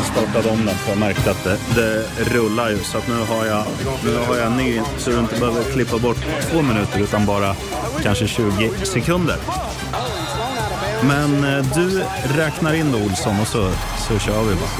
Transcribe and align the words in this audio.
jag 0.00 0.06
startade 0.06 0.48
om 0.50 0.66
den 0.66 0.74
för 0.74 0.90
jag 0.90 0.98
märkte 0.98 1.30
att 1.30 1.44
det, 1.44 1.58
det 1.74 2.04
rullar 2.34 2.70
ju. 2.70 2.78
Så 2.78 2.98
att 2.98 3.08
nu 3.08 3.14
har 3.14 3.46
jag, 3.46 3.64
nu 4.04 4.16
har 4.16 4.36
jag 4.36 4.52
ny 4.52 4.80
så 4.98 5.10
du 5.10 5.18
inte 5.18 5.40
behöver 5.40 5.62
klippa 5.72 5.98
bort 5.98 6.16
två 6.50 6.62
minuter 6.62 7.00
utan 7.00 7.26
bara 7.26 7.54
kanske 8.02 8.26
20 8.26 8.70
sekunder. 8.82 9.36
Men 11.02 11.44
eh, 11.44 11.74
du 11.74 12.02
räknar 12.36 12.74
in 12.74 12.92
då 12.92 12.98
Olsson 12.98 13.40
och 13.40 13.46
så, 13.46 13.70
så 14.08 14.18
kör 14.18 14.42
vi 14.42 14.54
bara. 14.54 14.70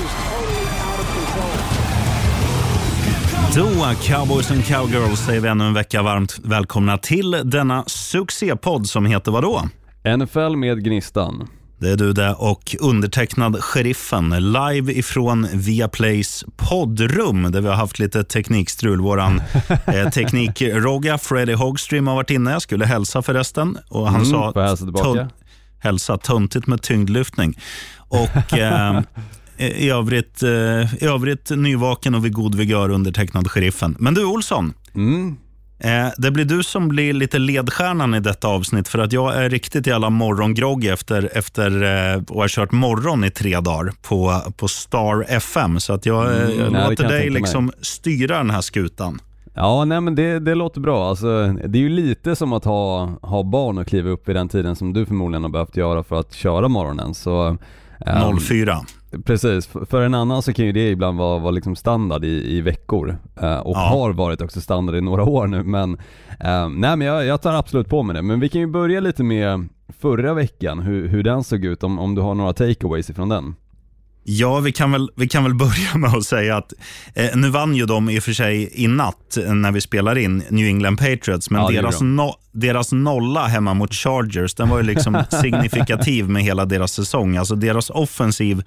Då, 3.56 3.94
cowboys 4.02 4.50
and 4.50 4.66
cowgirls, 4.66 5.20
säger 5.20 5.40
vi 5.40 5.48
ännu 5.48 5.64
en 5.64 5.74
vecka 5.74 6.02
varmt 6.02 6.38
välkomna 6.44 6.98
till 6.98 7.30
denna 7.44 7.84
succépodd 7.86 8.86
som 8.86 9.06
heter 9.06 9.32
vadå? 9.32 9.62
NFL 10.18 10.56
med 10.56 10.84
Gnistan. 10.84 11.48
Det 11.80 11.90
är 11.90 11.96
du 11.96 12.12
det 12.12 12.34
och 12.34 12.76
undertecknad 12.80 13.64
Sheriffen 13.64 14.30
live 14.30 14.92
ifrån 14.92 15.46
Viaplays 15.54 16.44
poddrum 16.56 17.52
där 17.52 17.60
vi 17.60 17.68
har 17.68 17.74
haft 17.74 17.98
lite 17.98 18.24
teknikstrul. 18.24 19.00
Våran 19.00 19.42
eh, 19.86 20.10
teknikrogga 20.10 21.18
Freddie 21.18 21.54
Hogstream 21.54 22.06
har 22.06 22.14
varit 22.14 22.30
inne. 22.30 22.50
Jag 22.52 22.62
skulle 22.62 22.86
hälsa 22.86 23.22
förresten 23.22 23.78
och 23.88 24.06
han 24.06 24.14
Mm, 24.14 24.30
sa 24.30 24.52
hälsa? 24.52 24.86
"Tön- 25.04 25.30
hälsa, 25.78 26.16
töntigt 26.18 26.66
med 26.66 26.82
tyngdlyftning. 26.82 27.58
Och 27.98 28.58
eh, 28.58 29.00
i, 29.58 29.90
övrigt, 29.90 30.42
eh, 30.42 30.50
i 30.94 31.06
övrigt 31.06 31.50
nyvaken 31.50 32.14
och 32.14 32.24
vid 32.24 32.32
god 32.34 32.54
vigör 32.54 32.88
undertecknad 32.90 33.50
Sheriffen. 33.50 33.96
Men 33.98 34.14
du 34.14 34.24
Olsson, 34.24 34.72
Mm. 34.94 35.36
Eh, 35.80 36.08
det 36.16 36.30
blir 36.30 36.44
du 36.44 36.62
som 36.62 36.88
blir 36.88 37.12
lite 37.12 37.38
ledstjärnan 37.38 38.14
i 38.14 38.20
detta 38.20 38.48
avsnitt 38.48 38.88
för 38.88 38.98
att 38.98 39.12
jag 39.12 39.36
är 39.36 39.50
riktigt 39.50 39.86
jävla 39.86 40.10
morgongroggy 40.10 40.88
efter, 40.88 41.30
efter 41.34 41.82
eh, 42.14 42.22
och 42.28 42.40
har 42.40 42.48
kört 42.48 42.72
morgon 42.72 43.24
i 43.24 43.30
tre 43.30 43.60
dagar 43.60 43.92
på, 44.02 44.40
på 44.56 44.68
Star 44.68 45.24
FM. 45.28 45.80
Så 45.80 45.92
att 45.92 46.06
jag, 46.06 46.24
eh, 46.36 46.42
Mm, 46.42 46.58
jag 46.60 46.72
nej, 46.72 46.90
låter 46.90 47.04
jag 47.04 47.12
dig 47.12 47.30
mig. 47.30 47.40
liksom 47.40 47.72
styra 47.80 48.36
den 48.36 48.50
här 48.50 48.60
skutan. 48.60 49.18
Ja, 49.54 49.84
nej 49.84 50.00
men 50.00 50.14
det, 50.14 50.38
det 50.38 50.54
låter 50.54 50.80
bra. 50.80 51.08
Alltså, 51.08 51.46
det 51.46 51.78
är 51.78 51.82
ju 51.82 51.88
lite 51.88 52.36
som 52.36 52.52
att 52.52 52.64
ha, 52.64 53.04
ha 53.22 53.42
barn 53.42 53.78
och 53.78 53.86
kliva 53.86 54.10
upp 54.10 54.28
vid 54.28 54.36
den 54.36 54.48
tiden 54.48 54.76
som 54.76 54.92
du 54.92 55.06
förmodligen 55.06 55.42
har 55.42 55.50
behövt 55.50 55.76
göra 55.76 56.02
för 56.02 56.20
att 56.20 56.32
köra 56.34 56.68
morgonen. 56.68 57.14
Så, 57.14 57.56
ehm, 58.06 58.38
04. 58.38 58.76
Precis, 59.24 59.66
för 59.66 60.02
en 60.02 60.14
annan 60.14 60.42
så 60.42 60.52
kan 60.52 60.66
ju 60.66 60.72
det 60.72 60.90
ibland 60.90 61.18
vara, 61.18 61.38
vara 61.38 61.50
liksom 61.50 61.76
standard 61.76 62.24
i, 62.24 62.56
i 62.56 62.60
veckor 62.60 63.16
eh, 63.40 63.58
och 63.58 63.76
Ja. 63.76 63.80
har 63.80 64.12
varit 64.12 64.42
också 64.42 64.60
standard 64.60 64.94
i 64.96 65.00
några 65.00 65.24
år 65.30 65.46
nu 65.46 65.62
men 65.62 65.92
eh, 66.40 66.68
Nej 66.68 66.96
men 66.96 67.00
jag, 67.00 67.26
jag 67.26 67.42
tar 67.42 67.52
absolut 67.54 67.88
på 67.88 68.02
mig 68.02 68.16
det, 68.16 68.22
men 68.22 68.40
vi 68.40 68.48
kan 68.48 68.60
ju 68.60 68.66
börja 68.66 69.00
lite 69.00 69.22
med 69.22 69.68
förra 69.88 70.34
veckan, 70.34 70.78
hur, 70.78 71.08
hur 71.08 71.22
den 71.22 71.44
såg 71.44 71.64
ut, 71.64 71.82
om, 71.82 71.98
om 71.98 72.14
du 72.14 72.22
har 72.22 72.34
några 72.34 72.52
takeaways 72.52 73.10
ifrån 73.10 73.28
den? 73.28 73.54
Ja, 74.24 74.60
vi 74.60 74.72
kan, 74.72 74.92
väl, 74.92 75.10
vi 75.16 75.28
kan 75.28 75.44
väl 75.44 75.54
börja 75.64 75.96
med 75.96 76.14
att 76.14 76.24
säga 76.24 76.56
att 76.56 76.72
eh, 77.14 77.36
nu 77.36 77.48
vann 77.48 77.74
ju 77.74 77.86
de 77.86 78.10
i 78.10 78.18
och 78.18 78.22
för 78.22 78.32
sig 78.32 78.70
i 78.72 78.86
natt 78.86 79.36
eh, 79.36 79.54
när 79.54 79.72
vi 79.72 79.80
spelar 79.80 80.18
in 80.18 80.42
New 80.50 80.66
England 80.66 80.96
Patriots, 80.96 81.50
men 81.50 81.60
Ja, 81.62 81.70
deras, 81.70 81.98
de. 81.98 82.16
no, 82.16 82.34
deras 82.52 82.92
nolla 82.92 83.46
hemma 83.46 83.74
mot 83.74 83.94
Chargers, 83.94 84.54
den 84.54 84.68
var 84.68 84.76
ju 84.78 84.82
liksom 84.82 85.24
signifikativ 85.42 86.28
med 86.28 86.42
hela 86.42 86.64
deras 86.64 86.92
säsong. 86.92 87.36
Alltså 87.36 87.54
deras 87.54 87.90
offensiv 87.90 88.62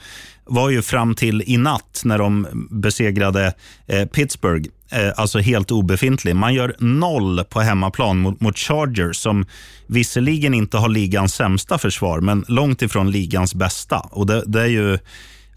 var 0.46 0.70
ju 0.70 0.82
fram 0.82 1.16
till 1.16 1.44
i 1.46 1.58
natt 1.58 2.02
när 2.06 2.18
de 2.18 2.48
besegrade 2.72 3.54
eh, 3.88 4.06
Pittsburgh, 4.06 4.70
eh, 4.92 5.12
alltså 5.16 5.40
helt 5.40 5.72
obefintlig. 5.72 6.36
Man 6.36 6.54
gör 6.54 6.76
noll 6.80 7.44
på 7.44 7.62
hemmaplan 7.62 8.18
mot, 8.18 8.42
mot 8.42 8.58
Chargers 8.58 9.18
som 9.18 9.46
visserligen 9.88 10.54
inte 10.54 10.78
har 10.78 10.90
ligans 10.90 11.34
sämsta 11.34 11.78
försvar, 11.78 12.20
men 12.20 12.46
långt 12.48 12.82
ifrån 12.82 13.12
ligans 13.12 13.56
bästa. 13.56 14.00
Och 14.00 14.26
det, 14.26 14.44
det 14.46 14.62
är 14.62 14.68
ju 14.68 14.98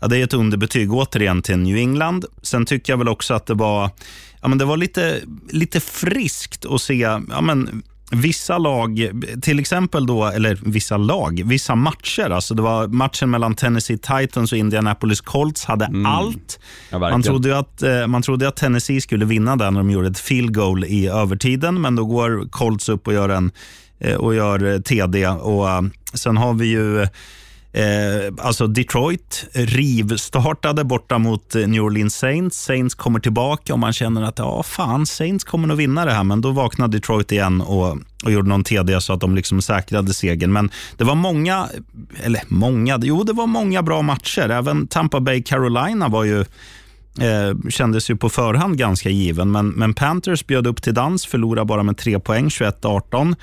Ja, 0.00 0.06
det 0.06 0.18
är 0.18 0.24
ett 0.24 0.34
underbetyg 0.34 0.92
återigen 0.92 1.42
till 1.42 1.56
New 1.56 1.76
England. 1.76 2.24
Sen 2.42 2.66
tycker 2.66 2.92
jag 2.92 2.98
väl 2.98 3.08
också 3.08 3.34
att 3.34 3.46
det 3.46 3.54
var, 3.54 3.90
ja, 4.42 4.48
men 4.48 4.58
det 4.58 4.64
var 4.64 4.76
lite, 4.76 5.20
lite 5.50 5.80
friskt 5.80 6.66
att 6.66 6.80
se 6.80 6.94
ja, 6.94 7.40
men, 7.40 7.82
vissa 8.10 8.58
lag, 8.58 9.10
till 9.42 9.58
exempel 9.58 10.06
då, 10.06 10.26
eller 10.26 10.58
vissa 10.62 10.96
lag, 10.96 11.42
vissa 11.44 11.74
matcher. 11.74 12.30
Alltså 12.30 12.54
det 12.54 12.62
var 12.62 12.86
matchen 12.88 13.30
mellan 13.30 13.54
Tennessee 13.54 13.98
Titans 13.98 14.52
och 14.52 14.58
Indianapolis 14.58 15.20
Colts 15.20 15.64
hade 15.64 15.90
allt. 16.06 16.60
Ja, 16.90 16.98
Man 16.98 17.22
trodde, 17.22 17.58
att, 17.58 17.82
eh, 17.82 18.06
man 18.06 18.22
trodde 18.22 18.48
att 18.48 18.56
Tennessee 18.56 19.00
skulle 19.00 19.24
vinna 19.24 19.56
den 19.56 19.74
när 19.74 19.80
de 19.80 19.90
gjorde 19.90 20.08
ett 20.08 20.18
field 20.18 20.54
goal 20.54 20.84
i 20.84 21.06
övertiden, 21.06 21.80
men 21.80 21.96
då 21.96 22.04
går 22.04 22.48
Colts 22.50 22.88
upp 22.88 23.06
och 23.06 23.12
gör, 23.12 23.28
en, 23.28 23.50
eh, 23.98 24.14
och 24.14 24.34
gör 24.34 24.74
eh, 24.74 24.80
TD. 24.80 25.26
Och, 25.26 25.66
sen 26.14 26.36
har 26.36 26.54
vi 26.54 26.66
ju 26.66 27.06
Eh, 27.76 28.32
alltså 28.38 28.66
Detroit 28.66 29.46
rivstartade 29.52 30.84
borta 30.84 31.18
mot 31.18 31.54
eh, 31.54 31.68
New 31.68 31.82
Orleans 31.82 32.14
Saints. 32.14 32.64
Saints 32.64 32.94
kommer 32.94 33.20
tillbaka 33.20 33.72
och 33.72 33.78
man 33.78 33.92
känner 33.92 34.22
att 34.22 34.38
ja, 34.38 34.62
fan, 34.62 35.06
Saints 35.06 35.44
kommer 35.44 35.68
nog 35.68 35.76
vinna 35.76 36.04
det 36.04 36.12
här. 36.12 36.24
Men 36.24 36.40
då 36.40 36.50
vaknade 36.50 36.96
Detroit 36.96 37.32
igen 37.32 37.60
och, 37.60 37.98
och 38.24 38.32
gjorde 38.32 38.48
någon 38.48 38.64
TD 38.64 39.00
så 39.00 39.12
att 39.12 39.20
de 39.20 39.34
liksom 39.34 39.62
säkrade 39.62 40.14
segern. 40.14 40.52
Men 40.52 40.70
det 40.96 41.04
var 41.04 41.14
många, 41.14 41.68
eller 42.22 42.42
många, 42.48 42.98
jo 43.02 43.22
det 43.22 43.32
var 43.32 43.46
många 43.46 43.82
bra 43.82 44.02
matcher. 44.02 44.48
Även 44.50 44.86
Tampa 44.86 45.20
Bay 45.20 45.42
Carolina 45.42 46.08
var 46.08 46.24
ju 46.24 46.44
Eh, 47.20 47.70
kändes 47.70 48.10
ju 48.10 48.16
på 48.16 48.28
förhand 48.28 48.78
ganska 48.78 49.10
given, 49.10 49.50
men, 49.50 49.68
men 49.68 49.94
Panthers 49.94 50.46
bjöd 50.46 50.66
upp 50.66 50.82
till 50.82 50.94
dans, 50.94 51.26
förlorade 51.26 51.66
bara 51.66 51.82
med 51.82 51.96
tre 51.96 52.18
poäng, 52.20 52.48
21-18. 52.48 53.36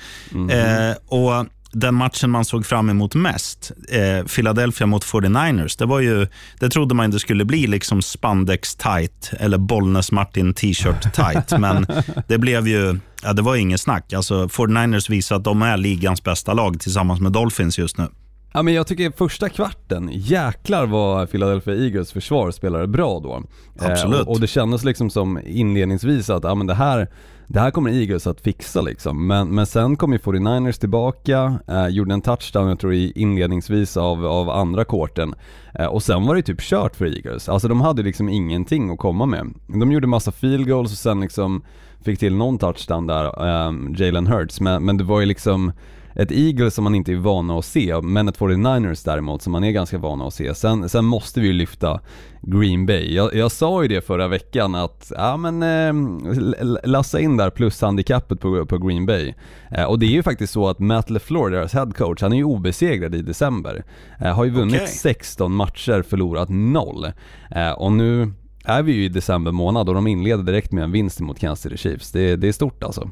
Eh, 0.50 0.96
och 1.06 1.46
den 1.74 1.94
matchen 1.94 2.30
man 2.30 2.44
såg 2.44 2.66
fram 2.66 2.90
emot 2.90 3.14
mest, 3.14 3.72
eh, 3.88 4.26
Philadelphia 4.26 4.86
mot 4.86 5.04
49ers, 5.04 5.78
det, 5.78 5.86
var 5.86 6.00
ju, 6.00 6.26
det 6.60 6.70
trodde 6.70 6.94
man 6.94 7.04
inte 7.04 7.18
skulle 7.18 7.44
bli 7.44 7.66
liksom 7.66 8.02
spandex 8.02 8.76
tight 8.76 9.30
eller 9.40 9.58
Bollnäs 9.58 10.12
Martin 10.12 10.54
t-shirt 10.54 11.14
tight, 11.14 11.52
men 11.60 11.86
det 12.28 12.38
blev 12.38 12.68
ju 12.68 12.98
Ja, 13.26 13.32
det 13.32 13.42
var 13.42 13.56
ingen 13.56 13.78
snack. 13.78 14.12
Alltså, 14.12 14.46
49ers 14.46 15.10
visar 15.10 15.36
att 15.36 15.44
de 15.44 15.62
är 15.62 15.76
ligans 15.76 16.22
bästa 16.22 16.52
lag 16.54 16.80
tillsammans 16.80 17.20
med 17.20 17.32
Dolphins 17.32 17.78
just 17.78 17.98
nu. 17.98 18.06
Ja 18.52 18.62
men 18.62 18.74
jag 18.74 18.86
tycker 18.86 19.10
första 19.16 19.48
kvarten, 19.48 20.10
jäklar 20.12 20.86
vad 20.86 21.30
Philadelphia 21.30 21.74
Eagles 21.74 22.12
försvar 22.12 22.50
spelade 22.50 22.86
bra 22.86 23.20
då. 23.20 23.42
Absolut. 23.78 24.20
och, 24.20 24.32
och 24.32 24.40
det 24.40 24.46
kändes 24.46 24.84
liksom 24.84 25.10
som 25.10 25.40
inledningsvis 25.46 26.30
att, 26.30 26.44
ja 26.44 26.54
men 26.54 26.66
det 26.66 26.74
här, 26.74 27.08
det 27.46 27.60
här 27.60 27.70
kommer 27.70 27.90
Eagles 27.90 28.26
att 28.26 28.40
fixa 28.40 28.80
liksom. 28.80 29.26
Men, 29.26 29.54
men 29.54 29.66
sen 29.66 29.96
kom 29.96 30.12
ju 30.12 30.18
49ers 30.18 30.80
tillbaka, 30.80 31.58
eh, 31.68 31.88
gjorde 31.88 32.14
en 32.14 32.20
touchdown 32.20 32.68
jag 32.68 32.78
tror 32.78 32.94
i 32.94 33.12
inledningsvis 33.14 33.96
av, 33.96 34.26
av 34.26 34.50
andra 34.50 34.84
korten. 34.84 35.34
Eh, 35.74 35.86
och 35.86 36.02
sen 36.02 36.26
var 36.26 36.34
det 36.34 36.42
typ 36.42 36.60
kört 36.60 36.96
för 36.96 37.06
Eagles. 37.06 37.48
Alltså 37.48 37.68
de 37.68 37.80
hade 37.80 38.02
liksom 38.02 38.28
ingenting 38.28 38.90
att 38.90 38.98
komma 38.98 39.26
med. 39.26 39.54
De 39.66 39.92
gjorde 39.92 40.06
massa 40.06 40.32
field 40.32 40.68
goals 40.68 40.92
och 40.92 40.98
sen 40.98 41.20
liksom 41.20 41.62
fick 42.04 42.18
till 42.18 42.34
någon 42.34 42.58
touchdown 42.58 43.06
där, 43.06 43.24
eh, 43.24 43.72
Jalen 43.96 44.26
Hurts. 44.26 44.60
Men, 44.60 44.84
men 44.84 44.96
det 44.96 45.04
var 45.04 45.20
ju 45.20 45.26
liksom 45.26 45.72
ett 46.14 46.32
Eagles 46.32 46.74
som 46.74 46.84
man 46.84 46.94
inte 46.94 47.12
är 47.12 47.16
vana 47.16 47.58
att 47.58 47.64
se, 47.64 48.00
men 48.02 48.28
ett 48.28 48.38
49ers 48.38 49.04
däremot 49.04 49.42
som 49.42 49.52
man 49.52 49.64
är 49.64 49.70
ganska 49.70 49.98
vana 49.98 50.26
att 50.26 50.34
se. 50.34 50.54
Sen, 50.54 50.88
sen 50.88 51.04
måste 51.04 51.40
vi 51.40 51.46
ju 51.46 51.52
lyfta 51.52 52.00
Green 52.42 52.86
Bay. 52.86 53.14
Jag, 53.14 53.34
jag 53.34 53.52
sa 53.52 53.82
ju 53.82 53.88
det 53.88 54.06
förra 54.06 54.28
veckan 54.28 54.74
att, 54.74 55.12
ja 55.16 55.36
men 55.36 55.62
eh, 55.62 56.64
lassa 56.84 57.20
in 57.20 57.36
där 57.36 57.50
plushandikappet 57.50 58.40
på, 58.40 58.66
på 58.66 58.78
Green 58.78 59.06
Bay. 59.06 59.34
Eh, 59.70 59.84
och 59.84 59.98
det 59.98 60.06
är 60.06 60.10
ju 60.10 60.22
faktiskt 60.22 60.52
så 60.52 60.68
att 60.68 60.78
Matt 60.78 61.10
LeFleur, 61.10 61.50
deras 61.50 61.72
headcoach, 61.72 62.22
han 62.22 62.32
är 62.32 62.36
ju 62.36 62.44
obesegrad 62.44 63.14
i 63.14 63.22
december. 63.22 63.84
Eh, 64.20 64.34
har 64.34 64.44
ju 64.44 64.50
vunnit 64.50 64.74
Okej. 64.74 64.88
16 64.88 65.52
matcher, 65.52 66.02
förlorat 66.02 66.48
0. 66.48 67.06
Eh, 67.50 67.70
och 67.70 67.92
nu 67.92 68.32
är 68.64 68.82
vi 68.82 68.92
ju 68.92 69.04
i 69.04 69.08
december 69.08 69.52
månad 69.52 69.88
och 69.88 69.94
de 69.94 70.06
inleder 70.06 70.42
direkt 70.42 70.72
med 70.72 70.84
en 70.84 70.92
vinst 70.92 71.20
mot 71.20 71.38
Kansas 71.38 71.62
City 71.62 71.76
Chiefs. 71.76 72.12
Det, 72.12 72.36
det 72.36 72.48
är 72.48 72.52
stort 72.52 72.82
alltså. 72.82 73.10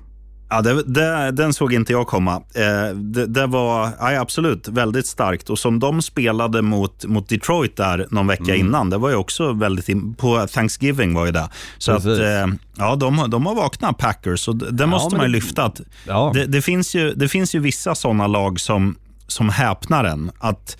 Ja, 0.52 0.62
det, 0.62 0.82
det, 0.82 1.30
den 1.30 1.52
såg 1.52 1.72
inte 1.72 1.92
jag 1.92 2.06
komma. 2.06 2.34
Eh, 2.54 2.94
det, 2.96 3.26
det 3.26 3.46
var 3.46 3.90
ja, 4.00 4.20
absolut 4.20 4.68
väldigt 4.68 5.06
starkt. 5.06 5.50
Och 5.50 5.58
som 5.58 5.78
de 5.78 6.02
spelade 6.02 6.62
mot, 6.62 7.04
mot 7.04 7.28
Detroit 7.28 7.76
där 7.76 8.06
någon 8.10 8.26
vecka 8.26 8.54
innan, 8.54 8.90
det 8.90 8.98
var 8.98 9.08
ju 9.08 9.16
också 9.16 9.52
väldigt... 9.52 10.18
På 10.18 10.46
Thanksgiving 10.46 11.14
var 11.14 11.26
ju 11.26 11.32
det. 11.32 11.48
Så 11.78 11.92
att, 11.92 12.02
Precis. 12.02 12.24
eh, 12.24 12.46
ja, 12.76 12.96
de, 12.96 13.30
de 13.30 13.46
har 13.46 13.54
vaknat, 13.54 13.98
Packers. 13.98 14.48
Och 14.48 14.56
det, 14.56 14.86
måste 14.86 15.14
men 15.14 15.18
man 15.18 15.26
ju 15.26 15.32
lyfta. 15.32 15.64
Att 15.64 15.80
Ja. 16.06 16.32
det, 16.46 16.62
finns 16.62 16.94
ju, 16.94 17.14
det 17.14 17.28
finns 17.28 17.54
ju 17.54 17.58
vissa 17.58 17.94
sådana 17.94 18.26
lag 18.26 18.60
som 18.60 18.96
som 19.26 19.48
häpnar 19.48 20.04
en. 20.04 20.30
Att, 20.38 20.76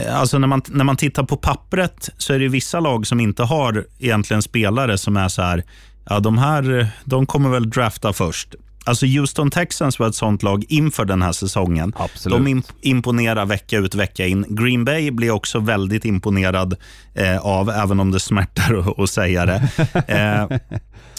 eh, 0.00 0.20
alltså 0.20 0.38
när, 0.38 0.48
man, 0.48 0.62
när 0.68 0.84
man 0.84 0.96
tittar 0.96 1.22
på 1.22 1.36
pappret 1.36 2.10
så 2.18 2.32
är 2.32 2.38
det 2.38 2.48
vissa 2.48 2.80
lag 2.80 3.06
som 3.06 3.20
inte 3.20 3.42
har 3.42 3.84
egentligen 3.98 4.42
spelare 4.42 4.98
som 4.98 5.16
är 5.16 5.28
så 5.28 5.42
här, 5.42 5.64
ja 6.08 6.20
de 6.20 6.38
här 6.38 6.88
de 7.04 7.26
kommer 7.26 7.48
väl 7.48 7.70
drafta 7.70 8.12
först. 8.12 8.54
Alltså 8.86 9.06
Houston 9.06 9.50
Texans 9.50 9.98
var 9.98 10.08
ett 10.08 10.14
sånt 10.14 10.42
lag 10.42 10.64
inför 10.68 11.04
den 11.04 11.22
här 11.22 11.32
säsongen. 11.32 11.92
Absolut. 11.96 12.38
De 12.38 12.48
imp- 12.48 12.72
imponerar 12.80 13.46
vecka 13.46 13.78
ut 13.78 13.94
vecka 13.94 14.26
in. 14.26 14.46
Green 14.48 14.84
Bay 14.84 15.10
blir 15.10 15.30
också 15.30 15.60
väldigt 15.60 16.04
imponerad 16.04 16.76
eh, 17.14 17.38
av, 17.38 17.70
även 17.70 18.00
om 18.00 18.10
det 18.10 18.20
smärtar 18.20 19.02
att, 19.02 19.10
säga 19.10 19.46
det. 19.46 19.68
Eh, 20.08 20.58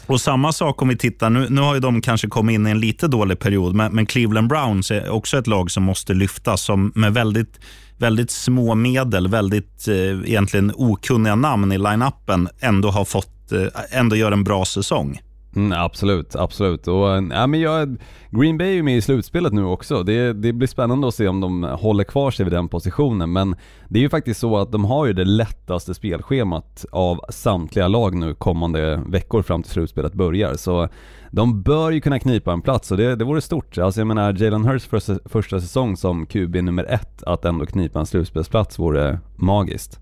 och 0.05 0.21
samma 0.21 0.51
sak 0.53 0.81
om 0.81 0.87
vi 0.87 0.97
tittar, 0.97 1.29
nu, 1.29 1.47
nu 1.49 1.61
har 1.61 1.79
de 1.79 2.01
kanske 2.01 2.27
kommit 2.27 2.53
in 2.53 2.67
i 2.67 2.71
en 2.71 2.79
lite 2.79 3.07
dålig 3.07 3.39
period, 3.39 3.75
men, 3.75 3.95
men 3.95 4.05
Cleveland 4.05 4.47
Browns 4.47 4.91
är 4.91 5.09
också 5.09 5.37
ett 5.37 5.47
lag 5.47 5.71
som 5.71 5.83
måste 5.83 6.13
lyftas, 6.13 6.61
som 6.61 6.91
med 6.95 7.13
väldigt 7.13 7.59
väldigt 7.97 8.31
små 8.31 8.75
medel, 8.75 9.27
väldigt 9.27 9.87
eh, 9.87 9.95
egentligen 9.95 10.71
okunniga 10.75 11.35
namn 11.35 11.71
i 11.71 11.77
line-upen 11.77 12.49
ändå 12.59 12.89
har 12.89 13.05
fått, 13.05 13.51
eh, 13.51 13.67
ändå 13.91 14.15
gör 14.15 14.31
en 14.31 14.43
bra 14.43 14.65
säsong. 14.65 15.19
Mm, 15.57 15.79
absolut, 15.79 16.35
absolut. 16.35 16.87
Och, 16.87 17.15
eh, 17.15 17.23
ja, 17.29 17.47
men 17.47 17.59
jag, 17.59 17.97
Green 18.29 18.57
Bay 18.57 18.67
är 18.67 18.73
ju 18.73 18.83
med 18.83 18.97
i 18.97 19.01
slutspelet 19.01 19.53
nu 19.53 19.63
också. 19.65 20.03
Det, 20.03 20.33
det 20.33 20.53
blir 20.53 20.67
spännande 20.67 21.07
att 21.07 21.15
se 21.15 21.27
om 21.27 21.41
de 21.41 21.63
håller 21.63 22.03
kvar 22.03 22.31
sig 22.31 22.45
vid 22.45 22.53
den 22.53 22.67
positionen. 22.67 23.31
Men 23.31 23.55
det 23.89 23.99
är 23.99 24.03
ju 24.03 24.09
faktiskt 24.09 24.39
så 24.39 24.57
att 24.57 24.71
de 24.71 24.85
har 24.85 25.05
ju 25.05 25.13
det 25.13 25.25
lättaste 25.25 25.93
spelschemat 25.93 26.85
av 26.91 27.21
samtliga 27.29 27.87
lag 27.87 28.15
nu 28.15 28.33
kommande 28.33 29.03
veckor 29.07 29.41
fram 29.41 29.63
till 29.63 29.71
slutspelet 29.71 30.13
börjar. 30.13 30.53
Så 30.53 30.87
de 31.31 31.61
bör 31.63 31.91
ju 31.91 32.01
kunna 32.01 32.19
knipa 32.19 32.53
en 32.53 32.61
plats 32.61 32.91
och 32.91 32.97
det, 32.97 33.15
det 33.15 33.25
vore 33.25 33.41
stort. 33.41 33.77
Alltså 33.77 33.99
jag 33.99 34.07
menar, 34.07 34.33
Jalen 34.43 34.65
Hurts 34.65 34.85
första, 34.85 35.19
första 35.25 35.61
säsong 35.61 35.97
som 35.97 36.25
QB 36.25 36.55
nummer 36.55 36.83
ett, 36.83 37.23
att 37.23 37.45
ändå 37.45 37.65
knipa 37.65 37.99
en 37.99 38.05
slutspelsplats 38.05 38.79
vore 38.79 39.19
magiskt. 39.35 39.99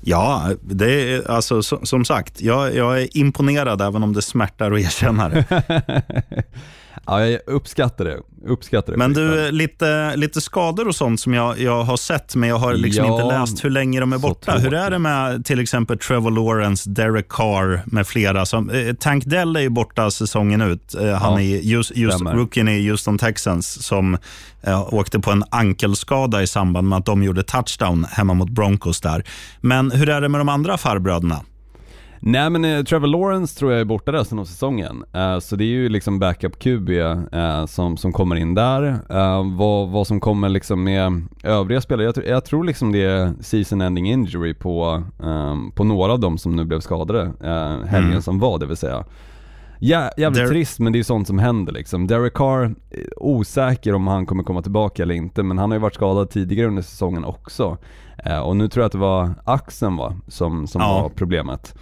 Ja, 0.00 0.50
det 0.62 1.14
är, 1.14 1.30
alltså, 1.30 1.62
som 1.62 2.04
sagt, 2.04 2.40
jag, 2.40 2.74
jag 2.74 3.02
är 3.02 3.16
imponerad 3.16 3.82
även 3.82 4.02
om 4.02 4.12
det 4.12 4.22
smärtar 4.22 4.72
att 4.72 4.80
erkänna 4.80 5.28
det. 5.28 5.44
Ja, 7.06 7.26
jag 7.26 7.40
uppskattar 7.46 8.04
det. 8.04 8.18
Uppskattar 8.46 8.92
det 8.92 8.98
men 8.98 9.12
du, 9.12 9.50
lite, 9.50 10.16
lite 10.16 10.40
skador 10.40 10.88
och 10.88 10.94
sånt 10.94 11.20
som 11.20 11.34
jag, 11.34 11.58
jag 11.60 11.82
har 11.82 11.96
sett, 11.96 12.34
men 12.34 12.48
jag 12.48 12.56
har 12.56 12.74
liksom 12.74 13.04
ja, 13.04 13.12
inte 13.12 13.38
läst 13.38 13.64
hur 13.64 13.70
länge 13.70 14.00
de 14.00 14.12
är 14.12 14.18
borta. 14.18 14.52
Hur 14.52 14.74
är 14.74 14.90
det 14.90 14.98
med 14.98 15.44
till 15.44 15.60
exempel 15.60 15.98
Trevor 15.98 16.30
Lawrence, 16.30 16.90
Derek 16.90 17.28
Carr 17.28 17.82
med 17.86 18.06
flera? 18.06 18.46
Som, 18.46 18.70
eh, 18.70 18.94
Tank 18.94 19.24
Dell 19.24 19.56
är 19.56 19.60
ju 19.60 19.68
borta 19.68 20.10
säsongen 20.10 20.62
ut. 20.62 20.94
Eh, 20.94 21.12
han 21.12 21.32
ja, 21.32 21.40
är 21.40 21.60
just, 21.60 21.96
just 21.96 22.20
rookien 22.20 22.68
i 22.68 22.88
Houston 22.88 23.18
Texans 23.18 23.86
som 23.86 24.18
eh, 24.62 24.94
åkte 24.94 25.20
på 25.20 25.30
en 25.30 25.44
ankelskada 25.50 26.42
i 26.42 26.46
samband 26.46 26.88
med 26.88 26.98
att 26.98 27.06
de 27.06 27.22
gjorde 27.22 27.42
touchdown 27.42 28.06
hemma 28.10 28.34
mot 28.34 28.50
Broncos 28.50 29.00
där. 29.00 29.24
Men 29.60 29.90
hur 29.90 30.08
är 30.08 30.20
det 30.20 30.28
med 30.28 30.40
de 30.40 30.48
andra 30.48 30.78
farbröderna? 30.78 31.40
Nej 32.20 32.50
men 32.50 32.64
eh, 32.64 32.84
Trevor 32.84 33.06
Lawrence 33.06 33.58
tror 33.58 33.72
jag 33.72 33.80
är 33.80 33.84
borta 33.84 34.12
resten 34.12 34.38
av 34.38 34.44
säsongen. 34.44 35.04
Eh, 35.12 35.38
så 35.38 35.56
det 35.56 35.64
är 35.64 35.66
ju 35.66 35.88
liksom 35.88 36.18
backup 36.18 36.58
QB 36.58 36.90
eh, 36.90 37.66
som, 37.66 37.96
som 37.96 38.12
kommer 38.12 38.36
in 38.36 38.54
där. 38.54 38.98
Vad, 39.56 39.88
vad 39.88 40.06
som 40.06 40.20
kommer 40.20 40.48
liksom 40.48 40.84
med 40.84 41.22
övriga 41.42 41.80
spelare, 41.80 42.12
jag, 42.16 42.26
jag 42.26 42.44
tror 42.44 42.64
liksom 42.64 42.92
det 42.92 43.04
är 43.04 43.32
season 43.40 43.80
ending 43.80 44.10
injury 44.10 44.54
på, 44.54 45.02
ehm, 45.22 45.70
på 45.70 45.84
några 45.84 46.12
av 46.12 46.20
dem 46.20 46.38
som 46.38 46.56
nu 46.56 46.64
blev 46.64 46.80
skadade 46.80 47.32
helgen 47.86 48.10
mm. 48.10 48.22
som 48.22 48.38
var 48.38 48.58
det 48.58 48.66
vill 48.66 48.76
säga. 48.76 49.04
Ja, 49.80 50.10
jävligt 50.16 50.42
Der 50.42 50.48
trist 50.48 50.78
men 50.78 50.92
det 50.92 50.98
är 50.98 51.02
sånt 51.02 51.26
som 51.26 51.38
händer 51.38 51.72
liksom. 51.72 52.06
Derek 52.06 52.34
Carr, 52.34 52.74
osäker 53.16 53.94
om 53.94 54.06
han 54.06 54.26
kommer 54.26 54.42
komma 54.42 54.62
tillbaka 54.62 55.02
eller 55.02 55.14
inte 55.14 55.42
men 55.42 55.58
han 55.58 55.70
har 55.70 55.76
ju 55.76 55.82
varit 55.82 55.94
skadad 55.94 56.30
tidigare 56.30 56.68
under 56.68 56.82
säsongen 56.82 57.24
också. 57.24 57.76
Och 58.44 58.56
nu 58.56 58.68
tror 58.68 58.82
jag 58.82 58.86
att 58.86 58.92
det 58.92 58.98
var 58.98 59.34
axeln 59.44 59.96
va, 59.96 60.16
som, 60.28 60.66
som 60.66 60.80
ja. 60.80 61.02
var 61.02 61.08
problemet. 61.08 61.74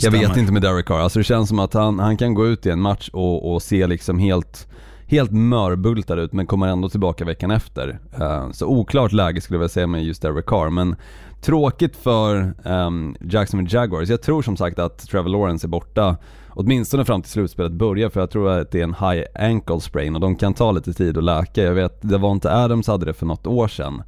Jag 0.00 0.10
vet 0.10 0.36
inte 0.36 0.52
med 0.52 0.62
Derek 0.62 0.86
Carr, 0.86 1.00
alltså 1.00 1.18
det 1.18 1.24
känns 1.24 1.48
som 1.48 1.58
att 1.58 1.74
han, 1.74 1.98
han 1.98 2.16
kan 2.16 2.34
gå 2.34 2.46
ut 2.46 2.66
i 2.66 2.70
en 2.70 2.80
match 2.80 3.10
och, 3.12 3.52
och 3.52 3.62
se 3.62 3.86
liksom 3.86 4.18
helt 4.18 4.68
helt 5.08 5.30
mörbultad 5.30 6.20
ut 6.20 6.32
men 6.32 6.46
kommer 6.46 6.66
ändå 6.68 6.88
tillbaka 6.88 7.24
veckan 7.24 7.50
efter. 7.50 7.98
Uh, 8.20 8.50
så 8.52 8.66
oklart 8.66 9.12
läge 9.12 9.40
skulle 9.40 9.56
jag 9.56 9.60
vilja 9.60 9.68
säga 9.68 9.86
med 9.86 10.04
just 10.04 10.22
Derek 10.22 10.46
Carr 10.46 10.70
men 10.70 10.96
tråkigt 11.40 11.96
för 11.96 12.54
um, 12.64 13.16
Jacksonville 13.20 13.78
Jaguars. 13.78 14.08
Jag 14.08 14.22
tror 14.22 14.42
som 14.42 14.56
sagt 14.56 14.78
att 14.78 14.98
Trevor 14.98 15.28
Lawrence 15.28 15.66
är 15.66 15.68
borta 15.68 16.16
åtminstone 16.50 17.04
fram 17.04 17.22
till 17.22 17.30
slutspelet 17.30 17.72
börjar 17.72 18.08
för 18.08 18.20
jag 18.20 18.30
tror 18.30 18.50
att 18.50 18.70
det 18.70 18.80
är 18.80 18.84
en 18.84 18.94
high 18.94 19.24
ankle 19.34 19.80
sprain 19.80 20.14
och 20.14 20.20
de 20.20 20.36
kan 20.36 20.54
ta 20.54 20.72
lite 20.72 20.92
tid 20.92 21.18
att 21.18 21.24
läka. 21.24 21.62
Jag 21.62 21.74
vet, 21.74 21.98
det 22.00 22.18
var 22.18 22.32
inte 22.32 22.54
Adams 22.54 22.86
hade 22.86 23.06
det 23.06 23.14
för 23.14 23.26
något 23.26 23.46
år 23.46 23.68
sedan 23.68 24.02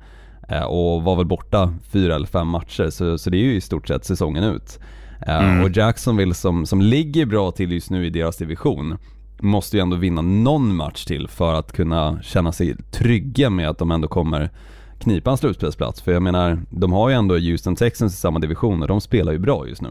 uh, 0.52 0.62
och 0.62 1.02
var 1.02 1.16
väl 1.16 1.26
borta 1.26 1.74
fyra 1.92 2.14
eller 2.14 2.26
fem 2.26 2.48
matcher 2.48 2.90
så, 2.90 3.18
så 3.18 3.30
det 3.30 3.36
är 3.36 3.44
ju 3.44 3.54
i 3.54 3.60
stort 3.60 3.88
sett 3.88 4.04
säsongen 4.04 4.44
ut. 4.44 4.78
Eh, 5.26 5.50
mm. 5.50 5.64
Och 5.64 5.70
Jacksonville 5.70 6.34
som, 6.34 6.66
som 6.66 6.80
ligger 6.80 7.26
bra 7.26 7.50
till 7.50 7.72
just 7.72 7.90
nu 7.90 8.06
i 8.06 8.10
deras 8.10 8.36
division 8.36 8.98
måste 9.40 9.76
ju 9.76 9.80
ändå 9.80 9.96
vinna 9.96 10.22
någon 10.22 10.76
match 10.76 11.04
till 11.04 11.28
för 11.28 11.54
att 11.54 11.72
kunna 11.72 12.22
känna 12.22 12.52
sig 12.52 12.76
trygga 12.90 13.50
med 13.50 13.68
att 13.68 13.78
de 13.78 13.90
ändå 13.90 14.08
kommer 14.08 14.50
knipa 14.98 15.30
en 15.30 15.36
slutspelsplats. 15.36 16.02
För 16.02 16.12
jag 16.12 16.22
menar, 16.22 16.62
de 16.70 16.92
har 16.92 17.08
ju 17.08 17.14
ändå 17.14 17.34
Houston 17.34 17.76
Texans 17.76 18.14
i 18.14 18.16
samma 18.16 18.38
division 18.38 18.82
och 18.82 18.88
de 18.88 19.00
spelar 19.00 19.32
ju 19.32 19.38
bra 19.38 19.68
just 19.68 19.82
nu. 19.82 19.88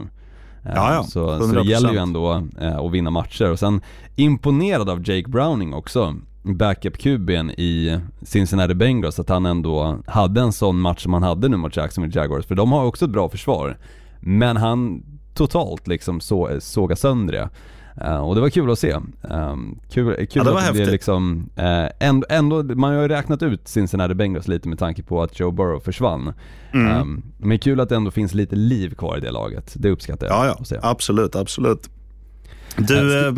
Eh, 0.64 0.72
ja, 0.74 0.94
ja. 0.94 1.02
Så, 1.02 1.38
så 1.38 1.54
det 1.54 1.70
gäller 1.70 1.92
ju 1.92 1.98
ändå 1.98 2.42
eh, 2.60 2.76
att 2.76 2.92
vinna 2.92 3.10
matcher. 3.10 3.50
Och 3.50 3.58
sen 3.58 3.80
imponerad 4.16 4.90
av 4.90 5.08
Jake 5.10 5.28
Browning 5.28 5.74
också, 5.74 6.14
backup-QB'n 6.42 7.50
i 7.50 8.00
Cincinnati 8.22 8.74
Bengals, 8.74 9.18
att 9.18 9.28
han 9.28 9.46
ändå 9.46 9.98
hade 10.06 10.40
en 10.40 10.52
sån 10.52 10.80
match 10.80 11.02
som 11.02 11.12
han 11.12 11.22
hade 11.22 11.48
nu 11.48 11.56
mot 11.56 11.76
Jacksonville 11.76 12.20
Jaguars. 12.20 12.46
För 12.46 12.54
de 12.54 12.72
har 12.72 12.84
också 12.84 13.04
ett 13.04 13.10
bra 13.10 13.28
försvar. 13.28 13.78
Men 14.20 14.56
han 14.56 15.02
totalt 15.34 15.86
liksom 15.86 16.20
så, 16.20 16.56
såga 16.60 16.96
sönder 16.96 17.32
det. 17.32 17.48
Uh, 18.04 18.16
och 18.16 18.34
det 18.34 18.40
var 18.40 18.50
kul 18.50 18.70
att 18.70 18.78
se. 18.78 18.96
Um, 19.22 19.80
kul 19.90 20.14
kul 20.14 20.28
ja, 20.32 20.44
det 20.44 20.50
var 20.50 20.60
att 20.60 20.74
det 20.74 20.90
liksom, 20.90 21.50
uh, 21.58 21.88
ändå, 22.00 22.26
ändå, 22.30 22.62
man 22.62 22.94
har 22.94 23.02
ju 23.02 23.08
räknat 23.08 23.42
ut 23.42 23.68
Cincinnati 23.68 24.14
Bengals 24.14 24.48
lite 24.48 24.68
med 24.68 24.78
tanke 24.78 25.02
på 25.02 25.22
att 25.22 25.40
Joe 25.40 25.50
Burrow 25.50 25.80
försvann. 25.80 26.32
Mm. 26.74 27.00
Um, 27.00 27.22
men 27.38 27.58
kul 27.58 27.80
att 27.80 27.88
det 27.88 27.96
ändå 27.96 28.10
finns 28.10 28.34
lite 28.34 28.56
liv 28.56 28.94
kvar 28.94 29.16
i 29.16 29.20
det 29.20 29.30
laget. 29.30 29.74
Det 29.76 29.90
uppskattar 29.90 30.26
jag. 30.26 30.46
Ja, 30.46 30.56
ja. 30.70 30.78
Absolut, 30.82 31.36
absolut. 31.36 31.90
Du, 32.76 33.28
uh, 33.28 33.34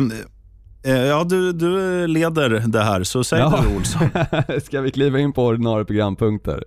Ja, 0.85 1.23
du, 1.23 1.53
du 1.53 2.07
leder 2.07 2.49
det 2.49 2.83
här, 2.83 3.03
så 3.03 3.23
säg 3.23 3.39
ja. 3.39 3.63
du 3.63 3.75
Olsson. 3.75 4.09
Ska 4.63 4.81
vi 4.81 4.91
kliva 4.91 5.19
in 5.19 5.33
på 5.33 5.45
ordinarie 5.45 5.85
programpunkter? 5.85 6.63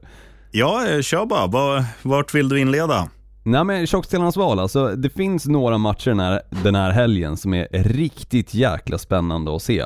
Ja, 0.50 1.02
kör 1.02 1.26
bara. 1.26 1.84
Vart 2.02 2.34
vill 2.34 2.48
du 2.48 2.60
inleda? 2.60 3.08
Nej 3.46 3.64
men 3.64 3.86
tjockspelarnas 3.86 4.36
val, 4.36 4.58
alltså 4.58 4.96
det 4.96 5.10
finns 5.10 5.46
några 5.46 5.78
matcher 5.78 6.10
den 6.10 6.20
här, 6.20 6.42
den 6.62 6.74
här 6.74 6.90
helgen 6.90 7.36
som 7.36 7.54
är 7.54 7.68
riktigt 7.72 8.54
jäkla 8.54 8.98
spännande 8.98 9.56
att 9.56 9.62
se. 9.62 9.80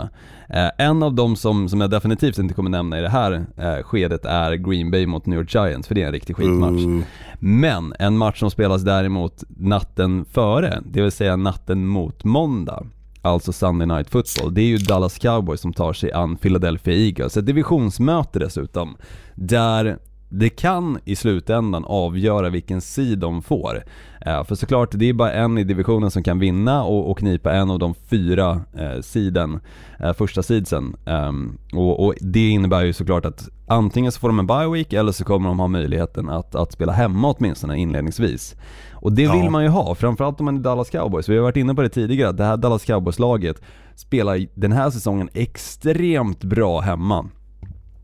Eh, 0.49 0.71
en 0.79 1.03
av 1.03 1.15
dem 1.15 1.37
som, 1.37 1.69
som 1.69 1.81
jag 1.81 1.91
definitivt 1.91 2.39
inte 2.39 2.55
kommer 2.55 2.71
nämna 2.71 2.99
i 2.99 3.03
det 3.03 3.09
här 3.09 3.47
eh, 3.57 3.83
skedet 3.83 4.25
är 4.25 4.55
Green 4.55 4.91
Bay 4.91 5.07
mot 5.07 5.27
New 5.27 5.39
York 5.39 5.55
Giants, 5.55 5.89
för 5.89 5.95
det 5.95 6.03
är 6.03 6.07
en 6.07 6.13
riktig 6.13 6.37
skitmatch. 6.37 6.85
Mm. 6.85 7.05
Men 7.39 7.95
en 7.99 8.17
match 8.17 8.39
som 8.39 8.51
spelas 8.51 8.83
däremot 8.83 9.45
natten 9.49 10.25
före, 10.25 10.83
det 10.87 11.03
vill 11.03 11.13
säga 11.13 11.37
natten 11.37 11.87
mot 11.87 12.25
måndag, 12.25 12.87
alltså 13.23 13.53
Sunday 13.53 13.87
Night 13.87 14.11
Football, 14.11 14.55
det 14.55 14.61
är 14.61 14.67
ju 14.67 14.77
Dallas 14.77 15.19
Cowboys 15.19 15.61
som 15.61 15.73
tar 15.73 15.93
sig 15.93 16.13
an 16.13 16.37
Philadelphia 16.37 16.95
Eagles. 16.95 17.37
Ett 17.37 17.47
divisionsmöte 17.47 18.39
dessutom, 18.39 18.97
där 19.35 19.99
det 20.33 20.49
kan 20.49 20.99
i 21.05 21.17
slutändan 21.17 21.85
avgöra 21.85 22.49
vilken 22.49 22.81
sid 22.81 23.19
de 23.19 23.43
får. 23.43 23.83
Eh, 24.21 24.45
för 24.45 24.55
såklart, 24.55 24.89
det 24.93 25.09
är 25.09 25.13
bara 25.13 25.33
en 25.33 25.59
i 25.59 25.65
divisionen 25.65 26.11
som 26.11 26.23
kan 26.23 26.39
vinna 26.39 26.85
och, 26.85 27.11
och 27.11 27.19
knipa 27.19 27.53
en 27.53 27.71
av 27.71 27.79
de 27.79 27.95
fyra 27.95 28.61
eh, 28.79 29.01
siden, 29.01 29.61
eh, 29.99 30.13
första 30.13 30.43
seedsen. 30.43 30.97
Um, 31.05 31.59
och, 31.73 32.07
och, 32.07 32.15
det 32.21 32.49
innebär 32.49 32.83
ju 32.85 32.93
såklart 32.93 33.25
att 33.25 33.49
antingen 33.67 34.13
så 34.13 34.21
får 34.21 34.29
de 34.29 34.39
en 34.39 34.47
bye 34.47 34.69
week 34.69 34.93
eller 34.93 35.13
så 35.13 35.25
kommer 35.25 35.49
de 35.49 35.59
ha 35.59 35.67
möjligheten 35.67 36.29
att, 36.29 36.55
att 36.55 36.73
spela 36.73 36.93
hemma 36.93 37.35
åtminstone 37.39 37.79
inledningsvis. 37.79 38.57
Och 38.93 39.13
det 39.13 39.33
vill 39.33 39.51
man 39.51 39.63
ju 39.63 39.69
ha, 39.69 39.95
framförallt 39.95 40.41
om 40.41 40.45
man 40.45 40.57
är 40.57 40.61
Dallas 40.61 40.91
Cowboys. 40.91 41.29
Vi 41.29 41.37
har 41.37 41.43
varit 41.43 41.57
inne 41.57 41.75
på 41.75 41.83
det 41.83 41.89
tidigare, 41.89 42.33
det 42.33 42.45
här 42.45 42.57
Dallas 42.57 42.85
Cowboys-laget 42.85 43.63
spelar 43.95 44.47
den 44.55 44.73
här 44.73 44.91
säsongen 44.91 45.29
extremt 45.35 46.45
bra 46.45 46.81
hemma. 46.81 47.29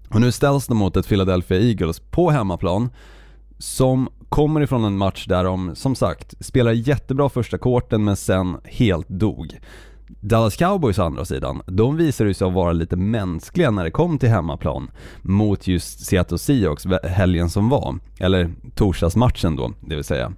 Och 0.09 0.21
nu 0.21 0.33
ställs 0.33 0.67
de 0.67 0.77
mot 0.77 0.97
ett 0.97 1.09
Philadelphia 1.09 1.61
Eagles 1.61 2.01
på 2.01 2.31
hemmaplan 2.31 2.91
som 3.59 4.09
kommer 4.29 4.61
ifrån 4.61 4.85
en 4.85 4.97
match 4.97 5.27
där 5.27 5.45
de, 5.45 5.75
som 5.75 5.95
sagt, 5.95 6.35
spelar 6.41 6.73
jättebra 6.73 7.29
första 7.29 7.59
korten 7.59 8.05
men 8.05 8.17
sen 8.17 8.57
helt 8.65 9.09
dog. 9.09 9.59
Dallas 10.21 10.57
Cowboys 10.57 10.99
å 10.99 11.03
andra 11.03 11.25
sidan, 11.25 11.63
de 11.67 11.97
visade 11.97 12.35
sig 12.35 12.51
vara 12.51 12.73
lite 12.73 12.97
mänskliga 12.97 13.71
när 13.71 13.85
det 13.85 13.91
kom 13.91 14.19
till 14.19 14.29
hemmaplan 14.29 14.91
mot 15.23 15.67
just 15.67 16.07
Seattle 16.07 16.39
Seahawks 16.39 16.85
helgen 17.05 17.51
som 17.51 17.69
var, 17.69 17.99
eller 18.19 18.51
torsdagsmatchen 18.75 19.57
då, 19.57 19.73
det 19.81 19.95
vill 19.95 20.05
säga. 20.05 20.33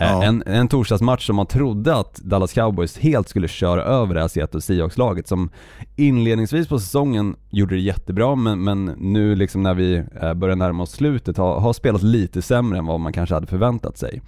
Eh, 0.00 0.06
ja. 0.06 0.22
En, 0.22 0.42
en 0.46 0.68
torsdagsmatch 0.68 1.26
som 1.26 1.36
man 1.36 1.46
trodde 1.46 1.96
att 1.96 2.14
Dallas 2.14 2.52
Cowboys 2.52 2.98
helt 2.98 3.28
skulle 3.28 3.48
köra 3.48 3.82
över 3.82 4.14
det 4.14 4.20
här 4.20 4.28
Seattle 4.28 4.60
Seahawks-laget 4.60 5.28
som 5.28 5.50
inledningsvis 5.96 6.68
på 6.68 6.78
säsongen 6.78 7.36
gjorde 7.50 7.74
det 7.74 7.80
jättebra 7.80 8.34
men, 8.34 8.64
men 8.64 8.84
nu 8.84 9.34
liksom 9.34 9.62
när 9.62 9.74
vi 9.74 10.04
eh, 10.22 10.34
börjar 10.34 10.56
närma 10.56 10.82
oss 10.82 10.92
slutet 10.92 11.36
har, 11.36 11.60
har 11.60 11.72
spelat 11.72 12.02
lite 12.02 12.42
sämre 12.42 12.78
än 12.78 12.86
vad 12.86 13.00
man 13.00 13.12
kanske 13.12 13.34
hade 13.34 13.46
förväntat 13.46 13.98
sig. 13.98 14.22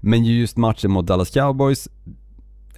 Men 0.00 0.24
just 0.24 0.56
matchen 0.56 0.90
mot 0.90 1.06
Dallas 1.06 1.30
Cowboys, 1.30 1.88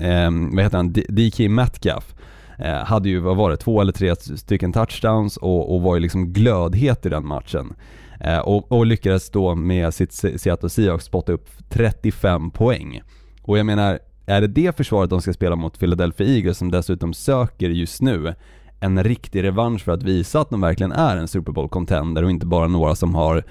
eh, 0.01 0.31
vad 0.55 0.65
heter 0.65 0.77
han, 0.77 0.93
DK 0.93 1.39
Metcalf 1.51 2.15
eh, 2.59 2.85
hade 2.85 3.09
ju, 3.09 3.19
vad 3.19 3.37
var 3.37 3.51
det, 3.51 3.57
två 3.57 3.81
eller 3.81 3.93
tre 3.93 4.17
stycken 4.17 4.73
touchdowns 4.73 5.37
och, 5.37 5.75
och 5.75 5.83
var 5.83 5.95
ju 5.95 6.01
liksom 6.01 6.33
glödhet 6.33 7.07
i 7.07 7.09
den 7.09 7.27
matchen. 7.27 7.75
Eh, 8.21 8.39
och, 8.39 8.73
och, 8.73 8.87
lyckades 8.87 9.31
då 9.31 9.55
med 9.55 9.95
sitt 9.95 10.13
Seattle 10.13 10.69
Seahawks 10.71 11.05
spotta 11.05 11.33
upp 11.33 11.49
35 11.69 12.51
poäng. 12.51 13.03
Och 13.43 13.59
jag 13.59 13.67
menar, 13.67 13.99
är 14.27 14.41
det 14.41 14.47
det 14.47 14.77
försvaret 14.77 15.11
de 15.11 15.23
ska 15.23 15.33
spela 15.33 15.57
mot 15.57 15.79
Philadelphia 15.79 16.27
Eagles 16.27 16.59
som 16.59 16.71
dessutom 16.71 17.15
söker 17.15 17.69
just 17.71 18.03
nu 18.03 18.35
en 18.81 19.05
riktig 19.05 19.43
revansch 19.43 19.85
för 19.85 19.93
att 19.93 20.03
visa 20.03 20.41
att 20.41 20.51
de 20.51 20.61
verkligen 20.61 20.93
är 20.93 21.17
en 21.17 21.29
Super 21.29 21.53
Bowl-contender 21.53 22.23
och 22.23 22.31
inte 22.31 22.47
bara 22.47 22.69
några 22.69 22.95
som 22.95 23.15
har 23.15 23.45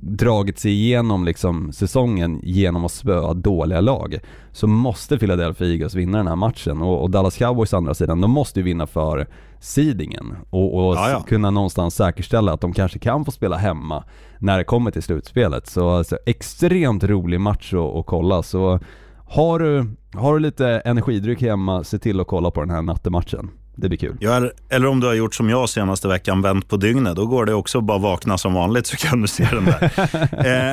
dragit 0.00 0.58
sig 0.58 0.72
igenom 0.72 1.24
liksom 1.24 1.72
säsongen 1.72 2.40
genom 2.42 2.84
att 2.84 2.92
spöa 2.92 3.34
dåliga 3.34 3.80
lag 3.80 4.18
så 4.52 4.66
måste 4.66 5.18
Philadelphia 5.18 5.68
Eagles 5.68 5.94
vinna 5.94 6.18
den 6.18 6.26
här 6.26 6.36
matchen 6.36 6.82
och, 6.82 7.02
och 7.02 7.10
Dallas 7.10 7.36
Cowboys 7.36 7.74
andra 7.74 7.94
sidan, 7.94 8.20
de 8.20 8.30
måste 8.30 8.60
ju 8.60 8.64
vinna 8.64 8.86
för 8.86 9.26
seedingen 9.60 10.34
och, 10.50 10.88
och 10.88 11.28
kunna 11.28 11.50
någonstans 11.50 11.94
säkerställa 11.94 12.52
att 12.52 12.60
de 12.60 12.72
kanske 12.72 12.98
kan 12.98 13.24
få 13.24 13.30
spela 13.30 13.56
hemma 13.56 14.04
när 14.38 14.58
det 14.58 14.64
kommer 14.64 14.90
till 14.90 15.02
slutspelet. 15.02 15.66
Så 15.66 15.90
alltså, 15.90 16.18
extremt 16.26 17.04
rolig 17.04 17.40
match 17.40 17.74
att, 17.74 17.96
att 17.96 18.06
kolla 18.06 18.42
så 18.42 18.80
har 19.28 19.58
du, 19.58 19.96
har 20.14 20.34
du 20.34 20.40
lite 20.40 20.68
energidryck 20.68 21.42
hemma, 21.42 21.84
se 21.84 21.98
till 21.98 22.20
att 22.20 22.26
kolla 22.26 22.50
på 22.50 22.60
den 22.60 22.70
här 22.70 22.82
nattematchen. 22.82 23.50
Det 23.76 23.88
blir 23.88 23.98
kul. 23.98 24.16
Ja, 24.20 24.50
eller 24.68 24.86
om 24.86 25.00
du 25.00 25.06
har 25.06 25.14
gjort 25.14 25.34
som 25.34 25.50
jag 25.50 25.68
senaste 25.68 26.08
veckan, 26.08 26.42
vänt 26.42 26.68
på 26.68 26.76
dygnet. 26.76 27.16
Då 27.16 27.26
går 27.26 27.46
det 27.46 27.54
också 27.54 27.80
bara 27.80 27.98
vakna 27.98 28.38
som 28.38 28.54
vanligt 28.54 28.86
så 28.86 28.96
kan 28.96 29.22
du 29.22 29.28
se 29.28 29.48
den 29.52 29.64
där. 29.64 29.82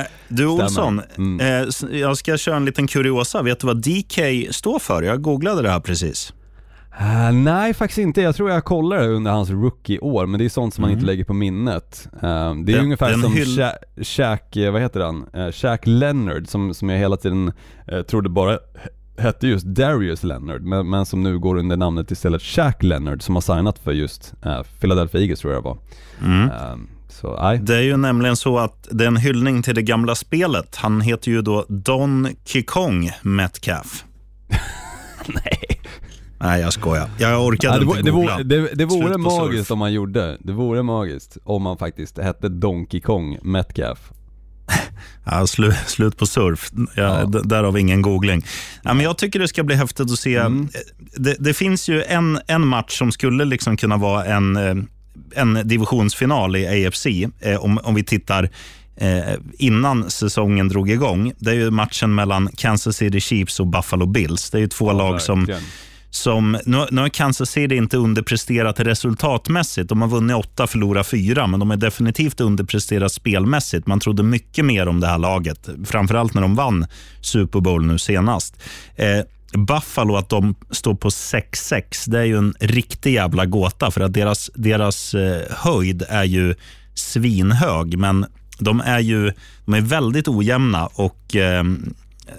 eh, 0.00 0.04
du 0.28 0.46
Olsson, 0.46 1.00
mm. 1.16 1.62
eh, 1.62 1.98
jag 1.98 2.16
ska 2.16 2.36
köra 2.36 2.56
en 2.56 2.64
liten 2.64 2.86
kuriosa. 2.86 3.42
Vet 3.42 3.60
du 3.60 3.66
vad 3.66 3.76
DK 3.76 4.18
står 4.50 4.78
för? 4.78 5.02
Jag 5.02 5.22
googlade 5.22 5.62
det 5.62 5.70
här 5.70 5.80
precis. 5.80 6.32
Uh, 7.00 7.32
nej, 7.32 7.74
faktiskt 7.74 7.98
inte. 7.98 8.20
Jag 8.20 8.36
tror 8.36 8.50
jag 8.50 8.64
kollade 8.64 9.08
under 9.08 9.30
hans 9.30 9.50
rookie-år, 9.50 10.26
men 10.26 10.38
det 10.38 10.44
är 10.44 10.48
sånt 10.48 10.74
som 10.74 10.82
man 10.82 10.90
mm. 10.90 10.98
inte 10.98 11.06
lägger 11.06 11.24
på 11.24 11.34
minnet. 11.34 12.08
Uh, 12.14 12.20
det 12.20 12.26
är 12.26 12.76
den, 12.76 12.84
ungefär 12.84 13.10
den 13.10 13.22
som 13.22 13.32
hyll... 13.32 13.56
Sha 13.56 13.72
Shaq, 14.02 14.56
eh, 14.56 14.72
vad 14.72 14.82
heter 14.82 15.00
han? 15.00 15.26
Uh, 15.36 15.52
Shaq 15.52 15.86
Leonard 15.86 16.48
som, 16.48 16.74
som 16.74 16.88
jag 16.88 16.98
hela 16.98 17.16
tiden 17.16 17.52
trodde 18.08 18.28
bara 18.28 18.58
hette 19.16 19.46
just 19.46 19.66
Darius 19.66 20.22
Leonard, 20.22 20.62
men, 20.62 20.90
men, 20.90 21.06
som 21.06 21.22
nu 21.22 21.38
går 21.38 21.56
under 21.56 21.76
namnet 21.76 22.10
istället 22.10 22.42
Shaq 22.42 22.82
Leonard 22.82 23.22
som 23.22 23.34
har 23.34 23.42
signat 23.42 23.78
för 23.78 23.92
just 23.92 24.34
uh, 24.46 24.62
Philadelphia 24.80 25.20
Eagles 25.20 25.40
tror 25.40 25.52
jag 25.52 25.62
det 25.62 25.68
var. 25.68 25.78
Mm. 26.24 26.50
Uh, 26.50 26.86
så, 27.08 27.58
det 27.62 27.76
är 27.76 27.82
ju 27.82 27.96
nämligen 27.96 28.36
så 28.36 28.58
att 28.58 28.88
det 28.90 29.04
är 29.04 29.08
en 29.08 29.16
hyllning 29.16 29.62
till 29.62 29.74
det 29.74 29.82
gamla 29.82 30.14
spelet. 30.14 30.76
Han 30.76 31.00
heter 31.00 31.30
ju 31.30 31.42
då 31.42 31.64
Don 31.68 32.28
Kikong 32.44 33.10
Metcalf. 33.22 34.04
Nej. 35.26 35.80
Nej, 36.38 36.60
jag 36.60 36.72
skojar. 36.72 37.10
Jag 37.18 37.46
orkade 37.46 37.84
ja, 37.84 37.92
det, 37.92 37.98
inte 37.98 38.10
googla. 38.10 38.38
Det, 38.38 38.44
det, 38.44 38.74
det 38.74 38.84
vore 38.84 39.18
magiskt 39.18 39.66
surf. 39.66 39.70
om 39.70 39.78
man 39.78 39.92
gjorde. 39.92 40.36
Det 40.40 40.52
vore 40.52 40.82
magiskt 40.82 41.38
om 41.44 41.62
man 41.62 41.78
faktiskt 41.78 42.18
hette 42.18 42.48
Donkey 42.48 43.00
Kong 43.00 43.38
Metcalf. 43.42 44.12
Ja, 45.26 45.46
slu, 45.46 45.72
slut 45.86 46.16
på 46.16 46.26
surf. 46.26 46.70
Ja, 46.96 47.20
ja. 47.20 47.26
Därav 47.26 47.78
ingen 47.78 48.02
googling. 48.02 48.44
Ja, 48.82 48.94
men 48.94 49.04
jag 49.04 49.18
tycker 49.18 49.38
det 49.38 49.48
ska 49.48 49.62
bli 49.62 49.76
häftigt 49.76 50.10
att 50.10 50.18
se. 50.18 50.36
Mm. 50.36 50.68
Det, 51.16 51.36
det, 51.38 51.54
finns 51.54 51.88
ju 51.88 52.02
en, 52.02 52.40
en 52.46 52.66
match 52.66 52.98
som 52.98 53.12
skulle 53.12 53.44
liksom 53.44 53.76
kunna 53.76 53.96
vara 53.96 54.24
en, 54.24 54.56
eh, 54.56 54.74
en 55.34 55.68
divisionsfinal 55.68 56.56
i 56.56 56.86
AFC, 56.86 57.06
eh, 57.40 57.64
om, 57.64 57.78
om 57.82 57.94
vi 57.94 58.04
tittar 58.04 58.50
eh, 58.96 59.34
innan 59.58 60.10
säsongen 60.10 60.68
drog 60.68 60.90
igång. 60.90 61.32
Det 61.38 61.50
är 61.50 61.54
ju 61.54 61.70
matchen 61.70 62.14
mellan 62.14 62.48
Kansas 62.56 62.96
City 62.96 63.20
Chiefs 63.20 63.60
och 63.60 63.66
Buffalo 63.66 64.06
Bills. 64.06 64.50
Det 64.50 64.58
är 64.58 64.60
ju 64.60 64.68
två 64.68 64.88
ja, 64.88 64.92
lag 64.92 65.22
som 65.22 65.38
verkligen 65.38 65.62
som, 66.14 66.58
nu, 66.64 66.86
nu 66.90 67.00
har 67.00 67.08
Kansas 67.08 67.50
City 67.50 67.76
inte 67.76 67.96
underpresterat 67.96 68.80
resultatmässigt. 68.80 69.88
De 69.88 70.02
har 70.02 70.08
vunnit 70.08 70.36
åtta, 70.36 70.66
förlorat 70.66 71.06
fyra, 71.06 71.46
men 71.46 71.60
de 71.60 71.70
har 71.70 71.76
definitivt 71.76 72.40
underpresterat 72.40 73.12
spelmässigt. 73.12 73.86
Man 73.86 74.00
trodde 74.00 74.22
mycket 74.22 74.64
mer 74.64 74.88
om 74.88 75.00
det 75.00 75.06
här 75.06 75.18
laget, 75.18 75.68
framförallt 75.84 76.34
när 76.34 76.42
de 76.42 76.54
vann 76.54 76.86
Super 77.20 77.60
Bowl 77.60 77.86
nu 77.86 77.98
senast. 77.98 78.62
Eh, 78.96 79.20
Buffalo, 79.58 80.16
att 80.16 80.28
de 80.28 80.54
står 80.70 80.94
på 80.94 81.08
6-6, 81.08 82.10
det 82.10 82.18
är 82.18 82.24
ju 82.24 82.38
en 82.38 82.54
riktig 82.60 83.14
jävla 83.14 83.46
gåta 83.46 83.90
för 83.90 84.00
att 84.00 84.12
deras, 84.12 84.50
deras 84.54 85.14
eh, 85.14 85.42
höjd 85.50 86.02
är 86.08 86.24
ju 86.24 86.54
svinhög, 86.94 87.98
men 87.98 88.26
de 88.58 88.80
är 88.80 89.00
ju 89.00 89.32
de 89.64 89.74
är 89.74 89.80
väldigt 89.80 90.28
ojämna 90.28 90.86
och 90.86 91.36
eh, 91.36 91.64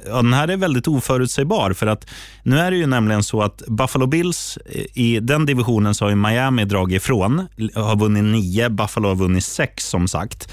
Ja, 0.07 0.15
den 0.15 0.33
här 0.33 0.47
är 0.47 0.57
väldigt 0.57 0.87
oförutsägbar. 0.87 1.73
För 1.73 1.87
att 1.87 2.07
nu 2.43 2.59
är 2.59 2.71
det 2.71 2.77
ju 2.77 2.85
nämligen 2.85 3.23
så 3.23 3.41
att 3.41 3.63
Buffalo 3.67 4.07
Bills, 4.07 4.57
i 4.93 5.19
den 5.19 5.45
divisionen 5.45 5.95
så 5.95 6.05
har 6.05 6.15
Miami 6.15 6.65
dragit 6.65 7.01
ifrån. 7.01 7.47
Har 7.75 7.95
vunnit 7.95 8.23
nio, 8.23 8.69
Buffalo 8.69 9.07
har 9.07 9.15
vunnit 9.15 9.45
sex 9.45 9.89
som 9.89 10.07
sagt. 10.07 10.51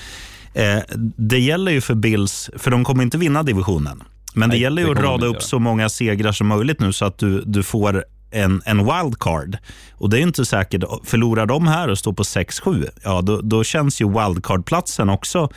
Eh, 0.55 0.79
det 1.17 1.39
gäller 1.39 1.73
ju 1.73 1.81
för 1.81 1.95
Bills, 1.95 2.51
för 2.57 2.71
de 2.71 2.85
kommer 2.85 3.03
inte 3.03 3.19
vinna 3.19 3.43
divisionen. 3.43 4.03
Men 4.35 4.49
Nej, 4.49 4.59
det 4.59 4.63
gäller 4.63 4.83
ju 4.83 4.91
att 4.91 4.99
rada 4.99 5.27
upp 5.27 5.43
så 5.43 5.59
många 5.59 5.89
segrar 5.89 6.33
som 6.33 6.47
möjligt 6.47 6.81
nu 6.81 6.93
så 6.93 7.05
att 7.05 7.19
du, 7.19 7.43
du 7.47 7.63
får 7.63 8.05
en, 8.31 8.63
en 8.65 8.79
wildcard. 8.79 9.59
Och 9.93 10.11
det 10.11 10.19
är 10.19 10.23
inte 10.23 10.45
säkert. 10.45 10.85
Förlorar 11.05 11.47
de 11.47 11.67
här 11.67 11.89
och 11.89 11.99
står 11.99 12.13
på 12.13 12.23
6-7, 12.23 12.89
ja 13.05 13.21
då, 13.23 13.41
då 13.41 13.65
känns 13.65 14.01
ju 14.01 14.09
wildcard-platsen 14.09 15.09
också 15.09 15.49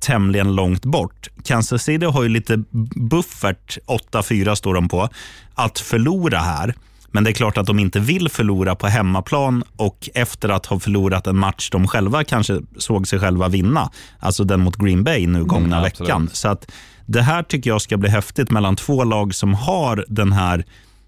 tämligen 0.00 0.54
långt 0.54 0.84
bort. 0.84 1.28
Kansas 1.44 1.82
City 1.82 2.06
har 2.06 2.22
ju 2.22 2.28
lite 2.28 2.64
buffert, 2.94 3.78
8-4 4.12 4.54
står 4.54 4.74
de 4.74 4.88
på, 4.88 5.08
att 5.54 5.78
förlora 5.78 6.38
här. 6.38 6.74
Men 7.12 7.24
det 7.24 7.30
är 7.30 7.34
klart 7.34 7.58
att 7.58 7.66
de 7.66 7.78
inte 7.78 8.00
vill 8.00 8.28
förlora 8.28 8.74
på 8.74 8.86
hemmaplan 8.86 9.64
och 9.76 10.08
efter 10.14 10.48
att 10.48 10.66
ha 10.66 10.80
förlorat 10.80 11.26
en 11.26 11.36
match 11.36 11.70
de 11.70 11.88
själva 11.88 12.24
kanske 12.24 12.60
såg 12.76 13.08
sig 13.08 13.18
själva 13.18 13.48
vinna, 13.48 13.90
alltså 14.18 14.44
den 14.44 14.60
mot 14.60 14.76
Green 14.76 15.04
Bay 15.04 15.26
nu 15.26 15.44
gångna 15.44 15.76
mm, 15.76 15.82
veckan. 15.82 16.30
Så 16.32 16.48
att 16.48 16.72
det 17.06 17.22
här 17.22 17.42
tycker 17.42 17.70
jag 17.70 17.82
ska 17.82 17.96
bli 17.96 18.10
häftigt 18.10 18.50
mellan 18.50 18.76
två 18.76 19.04
lag 19.04 19.34
som 19.34 19.54
har 19.54 20.04
den 20.08 20.32
här 20.32 20.64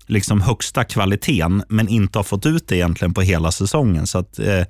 liksom 0.06 0.40
högsta 0.40 0.84
kvaliteten 0.84 1.62
men 1.68 1.88
inte 1.88 2.18
har 2.18 2.24
fått 2.24 2.46
ut 2.46 2.68
det 2.68 2.76
egentligen 2.76 3.14
på 3.14 3.20
hela 3.20 3.52
säsongen. 3.52 4.06
Så 4.06 4.18
att, 4.18 4.38
eh, 4.38 4.64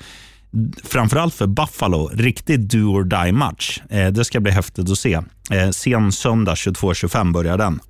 framförallt 0.84 1.34
för 1.34 1.46
Buffalo, 1.46 2.10
riktigt 2.14 2.70
do 2.70 2.78
or 2.78 3.04
die 3.04 3.32
match. 3.32 3.80
Eh, 3.90 4.06
det 4.06 4.24
ska 4.24 4.40
bli 4.40 4.52
häftigt 4.52 4.90
att 4.90 4.98
se. 4.98 5.14
Eh, 5.50 5.70
sen 5.70 6.12
söndag 6.12 6.54
22.25 6.54 7.32
börjar 7.32 7.58
den. 7.58 7.80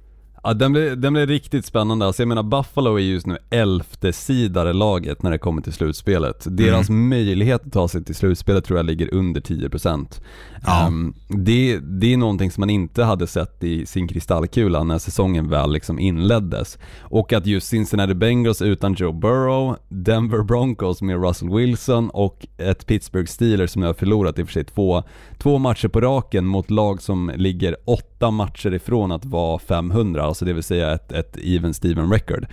Ja 0.44 0.54
den 0.54 0.72
blir, 0.72 0.96
den 0.96 1.12
blir 1.12 1.26
riktigt 1.26 1.66
spännande. 1.66 2.06
Alltså 2.06 2.22
jag 2.22 2.28
menar 2.28 2.42
Buffalo 2.42 2.96
är 2.96 3.00
just 3.00 3.26
nu 3.26 3.38
elfte 3.50 4.12
sidare 4.12 4.72
laget 4.72 5.22
när 5.22 5.30
det 5.30 5.38
kommer 5.38 5.62
till 5.62 5.72
slutspelet. 5.72 6.46
Deras 6.50 6.88
mm. 6.88 7.08
möjlighet 7.08 7.66
att 7.66 7.72
ta 7.72 7.88
sig 7.88 8.04
till 8.04 8.14
slutspelet 8.14 8.64
tror 8.64 8.78
jag 8.78 8.86
ligger 8.86 9.14
under 9.14 9.40
10%. 9.40 10.20
Ja. 10.66 10.86
Um, 10.86 11.14
det, 11.28 11.78
det 11.78 12.12
är 12.12 12.16
någonting 12.16 12.50
som 12.50 12.60
man 12.60 12.70
inte 12.70 13.04
hade 13.04 13.26
sett 13.26 13.64
i 13.64 13.86
sin 13.86 14.08
kristallkula 14.08 14.84
när 14.84 14.98
säsongen 14.98 15.48
väl 15.48 15.72
liksom 15.72 15.98
inleddes. 15.98 16.78
Och 17.00 17.32
att 17.32 17.46
just 17.46 17.66
Cincinnati 17.66 18.14
Bengals 18.14 18.62
utan 18.62 18.94
Joe 18.94 19.12
Burrow, 19.12 19.76
Denver 19.88 20.42
Broncos 20.42 21.02
med 21.02 21.24
Russell 21.24 21.50
Wilson 21.50 22.10
och 22.10 22.46
ett 22.58 22.86
Pittsburgh 22.86 23.26
Steelers 23.26 23.70
som 23.70 23.82
har 23.82 23.94
förlorat 23.94 24.38
i 24.38 24.42
och 24.42 24.46
för 24.46 24.52
sig 24.52 24.64
två, 24.64 25.02
två 25.38 25.58
matcher 25.58 25.88
på 25.88 26.00
raken 26.00 26.46
mot 26.46 26.70
lag 26.70 27.02
som 27.02 27.32
ligger 27.36 27.76
åtta 27.84 28.30
matcher 28.30 28.74
ifrån 28.74 29.12
att 29.12 29.24
vara 29.24 29.58
500, 29.58 30.31
alltså 30.32 30.44
det 30.44 30.52
vill 30.52 30.62
säga 30.62 30.92
ett, 30.92 31.12
ett 31.12 31.36
even 31.36 31.74
Steven 31.74 32.12
record. 32.12 32.46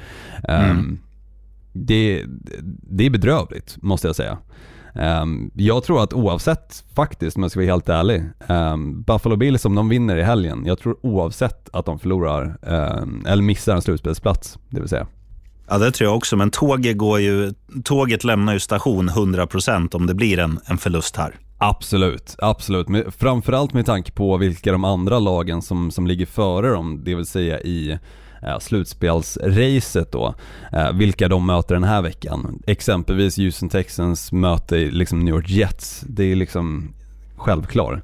Um, 0.49 0.55
mm. 0.55 0.99
det, 1.73 2.25
det 2.89 3.05
är 3.05 3.09
bedrövligt, 3.09 3.77
måste 3.81 4.07
jag 4.07 4.15
säga. 4.15 4.37
Um, 4.93 5.51
jag 5.55 5.83
tror 5.83 6.03
att 6.03 6.13
oavsett, 6.13 6.83
faktiskt 6.95 7.37
om 7.37 7.43
jag 7.43 7.51
ska 7.51 7.59
vara 7.59 7.71
helt 7.71 7.89
ärlig, 7.89 8.23
um, 8.47 9.03
Buffalo 9.03 9.35
Bills 9.35 9.65
om 9.65 9.75
de 9.75 9.89
vinner 9.89 10.17
i 10.17 10.23
helgen, 10.23 10.63
jag 10.65 10.79
tror 10.79 10.97
oavsett 11.01 11.69
att 11.73 11.85
de 11.85 11.99
förlorar, 11.99 12.57
um, 12.61 13.25
eller 13.27 13.43
missar 13.43 13.75
en 13.75 13.81
slutspelsplats, 13.81 14.59
det 14.69 14.79
vill 14.79 14.89
säga. 14.89 15.07
Ja, 15.69 15.77
det 15.77 15.91
tror 15.91 16.09
jag 16.09 16.17
också, 16.17 16.37
men 16.37 16.51
tåget, 16.51 16.97
går 16.97 17.19
ju, 17.19 17.53
tåget 17.83 18.23
lämnar 18.23 18.53
ju 18.53 18.59
station 18.59 19.09
100% 19.09 19.95
om 19.95 20.07
det 20.07 20.13
blir 20.13 20.39
en, 20.39 20.59
en 20.65 20.77
förlust 20.77 21.15
här. 21.15 21.35
Absolut, 21.61 22.35
absolut. 22.37 22.87
Men 22.87 23.11
framförallt 23.11 23.73
med 23.73 23.85
tanke 23.85 24.11
på 24.11 24.37
vilka 24.37 24.71
de 24.71 24.83
andra 24.83 25.19
lagen 25.19 25.61
som, 25.61 25.91
som 25.91 26.07
ligger 26.07 26.25
före 26.25 26.69
dem, 26.69 27.01
det 27.03 27.15
vill 27.15 27.25
säga 27.25 27.59
i 27.59 27.97
eh, 28.43 28.59
slutspelsracet 28.59 30.11
då, 30.11 30.35
eh, 30.73 30.91
vilka 30.93 31.27
de 31.27 31.45
möter 31.45 31.75
den 31.75 31.83
här 31.83 32.01
veckan. 32.01 32.61
Exempelvis 32.67 33.37
Houston 33.37 33.69
Texans 33.69 34.31
möter 34.31 34.91
liksom 34.91 35.19
New 35.19 35.35
York 35.35 35.49
Jets, 35.49 36.03
det 36.07 36.23
är 36.23 36.35
liksom 36.35 36.93
självklar. 37.35 38.01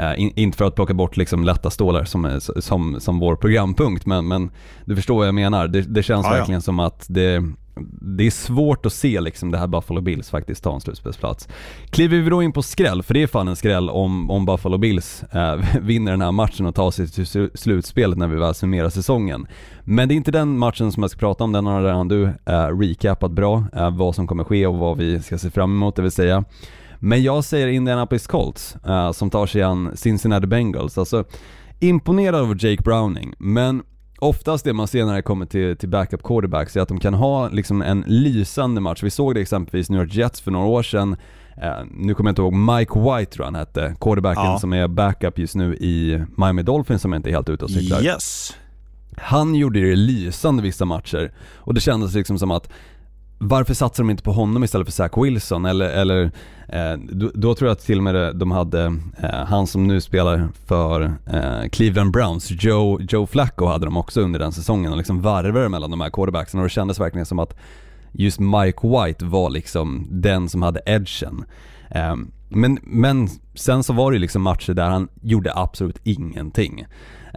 Uh, 0.00 0.20
in, 0.20 0.32
inte 0.34 0.58
för 0.58 0.64
att 0.64 0.74
plocka 0.74 0.94
bort 0.94 1.16
liksom 1.16 1.44
lätta 1.44 1.70
stålar 1.70 2.04
som, 2.04 2.40
som, 2.40 3.00
som 3.00 3.18
vår 3.18 3.36
programpunkt, 3.36 4.06
men, 4.06 4.28
men 4.28 4.50
du 4.84 4.96
förstår 4.96 5.16
vad 5.16 5.26
jag 5.26 5.34
menar. 5.34 5.68
Det, 5.68 5.82
det 5.82 6.02
känns 6.02 6.26
ah, 6.26 6.30
verkligen 6.30 6.58
ja. 6.58 6.62
som 6.62 6.80
att 6.80 7.06
det, 7.08 7.42
det 8.16 8.26
är 8.26 8.30
svårt 8.30 8.86
att 8.86 8.92
se 8.92 9.20
liksom 9.20 9.50
det 9.50 9.58
här 9.58 9.66
Buffalo 9.66 10.00
Bills 10.00 10.30
faktiskt 10.30 10.64
ta 10.64 10.74
en 10.74 10.80
slutspelsplats. 10.80 11.48
Kliver 11.90 12.18
vi 12.18 12.30
då 12.30 12.42
in 12.42 12.52
på 12.52 12.62
skräll, 12.62 13.02
för 13.02 13.14
det 13.14 13.22
är 13.22 13.26
fan 13.26 13.48
en 13.48 13.56
skräll 13.56 13.90
om, 13.90 14.30
om 14.30 14.46
Buffalo 14.46 14.78
Bills 14.78 15.22
äh, 15.22 15.56
vinner 15.80 16.10
den 16.10 16.20
här 16.20 16.32
matchen 16.32 16.66
och 16.66 16.74
tar 16.74 16.90
sig 16.90 17.08
till 17.08 17.50
slutspelet 17.54 18.18
när 18.18 18.28
vi 18.28 18.36
väl 18.36 18.54
summerar 18.54 18.88
säsongen. 18.88 19.46
Men 19.84 20.08
det 20.08 20.14
är 20.14 20.16
inte 20.16 20.30
den 20.30 20.58
matchen 20.58 20.92
som 20.92 21.02
jag 21.02 21.10
ska 21.10 21.18
prata 21.18 21.44
om, 21.44 21.52
den 21.52 21.66
har 21.66 21.82
redan 21.82 22.08
du 22.08 22.24
äh, 22.24 22.78
recapat 22.78 23.30
bra, 23.30 23.64
äh, 23.76 23.96
vad 23.96 24.14
som 24.14 24.26
kommer 24.26 24.44
ske 24.44 24.66
och 24.66 24.74
vad 24.74 24.98
vi 24.98 25.22
ska 25.22 25.38
se 25.38 25.50
fram 25.50 25.72
emot, 25.72 25.96
det 25.96 26.02
vill 26.02 26.10
säga. 26.10 26.44
Men 26.98 27.22
jag 27.22 27.44
säger 27.44 27.66
Indianapolis 27.66 28.26
Colts, 28.26 28.76
som 29.12 29.30
tar 29.30 29.46
sig 29.46 29.62
an 29.62 29.90
Cincinnati 29.94 30.46
Bengals. 30.46 30.98
Alltså, 30.98 31.24
imponerad 31.80 32.40
av 32.40 32.64
Jake 32.64 32.82
Browning, 32.82 33.34
men 33.38 33.82
oftast 34.24 34.64
det 34.64 34.72
man 34.72 34.88
ser 34.88 35.04
när 35.04 35.14
det 35.14 35.22
kommer 35.22 35.46
till, 35.46 35.76
till 35.76 35.88
backup 35.88 36.22
quarterbacks 36.22 36.76
är 36.76 36.80
att 36.80 36.88
de 36.88 37.00
kan 37.00 37.14
ha 37.14 37.48
liksom 37.48 37.82
en 37.82 38.04
lysande 38.06 38.80
match. 38.80 39.02
Vi 39.02 39.10
såg 39.10 39.34
det 39.34 39.40
exempelvis 39.40 39.90
New 39.90 40.00
York 40.00 40.14
Jets 40.14 40.40
för 40.40 40.50
några 40.50 40.66
år 40.66 40.82
sedan. 40.82 41.16
Eh, 41.62 41.72
nu 41.90 42.14
kommer 42.14 42.28
jag 42.28 42.32
inte 42.32 42.42
ihåg, 42.42 42.52
Mike 42.52 43.00
White 43.00 43.32
tror 43.32 43.44
han 43.44 43.54
hette, 43.54 43.96
quarterbacken 44.00 44.44
ja. 44.44 44.58
som 44.58 44.72
är 44.72 44.88
backup 44.88 45.38
just 45.38 45.54
nu 45.54 45.74
i 45.74 46.24
Miami 46.36 46.62
Dolphins 46.62 47.02
som 47.02 47.14
inte 47.14 47.30
är 47.30 47.32
helt 47.32 47.48
ute 47.48 47.64
och 47.64 47.70
cyklar. 47.70 48.02
Yes. 48.02 48.56
Han 49.16 49.54
gjorde 49.54 49.80
det 49.80 49.96
lysande 49.96 50.62
vissa 50.62 50.84
matcher 50.84 51.32
och 51.54 51.74
det 51.74 51.80
kändes 51.80 52.14
liksom 52.14 52.38
som 52.38 52.50
att 52.50 52.70
varför 53.38 53.74
satsar 53.74 54.02
de 54.02 54.10
inte 54.10 54.22
på 54.22 54.32
honom 54.32 54.64
istället 54.64 54.86
för 54.86 54.92
Zach 54.92 55.12
Wilson? 55.16 55.64
Eller, 55.64 55.88
eller 55.88 56.30
eh, 56.68 56.98
då, 57.12 57.30
då, 57.34 57.54
tror 57.54 57.68
jag 57.68 57.72
att 57.72 57.84
till 57.84 57.98
och 57.98 58.04
med 58.04 58.36
de 58.36 58.50
hade, 58.50 58.84
eh, 59.22 59.44
han 59.46 59.66
som 59.66 59.86
nu 59.86 60.00
spelar 60.00 60.48
för 60.66 61.02
eh, 61.26 61.68
Cleveland 61.72 62.12
Browns, 62.12 62.50
Joe, 62.50 63.00
Joe 63.00 63.26
Flacco 63.26 63.66
hade 63.66 63.84
de 63.84 63.96
också 63.96 64.20
under 64.20 64.38
den 64.38 64.52
säsongen 64.52 64.92
och 64.92 64.98
liksom 64.98 65.20
varvade 65.20 65.68
mellan 65.68 65.90
de 65.90 66.00
här 66.00 66.10
quarterbacksen 66.10 66.60
och 66.60 66.66
det 66.66 66.70
kändes 66.70 67.00
verkligen 67.00 67.26
som 67.26 67.38
att 67.38 67.56
just 68.12 68.40
Mike 68.40 68.88
White 68.88 69.24
var 69.24 69.50
liksom 69.50 70.06
den 70.10 70.48
som 70.48 70.62
hade 70.62 70.80
edgen. 70.86 71.44
Eh, 71.90 72.16
men, 72.48 72.78
men 72.82 73.28
sen 73.54 73.82
så 73.82 73.92
var 73.92 74.12
det 74.12 74.18
liksom 74.18 74.42
matcher 74.42 74.74
där 74.74 74.90
han 74.90 75.08
gjorde 75.22 75.52
absolut 75.54 75.98
ingenting. 76.04 76.86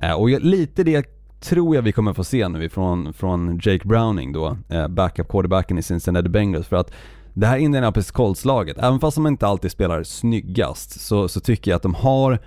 Eh, 0.02 0.12
och 0.12 0.30
lite 0.30 0.84
det 0.84 1.17
tror 1.40 1.76
jag 1.76 1.82
vi 1.82 1.92
kommer 1.92 2.14
få 2.14 2.24
se 2.24 2.48
nu 2.48 2.70
från, 2.70 3.14
från 3.14 3.60
Jake 3.64 3.88
Browning 3.88 4.34
då, 4.34 4.58
eh, 4.70 4.88
backup 4.88 5.28
quarterbacken 5.30 5.78
i 5.78 5.84
Cincinnati 5.84 6.30
Bengals 6.30 6.68
för 6.68 6.76
att 6.76 6.92
det 7.34 7.48
här 7.48 7.58
Indianapolis 7.58 8.12
Colts-laget, 8.12 8.78
även 8.78 9.00
fast 9.00 9.16
de 9.16 9.28
inte 9.28 9.48
alltid 9.48 9.72
spelar 9.72 10.04
snyggast, 10.04 11.02
så, 11.02 11.28
så 11.28 11.40
tycker 11.40 11.72
jag 11.72 11.76
att 11.76 11.84
de 11.84 11.94
har 11.94 12.40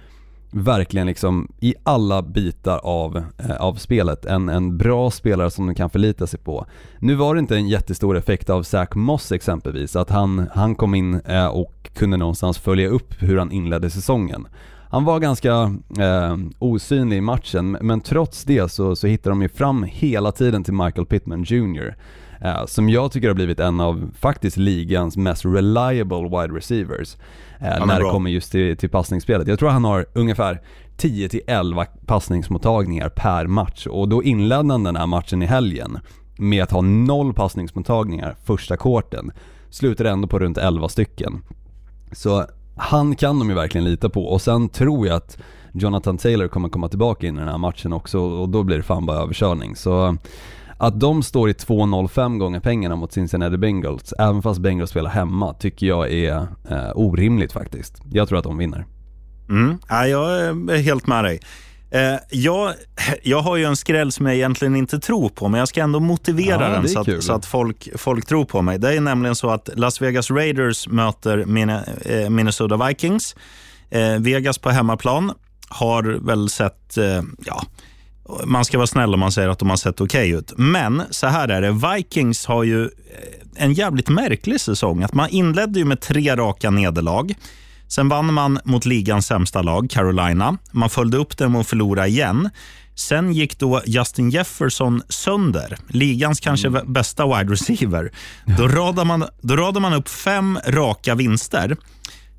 verkligen 0.52 1.06
liksom 1.06 1.52
i 1.60 1.74
alla 1.82 2.22
bitar 2.22 2.78
av, 2.78 3.16
eh, 3.16 3.56
av 3.56 3.74
spelet 3.74 4.24
en, 4.24 4.48
en 4.48 4.78
bra 4.78 5.10
spelare 5.10 5.50
som 5.50 5.66
de 5.66 5.74
kan 5.74 5.90
förlita 5.90 6.26
sig 6.26 6.40
på. 6.40 6.66
Nu 6.98 7.14
var 7.14 7.34
det 7.34 7.38
inte 7.40 7.56
en 7.56 7.68
jättestor 7.68 8.16
effekt 8.16 8.50
av 8.50 8.62
Zach 8.62 8.94
Moss 8.94 9.32
exempelvis, 9.32 9.96
att 9.96 10.10
han, 10.10 10.50
han 10.54 10.74
kom 10.74 10.94
in 10.94 11.20
eh, 11.20 11.46
och 11.46 11.90
kunde 11.94 12.16
någonstans 12.16 12.58
följa 12.58 12.88
upp 12.88 13.14
hur 13.18 13.38
han 13.38 13.52
inledde 13.52 13.90
säsongen. 13.90 14.46
Han 14.90 15.04
var 15.04 15.20
ganska 15.20 15.50
eh, 15.98 16.36
osynlig 16.58 17.16
i 17.16 17.20
matchen, 17.20 17.78
men 17.80 18.00
trots 18.00 18.44
det 18.44 18.72
så, 18.72 18.96
så 18.96 19.06
hittar 19.06 19.30
de 19.30 19.42
ju 19.42 19.48
fram 19.48 19.82
hela 19.82 20.32
tiden 20.32 20.64
till 20.64 20.74
Michael 20.74 21.06
Pittman 21.06 21.42
Jr. 21.42 21.94
Eh, 22.40 22.66
som 22.66 22.88
jag 22.88 23.12
tycker 23.12 23.28
har 23.28 23.34
blivit 23.34 23.60
en 23.60 23.80
av, 23.80 24.10
faktiskt, 24.18 24.56
ligans 24.56 25.16
mest 25.16 25.44
reliable 25.44 26.22
wide 26.22 26.56
receivers. 26.56 27.16
Eh, 27.60 27.86
när 27.86 28.00
det 28.00 28.10
kommer 28.10 28.30
just 28.30 28.52
till, 28.52 28.76
till 28.76 28.90
passningsspelet. 28.90 29.48
Jag 29.48 29.58
tror 29.58 29.68
han 29.68 29.84
har 29.84 30.06
ungefär 30.12 30.60
10-11 30.96 31.86
passningsmottagningar 32.06 33.08
per 33.08 33.46
match 33.46 33.86
och 33.86 34.08
då 34.08 34.22
inledde 34.22 34.72
han 34.72 34.84
den 34.84 34.96
här 34.96 35.06
matchen 35.06 35.42
i 35.42 35.46
helgen 35.46 35.98
med 36.38 36.62
att 36.62 36.70
ha 36.70 36.80
noll 36.80 37.34
passningsmottagningar 37.34 38.36
första 38.44 38.76
korten. 38.76 39.32
Slutade 39.70 40.10
ändå 40.10 40.28
på 40.28 40.38
runt 40.38 40.58
11 40.58 40.88
stycken. 40.88 41.42
Så 42.12 42.46
han 42.80 43.16
kan 43.16 43.38
de 43.38 43.48
ju 43.48 43.54
verkligen 43.54 43.84
lita 43.84 44.08
på 44.08 44.24
och 44.24 44.42
sen 44.42 44.68
tror 44.68 45.06
jag 45.06 45.16
att 45.16 45.38
Jonathan 45.72 46.18
Taylor 46.18 46.48
kommer 46.48 46.68
komma 46.68 46.88
tillbaka 46.88 47.26
in 47.26 47.36
i 47.36 47.38
den 47.38 47.48
här 47.48 47.58
matchen 47.58 47.92
också 47.92 48.18
och 48.18 48.48
då 48.48 48.62
blir 48.62 48.76
det 48.76 48.82
fan 48.82 49.06
bara 49.06 49.22
överkörning. 49.22 49.76
Så 49.76 50.16
att 50.78 51.00
de 51.00 51.22
står 51.22 51.50
i 51.50 51.52
2,05 51.52 52.38
gånger 52.38 52.60
pengarna 52.60 52.96
mot 52.96 53.12
Cincinnati 53.12 53.56
Bengals, 53.56 54.12
även 54.18 54.42
fast 54.42 54.60
Bengals 54.60 54.90
spelar 54.90 55.10
hemma, 55.10 55.54
tycker 55.54 55.86
jag 55.86 56.12
är 56.12 56.36
eh, 56.70 56.90
orimligt 56.94 57.52
faktiskt. 57.52 58.02
Jag 58.12 58.28
tror 58.28 58.38
att 58.38 58.44
de 58.44 58.58
vinner. 58.58 58.86
Mm. 59.48 59.78
Ja, 59.88 60.06
jag 60.06 60.40
är 60.40 60.82
helt 60.82 61.06
med 61.06 61.24
dig. 61.24 61.40
Eh, 61.90 62.16
jag, 62.30 62.74
jag 63.22 63.40
har 63.40 63.56
ju 63.56 63.64
en 63.64 63.76
skräll 63.76 64.12
som 64.12 64.26
jag 64.26 64.34
egentligen 64.34 64.76
inte 64.76 65.00
tror 65.00 65.28
på, 65.28 65.48
men 65.48 65.58
jag 65.58 65.68
ska 65.68 65.82
ändå 65.82 66.00
motivera 66.00 66.62
ja, 66.62 66.68
den 66.68 66.88
så 66.88 67.00
att, 67.00 67.24
så 67.24 67.32
att, 67.32 67.46
folk, 67.46 67.88
folk 67.96 68.26
tror 68.26 68.44
på 68.44 68.62
mig. 68.62 68.78
Det 68.78 68.96
är 68.96 69.00
nämligen 69.00 69.36
så 69.36 69.50
att 69.50 69.68
Las 69.74 70.02
Vegas 70.02 70.30
Raiders 70.30 70.88
möter 70.88 71.38
eh, 71.38 72.30
Minnesota 72.30 72.86
Vikings. 72.86 73.36
Eh, 73.90 74.18
Vegas 74.18 74.58
på 74.58 74.70
hemmaplan 74.70 75.32
har 75.68 76.02
väl 76.02 76.48
sett, 76.48 76.98
ja, 77.38 77.62
man 78.44 78.64
ska 78.64 78.78
vara 78.78 78.86
snäll 78.86 79.14
om 79.14 79.20
man 79.20 79.32
säger 79.32 79.48
att 79.48 79.58
de 79.58 79.70
har 79.70 79.76
sett 79.76 80.00
okej 80.00 80.34
okay 80.34 80.38
ut. 80.38 80.52
Men 80.56 81.02
så 81.10 81.26
här 81.26 81.48
är 81.48 81.62
det, 81.62 81.70
Vikings 81.70 82.46
har 82.46 82.64
ju 82.64 82.90
en 83.56 83.72
jävligt 83.72 84.08
märklig 84.08 84.60
säsong. 84.60 85.02
Att 85.02 85.14
man 85.14 85.28
inledde 85.28 85.78
ju 85.78 85.84
med 85.84 86.00
tre 86.00 86.36
raka 86.36 86.70
nederlag. 86.70 87.34
Sen 87.90 88.08
vann 88.08 88.34
man 88.34 88.58
mot 88.64 88.86
ligans 88.86 89.26
sämsta 89.26 89.62
lag, 89.62 89.90
Carolina. 89.90 90.58
Man 90.70 90.90
följde 90.90 91.16
upp 91.16 91.38
det 91.38 91.48
med 91.48 91.60
att 91.60 91.66
förlora 91.66 92.06
igen. 92.06 92.50
Sen 92.94 93.32
gick 93.32 93.58
då 93.58 93.82
Justin 93.86 94.30
Jefferson 94.30 95.02
sönder, 95.08 95.76
ligans 95.88 96.40
kanske 96.40 96.68
mm. 96.68 96.92
bästa 96.92 97.26
wide 97.26 97.52
receiver. 97.52 98.12
Då 98.58 98.68
radar, 98.68 99.04
man, 99.04 99.24
då 99.40 99.56
radar 99.56 99.80
man 99.80 99.94
upp 99.94 100.08
fem 100.08 100.58
raka 100.66 101.14
vinster. 101.14 101.76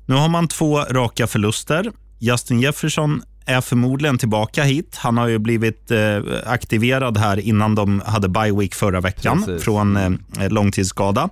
Nu 0.06 0.14
har 0.14 0.28
man 0.28 0.48
två 0.48 0.78
raka 0.78 1.26
förluster. 1.26 1.92
Justin 2.18 2.60
Jefferson 2.60 3.22
är 3.46 3.60
förmodligen 3.60 4.18
tillbaka 4.18 4.64
hit. 4.64 4.96
Han 4.96 5.16
har 5.16 5.28
ju 5.28 5.38
blivit 5.38 5.90
eh, 5.90 6.18
aktiverad 6.46 7.16
här 7.16 7.40
innan 7.40 7.74
de 7.74 8.02
hade 8.06 8.28
bye 8.28 8.52
week 8.52 8.74
förra 8.74 9.00
veckan 9.00 9.42
Precis. 9.44 9.64
från 9.64 9.96
eh, 9.96 10.50
långtidsskada. 10.50 11.28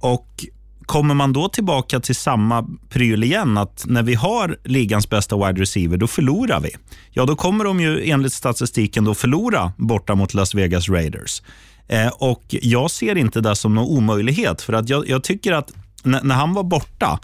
Och 0.00 0.46
Kommer 0.86 1.14
man 1.14 1.32
då 1.32 1.48
tillbaka 1.48 2.00
till 2.00 2.14
samma 2.14 2.66
pryl 2.88 3.24
igen, 3.24 3.58
att 3.58 3.84
när 3.86 4.02
vi 4.02 4.14
har 4.14 4.56
ligans 4.64 5.10
bästa 5.10 5.36
wide 5.36 5.60
receiver, 5.60 5.96
då 5.96 6.06
förlorar 6.06 6.60
vi. 6.60 6.70
Ja, 7.10 7.24
då 7.24 7.36
kommer 7.36 7.64
de 7.64 7.80
ju 7.80 8.10
enligt 8.10 8.32
statistiken 8.32 9.04
då 9.04 9.14
förlora 9.14 9.72
borta 9.76 10.14
mot 10.14 10.34
Las 10.34 10.54
Vegas 10.54 10.88
Raiders. 10.88 11.42
Eh, 11.88 12.08
och 12.08 12.44
Jag 12.48 12.90
ser 12.90 13.16
inte 13.16 13.40
det 13.40 13.56
som 13.56 13.74
någon 13.74 13.86
omöjlighet, 13.86 14.62
för 14.62 14.72
att 14.72 14.88
jag, 14.88 15.08
jag 15.08 15.24
tycker 15.24 15.52
att 15.52 15.72
när 16.02 16.34
han 16.34 16.54
var 16.54 16.62
borta, 16.62 17.20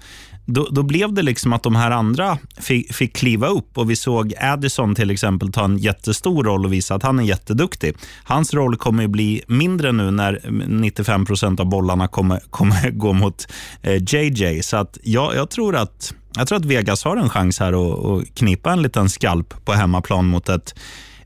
då, 0.46 0.68
då, 0.70 0.82
blev 0.82 1.12
det 1.12 1.22
liksom 1.22 1.52
att 1.52 1.62
de 1.62 1.76
här 1.76 1.90
andra 1.90 2.38
fick, 2.58 2.94
fick, 2.94 3.16
kliva 3.16 3.46
upp 3.46 3.78
och 3.78 3.90
vi 3.90 3.96
såg 3.96 4.34
Addison 4.40 4.94
till 4.94 5.10
exempel 5.10 5.52
ta 5.52 5.64
en 5.64 5.78
jättestor 5.78 6.44
roll 6.44 6.64
och 6.64 6.72
visa 6.72 6.94
att 6.94 7.02
han 7.02 7.18
är 7.18 7.22
jätteduktig. 7.22 7.96
Hans 8.24 8.54
roll 8.54 8.76
kommer 8.76 9.02
ju 9.02 9.08
bli 9.08 9.42
mindre 9.46 9.92
nu 9.92 10.10
när 10.10 10.40
95 10.68 11.24
procent 11.24 11.60
av 11.60 11.66
bollarna 11.66 12.08
kommer, 12.08 12.40
kommer 12.50 12.90
gå 12.90 13.12
mot 13.12 13.48
eh, 13.82 14.02
JJ. 14.02 14.62
Så 14.62 14.76
att 14.76 14.98
jag, 15.02 15.34
jag, 15.34 15.50
tror 15.50 15.76
att, 15.76 16.14
jag 16.36 16.48
tror 16.48 16.58
att 16.58 16.64
Vegas 16.64 17.04
har 17.04 17.16
en 17.16 17.28
chans 17.30 17.60
här 17.60 17.72
att, 17.72 18.04
att 18.04 18.34
knipa 18.34 18.72
en 18.72 18.82
liten 18.82 19.08
skalp 19.08 19.64
på 19.64 19.72
hemmaplan 19.72 20.26
mot 20.26 20.48
ett, 20.48 20.74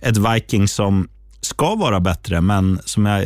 ett 0.00 0.16
Viking 0.16 0.68
som 0.68 1.08
ska 1.40 1.74
vara 1.74 2.00
bättre, 2.00 2.40
men 2.40 2.80
som 2.84 3.06
jag, 3.06 3.24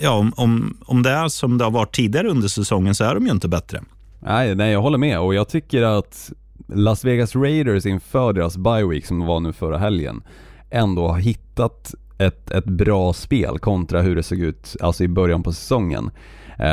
ja, 0.00 0.10
om, 0.10 0.32
om, 0.36 0.76
om 0.86 1.02
det 1.02 1.10
är 1.10 1.28
som 1.28 1.58
det 1.58 1.64
har 1.64 1.70
varit 1.70 1.94
tidigare 1.94 2.28
under 2.28 2.48
säsongen 2.48 2.94
så 2.94 3.04
är 3.04 3.14
de 3.14 3.26
ju 3.26 3.32
inte 3.32 3.48
bättre. 3.48 3.82
Nej, 4.26 4.54
nej 4.54 4.72
jag 4.72 4.82
håller 4.82 4.98
med 4.98 5.20
och 5.20 5.34
jag 5.34 5.48
tycker 5.48 5.82
att 5.82 6.32
Las 6.68 7.04
Vegas 7.04 7.36
Raiders 7.36 7.86
inför 7.86 8.32
deras 8.32 8.56
bye 8.56 8.86
week 8.86 9.06
som 9.06 9.26
var 9.26 9.40
nu 9.40 9.52
förra 9.52 9.78
helgen 9.78 10.22
ändå 10.70 11.08
har 11.08 11.18
hittat 11.18 11.94
ett, 12.18 12.50
ett 12.50 12.64
bra 12.64 13.12
spel 13.12 13.58
kontra 13.58 14.00
hur 14.00 14.16
det 14.16 14.22
såg 14.22 14.38
ut 14.38 14.76
alltså 14.80 15.04
i 15.04 15.08
början 15.08 15.42
på 15.42 15.52
säsongen. 15.52 16.10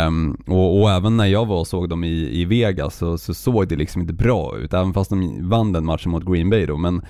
Um, 0.07 0.43
och, 0.47 0.81
och, 0.81 0.91
även 0.91 1.17
när 1.17 1.25
jag 1.25 1.45
var 1.45 1.59
och 1.59 1.67
såg 1.67 1.89
dem 1.89 2.03
i, 2.03 2.41
i 2.41 2.45
Vegas 2.45 2.97
så, 2.97 3.17
så, 3.17 3.33
såg 3.33 3.67
det 3.67 3.75
liksom 3.75 4.01
inte 4.01 4.13
bra 4.13 4.57
ut, 4.57 4.73
även 4.73 4.93
fast 4.93 5.09
de 5.09 5.49
vann 5.49 5.73
den 5.73 5.85
matchen 5.85 6.11
mot 6.11 6.25
Green 6.25 6.49
Bay 6.49 6.65
då. 6.65 6.77
Men 6.77 7.01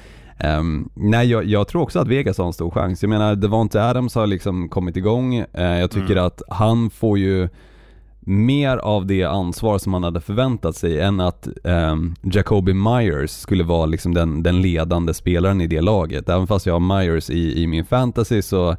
um, 0.43 0.89
nej, 0.93 1.27
jag, 1.27 1.45
jag, 1.45 1.67
tror 1.67 1.81
också 1.81 1.99
att 1.99 2.07
Vegas 2.07 2.37
har 2.37 2.45
en 2.45 2.53
stor 2.53 2.71
chans. 2.71 3.03
Jag 3.03 3.09
menar, 3.09 3.35
Devonte 3.35 3.83
Adams 3.83 4.15
har 4.15 4.27
liksom 4.27 4.69
kommit 4.69 4.97
igång. 4.97 5.39
Uh, 5.39 5.79
jag 5.79 5.91
tycker 5.91 6.11
mm. 6.11 6.25
att 6.25 6.41
han 6.49 6.89
får 6.89 7.17
ju 7.17 7.49
mer 8.25 8.77
av 8.77 9.05
det 9.05 9.23
ansvar 9.23 9.77
som 9.77 9.91
man 9.91 10.03
hade 10.03 10.21
förväntat 10.21 10.75
sig 10.75 11.01
än 11.01 11.19
att 11.19 11.47
eh, 11.63 11.95
Jacoby 12.21 12.73
Myers 12.73 13.31
skulle 13.31 13.63
vara 13.63 13.85
liksom 13.85 14.13
den, 14.13 14.43
den 14.43 14.61
ledande 14.61 15.13
spelaren 15.13 15.61
i 15.61 15.67
det 15.67 15.81
laget. 15.81 16.29
Även 16.29 16.47
fast 16.47 16.65
jag 16.65 16.73
har 16.73 16.99
Myers 16.99 17.29
i, 17.29 17.63
i 17.63 17.67
min 17.67 17.85
fantasy 17.85 18.41
så 18.41 18.75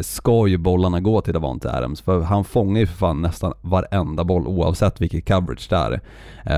ska 0.00 0.46
ju 0.46 0.58
bollarna 0.58 1.00
gå 1.00 1.20
till 1.20 1.34
Davante 1.34 1.72
Adams 1.72 2.00
för 2.00 2.20
han 2.20 2.44
fångar 2.44 2.80
ju 2.80 2.86
för 2.86 2.96
fan 2.96 3.22
nästan 3.22 3.52
varenda 3.60 4.24
boll 4.24 4.46
oavsett 4.46 5.00
vilket 5.00 5.28
coverage 5.28 5.66
det 5.70 5.76
är. 5.76 6.00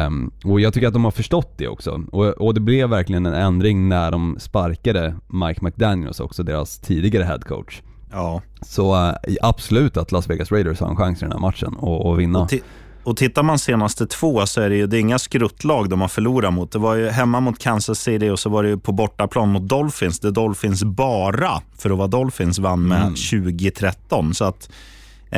Um, 0.07 0.33
och 0.45 0.61
jag 0.61 0.75
tycker 0.75 0.89
att 0.89 0.93
de 0.93 1.05
har 1.05 1.11
förstått 1.11 1.59
det 1.59 1.69
också. 1.69 2.03
Och, 2.13 2.27
och, 2.27 2.55
det 2.55 2.61
blev 2.61 2.89
verkligen 2.89 3.27
en 3.27 3.35
ändring 3.35 3.89
när 3.89 4.11
de 4.11 4.37
sparkade 4.41 5.15
Mike 5.27 5.65
McDaniels 5.65 6.21
också, 6.21 6.43
deras 6.43 6.79
tidigare 6.79 7.25
headcoach. 7.25 7.83
Ja. 8.15 8.43
Så 8.63 8.95
äh, 8.95 9.37
absolut 9.43 9.97
att 9.97 10.13
Las 10.13 10.31
Vegas 10.31 10.53
Raiders 10.53 10.81
har 10.81 10.89
en 10.89 10.97
chans 10.97 11.19
i 11.19 11.25
den 11.25 11.33
här 11.33 11.39
matchen 11.39 11.75
och, 11.75 12.21
vinna. 12.21 12.41
Och, 12.41 12.53
och 13.05 13.17
tittar 13.17 13.43
man 13.43 13.59
senaste 13.59 14.07
två 14.07 14.47
så 14.47 14.61
är 14.61 14.71
det 14.71 14.77
ju 14.77 14.87
det 14.87 14.97
är 14.97 15.01
inga 15.01 15.19
skruttlag 15.19 15.89
de 15.89 16.01
har 16.01 16.09
förlorat 16.09 16.55
mot. 16.55 16.73
Det 16.73 16.79
var 16.79 16.95
ju 16.95 17.09
hemma 17.09 17.41
mot 17.41 17.59
Kansas 17.59 18.01
City 18.01 18.29
och 18.29 18.39
så 18.39 18.49
var 18.49 18.63
det 18.63 18.69
ju 18.69 18.79
på 18.79 18.93
bortaplan 18.93 19.49
mot 19.49 19.69
Dolphins. 19.69 20.21
Där 20.21 20.31
Dolphins 20.31 20.85
bara, 20.85 21.63
för 21.79 21.91
att 21.91 21.99
vara 21.99 22.09
Dolphins, 22.09 22.59
vann 22.59 22.89
med 22.89 23.03
mm. 23.03 23.15
2013. 23.15 24.35
Så 24.35 24.45
att 24.45 24.71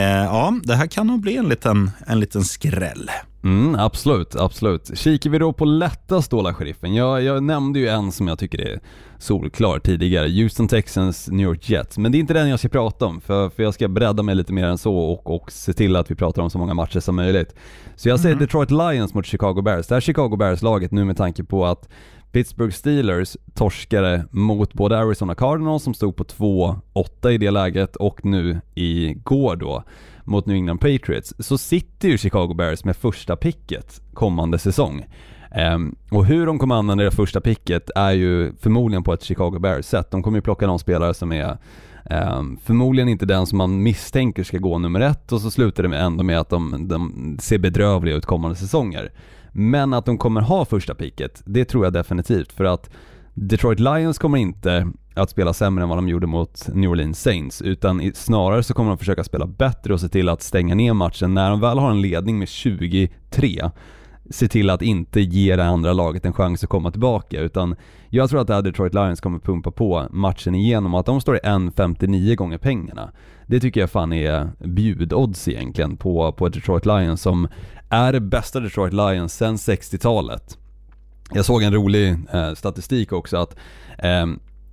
ja, 0.02 0.54
det 0.62 0.74
här 0.74 0.86
kan 0.86 1.06
nog 1.06 1.20
bli 1.20 1.36
en 1.36 1.48
liten, 1.48 1.90
en 2.06 2.20
liten 2.20 2.44
skräll. 2.44 3.10
Mm, 3.44 3.74
absolut, 3.74 4.36
absolut. 4.36 4.98
Kikar 4.98 5.30
vi 5.30 5.38
då 5.38 5.52
på 5.52 5.64
lätta 5.64 6.22
stålar 6.22 6.52
sheriffen. 6.52 6.94
Jag, 6.94 7.22
jag 7.22 7.42
nämnde 7.42 7.78
ju 7.78 7.88
en 7.88 8.12
som 8.12 8.28
jag 8.28 8.38
tycker 8.38 8.60
är 8.60 8.80
solklar 9.18 9.78
tidigare, 9.78 10.28
Houston 10.28 10.68
Texans, 10.68 11.28
New 11.28 11.46
York 11.46 11.70
Jets. 11.70 11.98
Men 11.98 12.12
det 12.12 12.18
är 12.18 12.20
inte 12.20 12.34
den 12.34 12.48
jag 12.48 12.58
ska 12.58 12.68
prata 12.68 13.06
om, 13.06 13.20
för, 13.20 13.48
för 13.48 13.62
jag 13.62 13.74
ska 13.74 13.88
bredda 13.88 14.22
mig 14.22 14.34
lite 14.34 14.52
mer 14.52 14.64
än 14.64 14.78
så 14.78 14.96
och, 14.96 15.34
och 15.34 15.52
se 15.52 15.72
till 15.72 15.96
att 15.96 16.10
vi 16.10 16.14
pratar 16.14 16.42
om 16.42 16.50
så 16.50 16.58
många 16.58 16.74
matcher 16.74 17.00
som 17.00 17.16
möjligt. 17.16 17.54
Så 17.96 18.08
jag 18.08 18.20
säger 18.20 18.34
mm. 18.34 18.46
Detroit 18.46 18.70
Lions 18.70 19.14
mot 19.14 19.26
Chicago 19.26 19.62
Bears. 19.62 19.86
Det 19.86 19.94
här 19.94 20.00
Chicago 20.00 20.36
Bears-laget 20.36 20.90
nu 20.90 21.04
med 21.04 21.16
tanke 21.16 21.44
på 21.44 21.66
att 21.66 21.88
Pittsburgh 22.36 22.74
Steelers 22.74 23.36
torskade 23.54 24.24
mot 24.30 24.72
både 24.72 24.98
Arizona 24.98 25.34
Cardinals 25.34 25.82
som 25.82 25.94
stod 25.94 26.16
på 26.16 26.24
2-8 26.24 27.30
i 27.30 27.38
det 27.38 27.50
läget 27.50 27.96
och 27.96 28.24
nu 28.24 28.60
igår 28.74 29.56
då 29.56 29.82
mot 30.24 30.46
New 30.46 30.56
England 30.56 30.78
Patriots 30.78 31.34
så 31.38 31.58
sitter 31.58 32.08
ju 32.08 32.18
Chicago 32.18 32.54
Bears 32.54 32.84
med 32.84 32.96
första 32.96 33.36
picket 33.36 34.00
kommande 34.14 34.58
säsong. 34.58 35.06
Um, 35.74 35.96
och 36.10 36.26
hur 36.26 36.46
de 36.46 36.58
kommer 36.58 36.74
använda 36.74 37.04
det 37.04 37.10
första 37.10 37.40
picket 37.40 37.90
är 37.94 38.12
ju 38.12 38.52
förmodligen 38.56 39.02
på 39.02 39.12
ett 39.12 39.22
Chicago 39.22 39.58
Bears-sätt. 39.58 40.10
De 40.10 40.22
kommer 40.22 40.38
ju 40.38 40.42
plocka 40.42 40.66
någon 40.66 40.78
spelare 40.78 41.14
som 41.14 41.32
är 41.32 41.58
um, 42.10 42.58
förmodligen 42.64 43.08
inte 43.08 43.26
den 43.26 43.46
som 43.46 43.58
man 43.58 43.82
misstänker 43.82 44.44
ska 44.44 44.58
gå 44.58 44.78
nummer 44.78 45.00
ett 45.00 45.32
och 45.32 45.40
så 45.40 45.50
slutar 45.50 45.82
det 45.82 45.88
med 45.88 46.04
ändå 46.04 46.24
med 46.24 46.40
att 46.40 46.48
de, 46.48 46.88
de 46.88 47.36
ser 47.40 47.58
bedrövliga 47.58 48.16
ut 48.16 48.26
kommande 48.26 48.56
säsonger. 48.56 49.10
Men 49.58 49.94
att 49.94 50.04
de 50.04 50.18
kommer 50.18 50.40
ha 50.40 50.64
första 50.64 50.94
picket, 50.94 51.42
det 51.46 51.64
tror 51.64 51.84
jag 51.84 51.92
definitivt 51.92 52.52
för 52.52 52.64
att 52.64 52.90
Detroit 53.34 53.80
Lions 53.80 54.18
kommer 54.18 54.38
inte 54.38 54.92
att 55.14 55.30
spela 55.30 55.52
sämre 55.52 55.82
än 55.82 55.88
vad 55.88 55.98
de 55.98 56.08
gjorde 56.08 56.26
mot 56.26 56.68
New 56.72 56.90
Orleans 56.90 57.22
Saints, 57.22 57.62
utan 57.62 58.12
snarare 58.14 58.62
så 58.62 58.74
kommer 58.74 58.90
de 58.90 58.98
försöka 58.98 59.24
spela 59.24 59.46
bättre 59.46 59.92
och 59.92 60.00
se 60.00 60.08
till 60.08 60.28
att 60.28 60.42
stänga 60.42 60.74
ner 60.74 60.92
matchen 60.92 61.34
när 61.34 61.50
de 61.50 61.60
väl 61.60 61.78
har 61.78 61.90
en 61.90 62.00
ledning 62.00 62.38
med 62.38 62.48
23 62.48 63.70
se 64.30 64.48
till 64.48 64.70
att 64.70 64.82
inte 64.82 65.20
ge 65.20 65.56
det 65.56 65.64
andra 65.64 65.92
laget 65.92 66.24
en 66.24 66.32
chans 66.32 66.64
att 66.64 66.70
komma 66.70 66.90
tillbaka 66.90 67.40
utan 67.40 67.76
jag 68.08 68.30
tror 68.30 68.40
att 68.40 68.46
det 68.46 68.54
här 68.54 68.62
Detroit 68.62 68.94
Lions 68.94 69.20
kommer 69.20 69.38
pumpa 69.38 69.70
på 69.70 70.06
matchen 70.10 70.54
igenom 70.54 70.94
och 70.94 71.00
att 71.00 71.06
de 71.06 71.20
står 71.20 71.36
i 71.36 71.40
1,59 71.40 72.34
gånger 72.34 72.58
pengarna. 72.58 73.12
Det 73.46 73.60
tycker 73.60 73.80
jag 73.80 73.90
fan 73.90 74.12
är 74.12 74.50
bjudodds 74.58 75.48
egentligen 75.48 75.96
på, 75.96 76.32
på 76.32 76.48
Detroit 76.48 76.86
Lions 76.86 77.22
som 77.22 77.48
är 77.90 78.12
det 78.12 78.20
bästa 78.20 78.60
Detroit 78.60 78.92
Lions 78.92 79.34
sedan 79.34 79.56
60-talet. 79.56 80.58
Jag 81.32 81.44
såg 81.44 81.62
en 81.62 81.74
rolig 81.74 82.16
eh, 82.32 82.54
statistik 82.54 83.12
också 83.12 83.36
att 83.36 83.56
eh, 83.98 84.26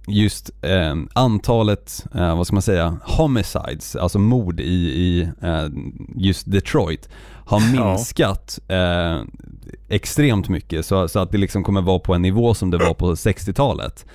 just 0.08 0.50
eh, 0.62 0.96
antalet, 1.14 2.06
eh, 2.16 2.38
vad 2.38 2.48
ska 2.48 2.56
man 2.56 2.62
säga, 2.62 2.98
homicides, 3.04 3.96
alltså 3.96 4.20
mord 4.20 4.60
i, 4.60 4.64
i 4.74 5.30
eh, 5.42 5.68
just 6.16 6.52
Detroit 6.52 7.10
har 7.46 7.72
minskat 7.72 8.60
eh, 8.68 9.22
extremt 9.90 10.50
mycket 10.50 10.86
så, 10.86 11.08
så, 11.08 11.20
att 11.20 11.32
det 11.32 11.38
liksom 11.38 11.64
kommer 11.64 11.82
vara 11.82 12.00
på 12.00 12.14
en 12.14 12.22
nivå 12.22 12.54
som 12.54 12.72
det 12.72 12.78
var 12.78 12.94
på 12.94 13.14
60-talet. 13.14 14.06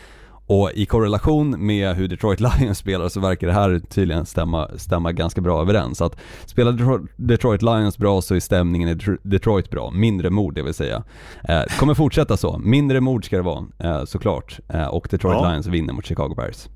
Och 0.49 0.71
i 0.75 0.87
korrelation 0.87 1.67
med 1.67 1.97
hur 1.97 2.09
Detroit 2.09 2.41
Lions 2.61 2.79
spelar 2.79 3.09
så 3.09 3.21
verkar 3.21 3.47
det 3.47 3.53
här 3.53 3.81
tydligen 3.89 4.27
stämma, 4.27 4.69
stämma 4.77 5.13
ganska 5.13 5.41
bra 5.41 5.63
överens. 5.63 6.03
Att 6.03 6.17
spelar 6.47 7.01
Detroit 7.17 7.63
Lions 7.63 7.99
bra 7.99 8.21
så 8.21 8.35
är 8.35 8.41
stämningen 8.41 8.89
i 8.89 9.19
Detroit 9.23 9.71
bra, 9.71 9.91
mindre 9.91 10.31
mord 10.31 10.55
det 10.55 10.63
vill 10.63 10.75
säga. 10.75 11.03
Eh, 11.49 11.63
kommer 11.79 11.95
fortsätta 11.95 12.37
så, 12.37 12.59
mindre 12.59 13.01
mord 13.01 13.25
ska 13.25 13.37
det 13.37 13.43
vara 13.43 13.65
eh, 13.79 14.05
såklart. 14.05 14.59
Eh, 14.69 14.87
och 14.87 15.09
Detroit 15.11 15.39
ja. 15.43 15.51
Lions 15.51 15.67
vinner 15.67 15.93
mot 15.93 16.07
Chicago 16.07 16.35
Bears. 16.37 16.69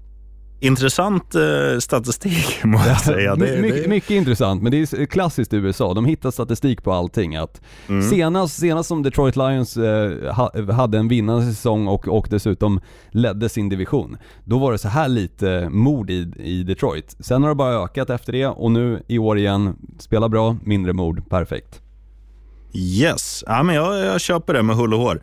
Intressant 0.65 1.35
eh, 1.35 1.79
statistik 1.79 2.65
må 2.65 2.79
jag 2.87 3.01
säga. 3.01 3.37
Det, 3.37 3.61
My, 3.63 3.71
det... 3.71 3.89
Mycket 3.89 4.11
intressant, 4.11 4.63
men 4.63 4.73
det 4.73 4.79
är 4.79 5.07
klassiskt 5.07 5.53
i 5.53 5.57
USA. 5.57 5.95
De 5.95 6.05
hittar 6.05 6.31
statistik 6.31 6.83
på 6.83 6.93
allting. 6.93 7.37
Att 7.37 7.61
mm. 7.89 8.11
senast, 8.11 8.59
senast 8.59 8.89
som 8.89 9.03
Detroit 9.03 9.37
Lions 9.37 9.77
eh, 9.77 10.35
ha, 10.35 10.73
hade 10.73 10.99
en 10.99 11.09
vinnande 11.09 11.47
säsong 11.47 11.89
och, 11.89 12.09
och 12.09 12.27
dessutom 12.31 12.81
ledde 13.11 13.49
sin 13.49 13.69
division, 13.69 14.17
då 14.45 14.59
var 14.59 14.73
det 14.73 14.79
så 14.79 14.89
här 14.89 15.09
lite 15.09 15.69
mord 15.71 16.11
i, 16.11 16.33
i 16.37 16.63
Detroit. 16.63 17.17
Sen 17.21 17.43
har 17.43 17.49
det 17.49 17.55
bara 17.55 17.85
ökat 17.85 18.11
efter 18.11 18.33
det 18.33 18.47
och 18.47 18.71
nu 18.71 19.03
i 19.09 19.19
år 19.19 19.39
igen, 19.39 19.77
spela 19.99 20.29
bra, 20.29 20.57
mindre 20.65 20.93
mord, 20.93 21.31
perfekt. 21.31 21.81
Yes, 22.75 23.45
ja, 23.47 23.63
men 23.63 23.75
jag, 23.75 24.05
jag 24.05 24.21
köper 24.21 24.55
det 24.55 24.63
med 24.63 24.77
hull 24.77 24.95
och 24.95 25.01
hår. 25.01 25.21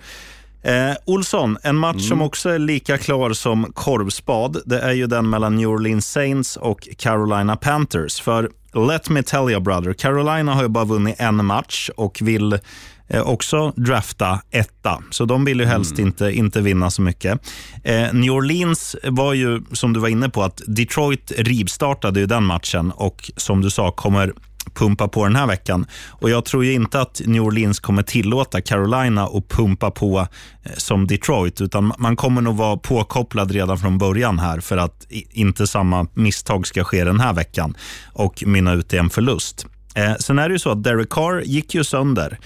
Eh, 0.61 0.93
Olsson, 1.05 1.57
en 1.63 1.75
match 1.75 1.95
mm. 1.95 2.07
som 2.07 2.21
också 2.21 2.49
är 2.49 2.59
lika 2.59 2.97
klar 2.97 3.33
som 3.33 3.71
korvspad, 3.73 4.61
det 4.65 4.79
är 4.79 4.91
ju 4.91 5.07
den 5.07 5.29
mellan 5.29 5.55
New 5.55 5.69
Orleans 5.69 6.11
Saints 6.11 6.57
och 6.57 6.87
Carolina 6.97 7.55
Panthers. 7.55 8.21
För 8.21 8.49
let 8.87 9.09
me 9.09 9.23
tell 9.23 9.49
you 9.49 9.59
brother, 9.59 9.93
Carolina 9.93 10.53
har 10.53 10.61
ju 10.61 10.67
bara 10.67 10.85
vunnit 10.85 11.15
en 11.19 11.45
match 11.45 11.89
och 11.95 12.17
vill 12.21 12.59
eh, 13.07 13.21
också 13.21 13.73
drafta 13.75 14.41
etta. 14.51 15.03
Så 15.09 15.25
de 15.25 15.45
vill 15.45 15.59
ju 15.59 15.65
helst 15.65 15.91
mm. 15.91 16.07
inte, 16.07 16.31
inte 16.31 16.61
vinna 16.61 16.91
så 16.91 17.01
mycket. 17.01 17.39
Eh, 17.83 18.13
New 18.13 18.31
Orleans 18.31 18.95
var 19.03 19.33
ju, 19.33 19.61
som 19.71 19.93
du 19.93 19.99
var 19.99 20.07
inne 20.07 20.29
på, 20.29 20.43
att 20.43 20.61
Detroit 20.67 21.31
rivstartade 21.37 22.19
ju 22.19 22.25
den 22.25 22.43
matchen 22.43 22.91
och 22.91 23.31
som 23.35 23.61
du 23.61 23.69
sa 23.69 23.91
kommer 23.91 24.33
pumpa 24.73 25.07
på 25.07 25.23
den 25.23 25.35
här 25.35 25.47
veckan. 25.47 25.85
Och 26.09 26.29
Jag 26.29 26.45
tror 26.45 26.65
ju 26.65 26.73
inte 26.73 27.01
att 27.01 27.21
New 27.25 27.41
Orleans 27.41 27.79
kommer 27.79 28.03
tillåta 28.03 28.61
Carolina 28.61 29.23
att 29.23 29.47
pumpa 29.47 29.91
på 29.91 30.19
eh, 30.63 30.71
som 30.77 31.07
Detroit, 31.07 31.61
utan 31.61 31.93
man 31.97 32.15
kommer 32.15 32.41
nog 32.41 32.57
vara 32.57 32.77
påkopplad 32.77 33.51
redan 33.51 33.77
från 33.77 33.97
början 33.97 34.39
här 34.39 34.59
för 34.59 34.77
att 34.77 35.07
inte 35.31 35.67
samma 35.67 36.07
misstag 36.13 36.67
ska 36.67 36.83
ske 36.83 37.03
den 37.03 37.19
här 37.19 37.33
veckan 37.33 37.77
och 38.13 38.43
mynna 38.45 38.73
ut 38.73 38.93
i 38.93 38.97
en 38.97 39.09
förlust. 39.09 39.67
Eh, 39.95 40.15
sen 40.19 40.39
är 40.39 40.49
det 40.49 40.53
ju 40.53 40.59
så 40.59 40.71
att 40.71 40.83
Derek 40.83 41.09
Carr 41.09 41.41
gick 41.41 41.75
ju 41.75 41.83
sönder 41.83 42.39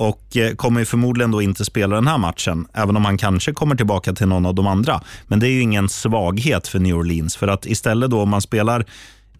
och 0.00 0.36
eh, 0.36 0.54
kommer 0.54 0.84
förmodligen 0.84 1.30
då 1.30 1.42
inte 1.42 1.64
spela 1.64 1.94
den 1.94 2.06
här 2.06 2.18
matchen, 2.18 2.66
även 2.74 2.96
om 2.96 3.04
han 3.04 3.18
kanske 3.18 3.52
kommer 3.52 3.76
tillbaka 3.76 4.12
till 4.12 4.28
någon 4.28 4.46
av 4.46 4.54
de 4.54 4.66
andra. 4.66 5.00
Men 5.26 5.40
det 5.40 5.46
är 5.46 5.50
ju 5.50 5.60
ingen 5.60 5.88
svaghet 5.88 6.68
för 6.68 6.78
New 6.78 6.96
Orleans, 6.96 7.36
för 7.36 7.48
att 7.48 7.66
istället 7.66 8.10
då 8.10 8.20
om 8.20 8.28
man 8.28 8.42
spelar 8.42 8.86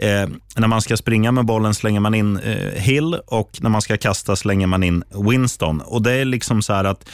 Eh, 0.02 0.28
när 0.56 0.68
man 0.68 0.82
ska 0.82 0.96
springa 0.96 1.32
med 1.32 1.44
bollen 1.44 1.74
slänger 1.74 2.00
man 2.00 2.14
in 2.14 2.36
eh, 2.36 2.82
Hill 2.82 3.14
och 3.26 3.58
när 3.60 3.70
man 3.70 3.82
ska 3.82 3.96
kasta 3.96 4.36
slänger 4.36 4.66
man 4.66 4.82
in 4.82 5.04
Winston. 5.30 5.80
Och 5.80 6.02
Det 6.02 6.12
är 6.12 6.24
liksom 6.24 6.62
så 6.62 6.72
att 6.72 7.08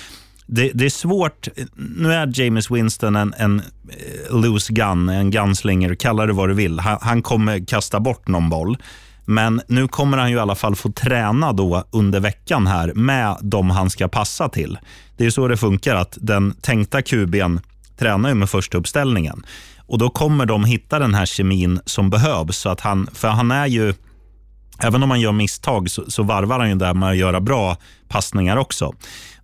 det, 0.46 0.70
det, 0.74 0.84
är 0.84 0.90
svårt. 0.90 1.48
Nu 1.76 2.12
är 2.12 2.40
James 2.40 2.70
Winston 2.70 3.16
en, 3.16 3.34
en 3.38 3.62
eh, 3.88 4.36
loose 4.40 4.72
gun, 4.72 5.08
en 5.08 5.30
gunslinger, 5.30 5.94
kalla 5.94 6.26
det 6.26 6.32
vad 6.32 6.48
du 6.48 6.54
vill. 6.54 6.80
Han, 6.80 6.98
han, 7.00 7.22
kommer 7.22 7.66
kasta 7.66 8.00
bort 8.00 8.28
någon 8.28 8.50
boll. 8.50 8.78
Men 9.24 9.60
nu 9.68 9.88
kommer 9.88 10.18
han 10.18 10.30
ju 10.30 10.36
i 10.36 10.40
alla 10.40 10.54
fall 10.54 10.76
få 10.76 10.92
träna 10.92 11.52
då 11.52 11.84
under 11.90 12.20
veckan 12.20 12.66
här 12.66 12.92
med 12.94 13.36
de 13.42 13.70
han 13.70 13.90
ska 13.90 14.08
passa 14.08 14.48
till. 14.48 14.78
Det 15.16 15.26
är 15.26 15.30
så 15.30 15.48
det 15.48 15.56
funkar, 15.56 15.94
att 15.94 16.18
den 16.20 16.54
tänkta 16.60 17.02
QBn 17.02 17.58
tränar 17.98 18.28
ju 18.28 18.34
med 18.34 18.50
första 18.50 18.78
uppställningen. 18.78 19.42
Och 19.88 19.98
Då 19.98 20.10
kommer 20.10 20.46
de 20.46 20.64
hitta 20.64 20.98
den 20.98 21.14
här 21.14 21.26
kemin 21.26 21.80
som 21.84 22.10
behövs. 22.10 22.58
Så 22.58 22.68
att 22.68 22.80
han, 22.80 23.08
för 23.12 23.28
han 23.28 23.50
är 23.50 23.66
ju, 23.66 23.94
även 24.78 25.02
om 25.02 25.10
han 25.10 25.20
gör 25.20 25.32
misstag 25.32 25.90
så, 25.90 26.10
så 26.10 26.22
varvar 26.22 26.58
han 26.58 26.68
ju 26.68 26.74
där 26.74 26.94
med 26.94 27.08
att 27.08 27.16
göra 27.16 27.40
bra 27.40 27.76
passningar 28.08 28.56
också. 28.56 28.94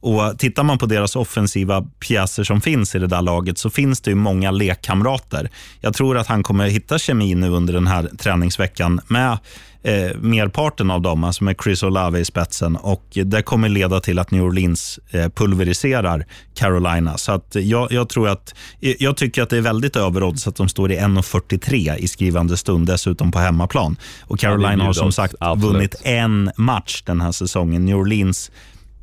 Och 0.01 0.38
Tittar 0.38 0.62
man 0.62 0.79
på 0.79 0.87
deras 0.87 1.16
offensiva 1.16 1.83
pjäser 1.83 2.44
som 2.44 2.61
finns 2.61 2.94
i 2.94 2.98
det 2.98 3.07
där 3.07 3.22
laget 3.22 3.59
så 3.59 3.70
finns 3.70 4.01
det 4.01 4.11
ju 4.11 4.14
många 4.14 4.51
lekkamrater. 4.51 5.51
Jag 5.81 5.94
tror 5.94 6.18
att 6.18 6.27
han 6.27 6.42
kommer 6.42 6.66
hitta 6.66 6.98
kemi 6.98 7.35
nu 7.35 7.48
under 7.48 7.72
den 7.72 7.87
här 7.87 8.11
träningsveckan 8.18 9.01
med 9.09 9.38
eh, 9.83 10.16
merparten 10.20 10.90
av 10.90 11.03
dem, 11.03 11.25
alltså 11.25 11.44
med 11.44 11.57
Chris 11.64 11.83
Olave 11.83 12.18
i 12.18 12.25
spetsen. 12.25 12.77
Och 12.77 13.05
Det 13.11 13.42
kommer 13.42 13.68
leda 13.68 14.01
till 14.01 14.18
att 14.18 14.31
New 14.31 14.42
Orleans 14.42 15.01
eh, 15.11 15.29
pulveriserar 15.29 16.27
Carolina. 16.55 17.18
Så 17.18 17.33
att 17.33 17.55
jag, 17.55 17.92
jag, 17.92 18.09
tror 18.09 18.29
att, 18.29 18.55
jag 18.81 19.16
tycker 19.16 19.42
att 19.42 19.51
det 19.51 19.57
är 19.57 19.61
väldigt 19.61 19.96
överodds 19.96 20.46
att 20.46 20.57
de 20.57 20.68
står 20.68 20.92
i 20.92 20.98
1,43 20.98 21.96
i 21.96 22.09
skrivande 22.09 22.57
stund, 22.57 22.87
dessutom 22.87 23.33
på 23.33 23.38
hemmaplan. 23.38 23.96
Och 24.22 24.38
Carolina 24.38 24.77
ja, 24.79 24.85
har 24.85 24.92
som 24.92 25.12
sagt 25.12 25.35
Absolut. 25.40 25.72
vunnit 25.72 25.94
en 26.03 26.51
match 26.57 27.03
den 27.07 27.20
här 27.20 27.33
säsongen. 27.33 27.85
New 27.85 27.96
Orleans 27.96 28.51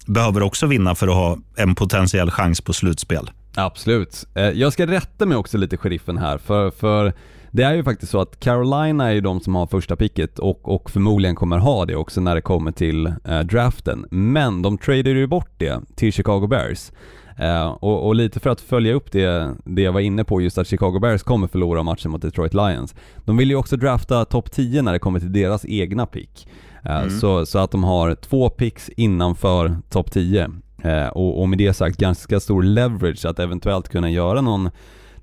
behöver 0.09 0.41
också 0.41 0.67
vinna 0.67 0.95
för 0.95 1.07
att 1.07 1.13
ha 1.13 1.37
en 1.55 1.75
potentiell 1.75 2.31
chans 2.31 2.61
på 2.61 2.73
slutspel. 2.73 3.29
Absolut. 3.55 4.25
Eh, 4.35 4.43
jag 4.43 4.73
ska 4.73 4.87
rätta 4.87 5.25
mig 5.25 5.37
också 5.37 5.57
lite, 5.57 5.77
sheriffen 5.77 6.17
här, 6.17 6.37
för, 6.37 6.71
för 6.71 7.13
det 7.51 7.63
är 7.63 7.73
ju 7.73 7.83
faktiskt 7.83 8.11
så 8.11 8.21
att 8.21 8.39
Carolina 8.39 9.07
är 9.07 9.11
ju 9.11 9.21
de 9.21 9.39
som 9.39 9.55
har 9.55 9.67
första 9.67 9.95
picket 9.95 10.39
och, 10.39 10.75
och 10.75 10.91
förmodligen 10.91 11.35
kommer 11.35 11.57
ha 11.57 11.85
det 11.85 11.95
också 11.95 12.21
när 12.21 12.35
det 12.35 12.41
kommer 12.41 12.71
till 12.71 13.07
eh, 13.07 13.39
draften. 13.39 14.05
Men 14.11 14.61
de 14.61 14.77
tradar 14.77 15.11
ju 15.11 15.27
bort 15.27 15.51
det 15.57 15.81
till 15.95 16.13
Chicago 16.13 16.47
Bears. 16.47 16.91
Eh, 17.39 17.67
och, 17.67 18.07
och, 18.07 18.15
lite 18.15 18.39
för 18.39 18.49
att 18.49 18.61
följa 18.61 18.93
upp 18.93 19.11
det, 19.11 19.55
det 19.65 19.81
jag 19.81 19.91
var 19.91 19.99
inne 19.99 20.23
på, 20.23 20.41
just 20.41 20.57
att 20.57 20.67
Chicago 20.67 20.99
Bears 20.99 21.23
kommer 21.23 21.47
förlora 21.47 21.83
matchen 21.83 22.11
mot 22.11 22.21
Detroit 22.21 22.53
Lions. 22.53 22.95
De 23.25 23.37
vill 23.37 23.49
ju 23.49 23.55
också 23.55 23.77
drafta 23.77 24.25
topp 24.25 24.51
10 24.51 24.81
när 24.81 24.93
det 24.93 24.99
kommer 24.99 25.19
till 25.19 25.33
deras 25.33 25.65
egna 25.65 26.05
pick. 26.05 26.47
Eh, 26.85 26.97
mm. 26.97 27.09
så, 27.09 27.45
så 27.45 27.59
att 27.59 27.71
de 27.71 27.83
har 27.83 28.15
två 28.15 28.49
picks 28.49 28.89
innanför 28.89 29.77
topp 29.89 30.11
10. 30.11 30.49
Eh, 30.83 31.07
och, 31.07 31.41
och 31.41 31.49
med 31.49 31.57
det 31.57 31.73
sagt 31.73 31.97
ganska 31.97 32.39
stor 32.39 32.63
leverage 32.63 33.25
att 33.25 33.39
eventuellt 33.39 33.89
kunna 33.89 34.09
göra 34.09 34.41
någon 34.41 34.69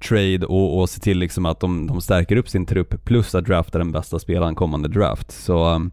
trade 0.09 0.47
och, 0.47 0.81
och 0.81 0.91
se 0.91 1.01
till 1.01 1.19
liksom 1.19 1.47
att 1.47 1.61
de, 1.61 1.87
de 1.87 2.01
stärker 2.01 2.37
upp 2.37 2.49
sin 2.49 2.67
trupp 2.67 3.05
plus 3.05 3.35
att 3.35 3.45
drafta 3.45 3.79
den 3.79 3.93
bästa 3.93 4.19
spelaren 4.19 4.55
kommande 4.55 4.89
draft. 4.89 5.33
Så, 5.33 5.75
um, 5.75 5.91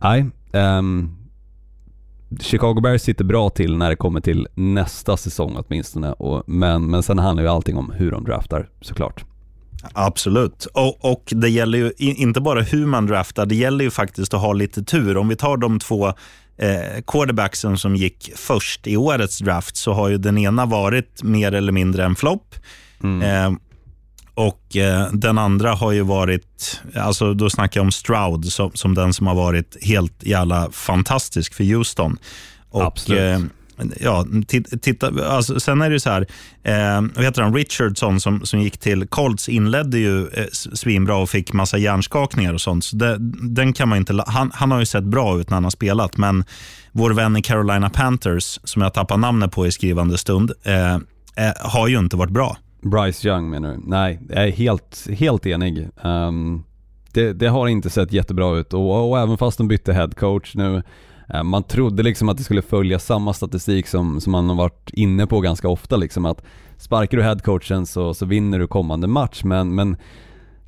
nej. 0.00 0.26
Um, 0.52 1.21
Chicago 2.40 2.80
Bears 2.80 3.02
sitter 3.02 3.24
bra 3.24 3.50
till 3.50 3.76
när 3.76 3.90
det 3.90 3.96
kommer 3.96 4.20
till 4.20 4.48
nästa 4.54 5.16
säsong 5.16 5.56
åtminstone, 5.56 6.12
och, 6.12 6.42
men, 6.46 6.90
men 6.90 7.02
sen 7.02 7.18
handlar 7.18 7.42
ju 7.42 7.48
allting 7.48 7.76
om 7.76 7.90
hur 7.90 8.10
de 8.10 8.24
draftar 8.24 8.68
såklart. 8.80 9.24
Absolut. 9.92 10.64
Och, 10.64 11.12
och, 11.12 11.24
det 11.26 11.48
gäller 11.48 11.78
ju 11.78 11.92
inte 11.98 12.40
bara 12.40 12.62
hur 12.62 12.86
man 12.86 13.06
draftar, 13.06 13.46
det 13.46 13.54
gäller 13.54 13.84
ju 13.84 13.90
faktiskt 13.90 14.34
att 14.34 14.40
ha 14.40 14.52
lite 14.52 14.82
tur. 14.82 15.16
Om 15.16 15.28
vi 15.28 15.36
tar 15.36 15.56
de 15.56 15.78
två 15.78 16.06
eh, 16.56 17.02
quarterbacksen 17.06 17.78
som 17.78 17.96
gick 17.96 18.32
först 18.36 18.86
i 18.86 18.96
årets 18.96 19.38
draft, 19.38 19.76
så 19.76 19.92
har 19.92 20.08
ju 20.08 20.18
den 20.18 20.38
ena 20.38 20.66
varit 20.66 21.22
mer 21.22 21.52
eller 21.52 21.72
mindre 21.72 22.04
en 22.04 22.14
flopp. 22.14 22.54
Mm. 23.02 23.22
Eh, 23.22 23.58
och 24.34 24.76
eh, 24.76 25.12
den 25.12 25.38
andra 25.38 25.74
har 25.74 25.92
ju 25.92 26.02
varit, 26.02 26.80
alltså 26.94 27.34
då 27.34 27.50
snackar 27.50 27.80
jag 27.80 27.84
om 27.84 27.92
Stroud 27.92 28.52
som, 28.52 28.70
som 28.74 28.94
den 28.94 29.12
som 29.14 29.26
har 29.26 29.34
varit 29.34 29.76
helt 29.82 30.22
jävla 30.22 30.70
fantastisk 30.70 31.54
för 31.54 31.64
Houston. 31.64 32.16
Och, 32.70 32.82
Absolut. 32.82 33.20
Eh, 33.20 33.40
ja, 34.00 34.26
titta, 34.82 35.12
alltså, 35.28 35.60
sen 35.60 35.82
är 35.82 35.90
det 35.90 36.00
så 36.00 36.10
här, 36.10 36.26
eh, 36.62 37.02
vad 37.14 37.24
heter 37.24 37.42
han, 37.42 37.54
Richardson 37.54 38.20
som, 38.20 38.46
som 38.46 38.60
gick 38.60 38.78
till 38.78 39.06
Colts 39.06 39.48
inledde 39.48 39.98
ju 39.98 40.28
eh, 40.28 40.46
svinbra 40.52 41.16
och 41.16 41.30
fick 41.30 41.52
massa 41.52 41.78
hjärnskakningar 41.78 42.54
och 42.54 42.60
sånt. 42.60 42.84
Så 42.84 42.96
det, 42.96 43.16
den 43.40 43.72
kan 43.72 43.88
man 43.88 43.98
inte, 43.98 44.24
han, 44.26 44.50
han 44.54 44.70
har 44.70 44.78
ju 44.78 44.86
sett 44.86 45.04
bra 45.04 45.40
ut 45.40 45.50
när 45.50 45.54
han 45.56 45.64
har 45.64 45.70
spelat, 45.70 46.16
men 46.16 46.44
vår 46.92 47.10
vän 47.10 47.36
i 47.36 47.42
Carolina 47.42 47.90
Panthers, 47.90 48.60
som 48.64 48.82
jag 48.82 48.94
tappar 48.94 49.16
namnet 49.16 49.52
på 49.52 49.66
i 49.66 49.72
skrivande 49.72 50.18
stund, 50.18 50.52
eh, 50.64 50.94
eh, 50.94 51.52
har 51.60 51.88
ju 51.88 51.98
inte 51.98 52.16
varit 52.16 52.32
bra. 52.32 52.56
Bryce 52.82 53.28
Young 53.28 53.50
menar 53.50 53.72
du? 53.72 53.80
Nej, 53.84 54.20
jag 54.28 54.44
är 54.44 54.50
helt, 54.50 55.08
helt 55.10 55.46
enig. 55.46 55.88
Um, 56.02 56.64
det, 57.12 57.32
det, 57.32 57.48
har 57.48 57.68
inte 57.68 57.90
sett 57.90 58.12
jättebra 58.12 58.56
ut 58.56 58.74
och, 58.74 59.10
och 59.10 59.18
även 59.18 59.38
fast 59.38 59.58
de 59.58 59.68
bytte 59.68 59.92
head 59.92 60.10
coach 60.16 60.54
nu 60.54 60.82
Eh, 61.32 61.42
man 61.42 61.62
trodde 61.62 62.02
liksom 62.02 62.28
att 62.28 62.36
det 62.36 62.44
skulle 62.44 62.62
följa 62.62 62.98
samma 62.98 63.32
statistik 63.32 63.86
som, 63.86 64.20
som 64.20 64.32
man 64.32 64.48
har 64.48 64.56
varit 64.56 64.90
inne 64.92 65.26
på 65.26 65.40
ganska 65.40 65.68
ofta 65.68 65.96
liksom 65.96 66.26
att 66.26 66.44
sparkar 66.76 67.18
du 67.18 67.24
headcoachen 67.24 67.86
så, 67.86 68.14
så 68.14 68.26
vinner 68.26 68.58
du 68.58 68.66
kommande 68.66 69.06
match 69.06 69.44
men, 69.44 69.74
men 69.74 69.96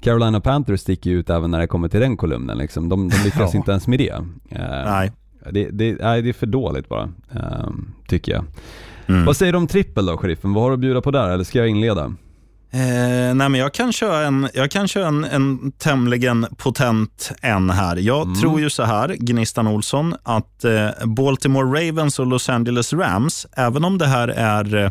Carolina 0.00 0.40
Panthers 0.40 0.80
sticker 0.80 1.10
ju 1.10 1.18
ut 1.18 1.30
även 1.30 1.50
när 1.50 1.58
det 1.58 1.66
kommer 1.66 1.88
till 1.88 2.00
den 2.00 2.16
kolumnen 2.16 2.58
liksom. 2.58 2.88
De, 2.88 3.08
de 3.08 3.16
lyckas 3.24 3.50
ja. 3.54 3.58
inte 3.58 3.70
ens 3.70 3.86
med 3.86 3.98
det. 3.98 4.12
Uh, 4.12 4.84
nej. 4.84 5.12
Det, 5.50 5.70
det, 5.70 5.98
nej, 6.00 6.22
det 6.22 6.28
är 6.28 6.32
för 6.32 6.46
dåligt 6.46 6.88
bara, 6.88 7.04
uh, 7.34 7.70
tycker 8.08 8.32
jag. 8.32 8.44
Mm. 9.06 9.24
Vad 9.24 9.36
säger 9.36 9.52
du 9.52 9.58
om 9.58 9.66
trippel 9.66 10.06
då, 10.06 10.16
sheriffen? 10.16 10.52
Vad 10.52 10.62
har 10.62 10.70
du 10.70 10.74
att 10.74 10.80
bjuda 10.80 11.00
på 11.00 11.10
där, 11.10 11.30
eller 11.30 11.44
ska 11.44 11.58
jag 11.58 11.68
inleda? 11.68 12.12
Eh, 12.74 13.34
nej 13.34 13.48
men 13.48 13.54
jag 13.54 13.74
kan 13.74 13.92
köra, 13.92 14.26
en, 14.26 14.48
jag 14.54 14.70
kan 14.70 14.88
köra 14.88 15.08
en, 15.08 15.24
en 15.24 15.72
tämligen 15.72 16.46
potent 16.56 17.32
en 17.42 17.70
här. 17.70 17.96
Jag 17.96 18.22
mm. 18.22 18.40
tror 18.40 18.60
ju 18.60 18.70
så 18.70 18.82
här, 18.82 19.08
Gnistan 19.18 19.66
Olsson, 19.66 20.14
att 20.22 20.64
eh, 20.64 20.88
Baltimore 21.04 21.88
Ravens 21.88 22.18
och 22.18 22.26
Los 22.26 22.48
Angeles 22.48 22.92
Rams, 22.92 23.46
även 23.56 23.84
om 23.84 23.98
det 23.98 24.06
här 24.06 24.28
är 24.28 24.74
eh, 24.74 24.90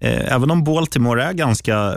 även 0.00 0.50
om 0.50 0.64
Baltimore 0.64 1.24
är 1.24 1.32
ganska 1.32 1.96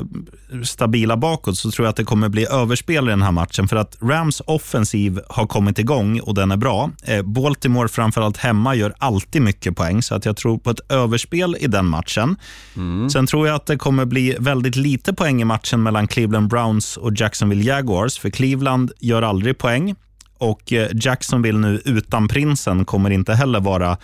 stabila 0.63 1.17
bakåt 1.17 1.57
så 1.57 1.71
tror 1.71 1.85
jag 1.85 1.89
att 1.89 1.95
det 1.95 2.03
kommer 2.03 2.29
bli 2.29 2.47
överspel 2.47 3.07
i 3.07 3.09
den 3.09 3.21
här 3.21 3.31
matchen. 3.31 3.67
För 3.67 3.75
att 3.75 3.97
Rams 4.01 4.41
offensiv 4.45 5.19
har 5.29 5.47
kommit 5.47 5.79
igång 5.79 6.19
och 6.19 6.33
den 6.33 6.51
är 6.51 6.57
bra. 6.57 6.91
Eh, 7.03 7.21
Baltimore, 7.21 7.87
framförallt 7.87 8.37
hemma, 8.37 8.75
gör 8.75 8.93
alltid 8.97 9.41
mycket 9.41 9.75
poäng. 9.75 10.01
Så 10.01 10.15
att 10.15 10.25
jag 10.25 10.37
tror 10.37 10.57
på 10.57 10.69
ett 10.69 10.91
överspel 10.91 11.57
i 11.59 11.67
den 11.67 11.85
matchen. 11.85 12.35
Mm. 12.75 13.09
Sen 13.09 13.27
tror 13.27 13.47
jag 13.47 13.55
att 13.55 13.65
det 13.65 13.77
kommer 13.77 14.05
bli 14.05 14.35
väldigt 14.39 14.75
lite 14.75 15.13
poäng 15.13 15.41
i 15.41 15.45
matchen 15.45 15.83
mellan 15.83 16.07
Cleveland 16.07 16.47
Browns 16.47 16.97
och 16.97 17.11
Jacksonville 17.15 17.63
Jaguars. 17.63 18.19
För 18.19 18.29
Cleveland 18.29 18.91
gör 18.99 19.21
aldrig 19.21 19.57
poäng. 19.57 19.95
Och 20.37 20.73
eh, 20.73 20.89
Jacksonville 20.93 21.59
nu 21.59 21.81
utan 21.85 22.27
prinsen 22.27 22.85
kommer 22.85 23.09
inte 23.09 23.33
heller 23.33 23.59
vara 23.59 23.97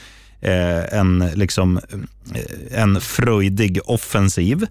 eh, 0.43 0.99
en, 0.99 1.31
liksom, 1.33 1.77
eh, 2.35 2.81
en 2.81 3.01
fröjdig 3.01 3.79
offensiv. 3.85 4.67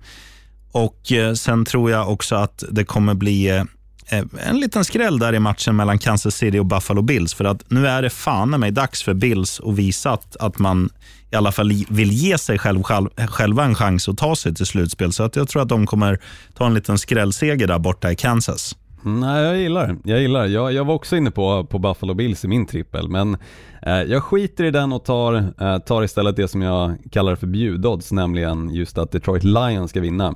Och 0.72 1.12
eh, 1.12 1.34
Sen 1.34 1.64
tror 1.64 1.90
jag 1.90 2.12
också 2.12 2.34
att 2.34 2.64
det 2.70 2.84
kommer 2.84 3.14
bli 3.14 3.48
eh, 3.48 3.64
eh, 4.08 4.24
en 4.46 4.60
liten 4.60 4.84
skräll 4.84 5.18
där 5.18 5.34
i 5.34 5.38
matchen 5.38 5.76
mellan 5.76 5.98
Kansas 5.98 6.36
City 6.36 6.58
och 6.58 6.66
Buffalo 6.66 7.02
Bills. 7.02 7.34
För 7.34 7.44
att 7.44 7.70
nu 7.70 7.86
är 7.86 8.02
det 8.02 8.10
fan 8.10 8.50
mig 8.50 8.70
dags 8.70 9.02
för 9.02 9.14
Bills 9.14 9.60
att 9.64 9.74
visa 9.74 10.12
att, 10.12 10.36
att 10.36 10.58
man 10.58 10.90
i 11.30 11.36
alla 11.36 11.52
fall 11.52 11.84
vill 11.88 12.12
ge 12.12 12.38
sig 12.38 12.58
själv, 12.58 12.82
själv, 12.82 13.08
själva 13.28 13.64
en 13.64 13.74
chans 13.74 14.08
att 14.08 14.18
ta 14.18 14.36
sig 14.36 14.54
till 14.54 14.66
slutspel. 14.66 15.12
Så 15.12 15.22
att 15.22 15.36
jag 15.36 15.48
tror 15.48 15.62
att 15.62 15.68
de 15.68 15.86
kommer 15.86 16.20
ta 16.54 16.66
en 16.66 16.74
liten 16.74 16.98
skrällseger 16.98 17.66
där 17.66 17.78
borta 17.78 18.12
i 18.12 18.16
Kansas. 18.16 18.76
Nej, 19.02 19.44
jag 19.44 19.56
gillar 19.56 19.96
Jag 20.04 20.20
gillar 20.20 20.46
jag, 20.46 20.72
jag 20.72 20.84
var 20.84 20.94
också 20.94 21.16
inne 21.16 21.30
på, 21.30 21.64
på 21.64 21.78
Buffalo 21.78 22.14
Bills 22.14 22.44
i 22.44 22.48
min 22.48 22.66
trippel, 22.66 23.08
men 23.08 23.36
eh, 23.82 24.02
jag 24.02 24.22
skiter 24.22 24.64
i 24.64 24.70
den 24.70 24.92
och 24.92 25.04
tar, 25.04 25.34
eh, 25.60 25.78
tar 25.78 26.02
istället 26.02 26.36
det 26.36 26.48
som 26.48 26.62
jag 26.62 26.96
kallar 27.10 27.36
för 27.36 27.46
bjudodds, 27.46 28.12
nämligen 28.12 28.70
just 28.74 28.98
att 28.98 29.12
Detroit 29.12 29.44
Lions 29.44 29.90
ska 29.90 30.00
vinna. 30.00 30.34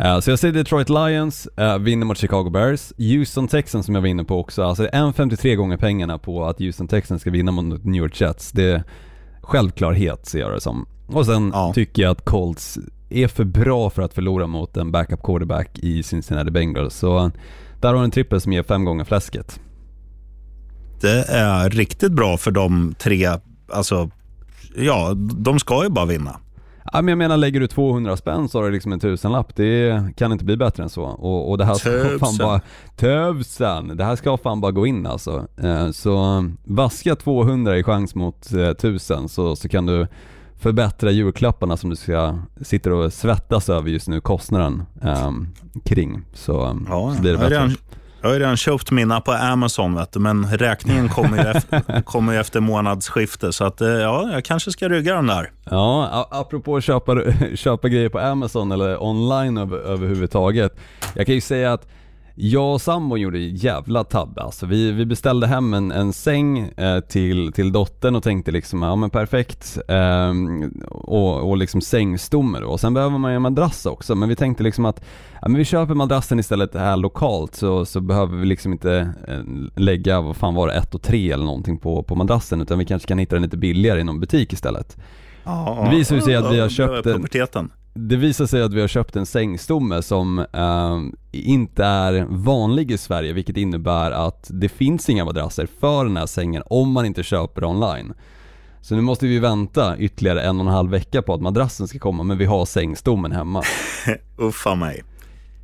Eh, 0.00 0.20
så 0.20 0.30
jag 0.30 0.38
säger 0.38 0.54
Detroit 0.54 0.88
Lions 0.88 1.46
eh, 1.46 1.78
vinner 1.78 2.06
mot 2.06 2.18
Chicago 2.18 2.50
Bears. 2.50 2.92
Houston 2.98 3.48
Texans 3.48 3.86
som 3.86 3.94
jag 3.94 4.02
var 4.02 4.08
inne 4.08 4.24
på 4.24 4.40
också, 4.40 4.62
alltså 4.62 4.84
1,53 4.84 5.54
gånger 5.54 5.76
pengarna 5.76 6.18
på 6.18 6.44
att 6.44 6.58
Houston 6.58 6.88
Texans 6.88 7.20
ska 7.20 7.30
vinna 7.30 7.52
mot 7.52 7.84
New 7.84 8.02
York 8.02 8.20
Jets. 8.20 8.52
Det 8.52 8.70
är 8.70 8.82
självklarhet 9.42 10.26
ser 10.26 10.38
jag 10.38 10.52
det 10.52 10.60
som. 10.60 10.86
Och 11.06 11.26
sen 11.26 11.50
ja. 11.54 11.72
tycker 11.74 12.02
jag 12.02 12.10
att 12.10 12.24
Colts 12.24 12.78
är 13.10 13.28
för 13.28 13.44
bra 13.44 13.90
för 13.90 14.02
att 14.02 14.14
förlora 14.14 14.46
mot 14.46 14.76
en 14.76 14.92
backup 14.92 15.22
quarterback 15.22 15.78
i 15.78 16.02
Cincinnati 16.02 16.50
Bengals. 16.50 16.94
Så 16.94 17.30
där 17.86 17.92
har 17.92 18.00
du 18.00 18.04
en 18.04 18.10
trippel 18.10 18.40
som 18.40 18.52
ger 18.52 18.62
fem 18.62 18.84
gånger 18.84 19.04
fläsket. 19.04 19.60
Det 21.00 21.24
är 21.28 21.70
riktigt 21.70 22.12
bra 22.12 22.36
för 22.36 22.50
de 22.50 22.94
tre. 22.98 23.28
Alltså, 23.72 24.10
ja, 24.76 25.12
de 25.16 25.58
ska 25.58 25.82
ju 25.82 25.90
bara 25.90 26.04
vinna. 26.04 26.36
Ja, 26.92 27.02
men 27.02 27.08
jag 27.08 27.18
menar, 27.18 27.36
lägger 27.36 27.60
du 27.60 27.66
200 27.66 28.16
spänn 28.16 28.48
så 28.48 28.58
har 28.58 28.64
du 28.64 28.72
liksom 28.72 28.92
en 28.92 29.00
tusenlapp. 29.00 29.56
Det 29.56 30.02
kan 30.16 30.32
inte 30.32 30.44
bli 30.44 30.56
bättre 30.56 30.82
än 30.82 30.88
så. 30.88 31.02
Och, 31.02 31.50
och 31.50 31.58
det 31.58 31.64
här 31.64 31.74
ska 31.74 32.18
fan 32.18 32.36
bara... 32.38 32.60
Tusen! 32.96 33.96
Det 33.96 34.04
här 34.04 34.16
ska 34.16 34.36
fan 34.36 34.60
bara 34.60 34.72
gå 34.72 34.86
in 34.86 35.06
alltså. 35.06 35.46
Eh, 35.62 35.90
så 35.90 36.44
vaska 36.64 37.16
200 37.16 37.78
i 37.78 37.82
chans 37.82 38.14
mot 38.14 38.52
1000 38.52 39.18
eh, 39.18 39.26
så, 39.26 39.56
så 39.56 39.68
kan 39.68 39.86
du 39.86 40.06
förbättra 40.58 41.10
julklapparna 41.10 41.76
som 41.76 41.90
du 41.90 41.96
ska, 41.96 42.38
sitter 42.60 42.92
och 42.92 43.12
svettas 43.12 43.68
över 43.68 43.90
just 43.90 44.08
nu, 44.08 44.20
kostnaden 44.20 44.82
um, 45.02 45.48
kring. 45.84 46.22
Så, 46.34 46.78
ja, 46.88 47.14
så 47.16 47.22
blir 47.22 47.32
det 47.32 47.38
bättre. 47.38 47.54
Jag 48.22 48.28
har, 48.28 48.38
redan, 48.38 48.56
köpt 48.56 48.90
mina 48.90 49.20
på 49.20 49.32
Amazon, 49.32 49.94
vet 49.94 50.12
du, 50.12 50.20
men 50.20 50.46
räkningen 50.46 51.08
kommer 51.08 51.44
ju, 51.44 51.50
efter, 51.56 52.02
kommer 52.02 52.32
ju 52.32 52.38
efter 52.38 52.60
månadsskifte. 52.60 53.52
Så 53.52 53.64
att, 53.64 53.80
eh, 53.80 53.88
ja, 53.88 54.30
jag 54.32 54.44
kanske 54.44 54.72
ska 54.72 54.88
rygga 54.88 55.14
den 55.14 55.26
där. 55.26 55.50
Ja, 55.64 56.28
apropå 56.30 56.76
att 56.76 56.84
köpa, 56.84 57.16
köpa 57.54 57.88
grejer 57.88 58.08
på 58.08 58.18
Amazon 58.18 58.72
eller 58.72 59.02
online 59.02 59.58
över, 59.58 59.78
överhuvudtaget. 59.78 60.76
Jag 61.14 61.26
kan 61.26 61.34
ju 61.34 61.40
säga 61.40 61.72
att 61.72 61.88
jag 62.38 62.74
och 62.74 62.80
sambon 62.80 63.20
gjorde 63.20 63.38
jävla 63.38 64.04
tabbe 64.04 64.42
alltså. 64.42 64.66
Vi, 64.66 64.92
vi 64.92 65.06
beställde 65.06 65.46
hem 65.46 65.74
en, 65.74 65.92
en 65.92 66.12
säng 66.12 66.58
eh, 66.58 67.00
till, 67.00 67.52
till 67.52 67.72
dottern 67.72 68.16
och 68.16 68.22
tänkte 68.22 68.50
liksom, 68.50 68.82
ja 68.82 68.96
men 68.96 69.10
perfekt. 69.10 69.78
Eh, 69.88 70.32
och, 70.90 71.50
och 71.50 71.56
liksom 71.56 71.80
sängstomme 71.80 72.60
då. 72.60 72.66
Och 72.66 72.80
sen 72.80 72.94
behöver 72.94 73.18
man 73.18 73.30
ju 73.30 73.36
en 73.36 73.42
madrass 73.42 73.86
också. 73.86 74.14
Men 74.14 74.28
vi 74.28 74.36
tänkte 74.36 74.62
liksom 74.62 74.84
att, 74.84 75.04
ja 75.42 75.48
men 75.48 75.58
vi 75.58 75.64
köper 75.64 75.94
madrassen 75.94 76.38
istället 76.38 76.74
här 76.74 76.96
lokalt 76.96 77.54
så, 77.54 77.84
så 77.84 78.00
behöver 78.00 78.36
vi 78.36 78.46
liksom 78.46 78.72
inte 78.72 79.12
eh, 79.28 79.40
lägga, 79.76 80.20
vad 80.20 80.36
fan 80.36 80.54
var 80.54 80.68
det, 80.68 80.74
ett 80.74 80.94
och 80.94 81.02
tre 81.02 81.32
eller 81.32 81.44
någonting 81.44 81.78
på, 81.78 82.02
på 82.02 82.14
madrassen. 82.14 82.60
Utan 82.60 82.78
vi 82.78 82.84
kanske 82.84 83.08
kan 83.08 83.18
hitta 83.18 83.36
den 83.36 83.42
lite 83.42 83.56
billigare 83.56 84.00
i 84.00 84.04
någon 84.04 84.20
butik 84.20 84.52
istället. 84.52 84.96
Ja, 85.44 85.88
det 85.90 85.96
visar 85.96 86.20
sig 86.20 86.34
att 86.34 86.52
vi 86.52 86.60
har 86.60 86.68
köpt 86.68 87.06
en, 87.06 87.26
det 87.96 88.16
visar 88.16 88.46
sig 88.46 88.62
att 88.62 88.74
vi 88.74 88.80
har 88.80 88.88
köpt 88.88 89.16
en 89.16 89.26
sängstomme 89.26 90.02
som 90.02 90.38
eh, 90.38 90.98
inte 91.32 91.84
är 91.84 92.26
vanlig 92.28 92.90
i 92.90 92.98
Sverige 92.98 93.32
vilket 93.32 93.56
innebär 93.56 94.10
att 94.10 94.46
det 94.50 94.68
finns 94.68 95.08
inga 95.08 95.24
madrasser 95.24 95.68
för 95.80 96.04
den 96.04 96.16
här 96.16 96.26
sängen 96.26 96.62
om 96.66 96.92
man 96.92 97.06
inte 97.06 97.22
köper 97.22 97.64
online. 97.64 98.12
Så 98.80 98.94
nu 98.94 99.00
måste 99.00 99.26
vi 99.26 99.38
vänta 99.38 99.98
ytterligare 99.98 100.42
en 100.42 100.60
och 100.60 100.66
en 100.66 100.72
halv 100.72 100.90
vecka 100.90 101.22
på 101.22 101.34
att 101.34 101.40
madrassen 101.40 101.88
ska 101.88 101.98
komma 101.98 102.22
men 102.22 102.38
vi 102.38 102.44
har 102.44 102.66
sängstommen 102.66 103.32
hemma. 103.32 103.62
Uffa 104.38 104.74
mig. 104.74 105.02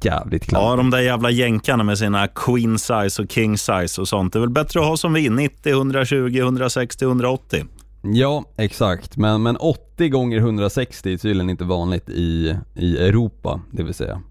Jävligt 0.03 0.47
klart. 0.47 0.63
Ja, 0.63 0.77
de 0.77 0.91
där 0.91 1.01
jävla 1.01 1.31
jänkarna 1.31 1.85
med 1.85 1.99
sina 1.99 2.29
queen 2.29 2.79
size 2.79 3.23
och 3.23 3.33
king 3.33 3.59
size 3.59 4.01
och 4.01 4.09
sånt. 4.09 4.33
Det 4.33 4.39
är 4.39 4.41
väl 4.41 4.51
bättre 4.51 4.81
att 4.81 4.87
ha 4.87 4.97
som 4.97 5.13
vi, 5.13 5.29
90, 5.29 5.73
120, 5.73 6.39
160, 6.39 7.05
180. 7.05 7.65
Ja, 8.03 8.45
exakt. 8.57 9.17
Men, 9.17 9.43
men 9.43 9.57
80 9.57 10.09
gånger 10.09 10.39
160 10.39 11.13
är 11.13 11.17
tydligen 11.17 11.51
inte 11.51 11.65
vanligt 11.65 12.09
i, 12.09 12.57
i 12.75 12.99
Europa, 12.99 13.61
det 13.71 13.83
vill 13.83 13.95
säga. 13.95 14.23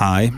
Nej, 0.00 0.32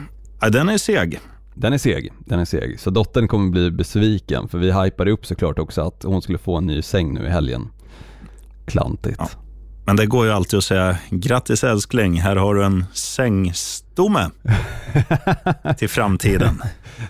den 0.53 0.68
är 0.68 0.79
seg. 0.79 1.20
Den 1.55 1.72
är 1.72 1.79
seg, 1.79 2.12
den 2.18 2.40
är 2.40 2.44
seg. 2.44 2.81
Så 2.81 2.90
dottern 2.90 3.29
kommer 3.29 3.51
bli 3.51 3.70
besviken 3.70 4.48
för 4.48 4.59
vi 4.59 4.72
hypade 4.72 5.11
upp 5.11 5.27
såklart 5.27 5.59
också 5.59 5.83
att 5.83 6.03
hon 6.03 6.22
skulle 6.22 6.38
få 6.38 6.57
en 6.57 6.66
ny 6.66 6.83
säng 6.83 7.14
nu 7.14 7.27
i 7.27 7.29
helgen. 7.29 7.68
Klantigt. 8.66 9.16
Ja. 9.18 9.29
Men 9.87 9.96
det 9.96 10.07
går 10.07 10.27
ju 10.27 10.33
alltid 10.33 10.59
att 10.59 10.64
säga 10.64 10.98
grattis 11.11 11.64
älskling, 11.64 12.20
här 12.20 12.37
har 12.37 12.55
du 12.55 12.64
en 12.64 12.85
sängstomme 12.92 14.31
till 15.79 15.88
framtiden. 15.88 16.62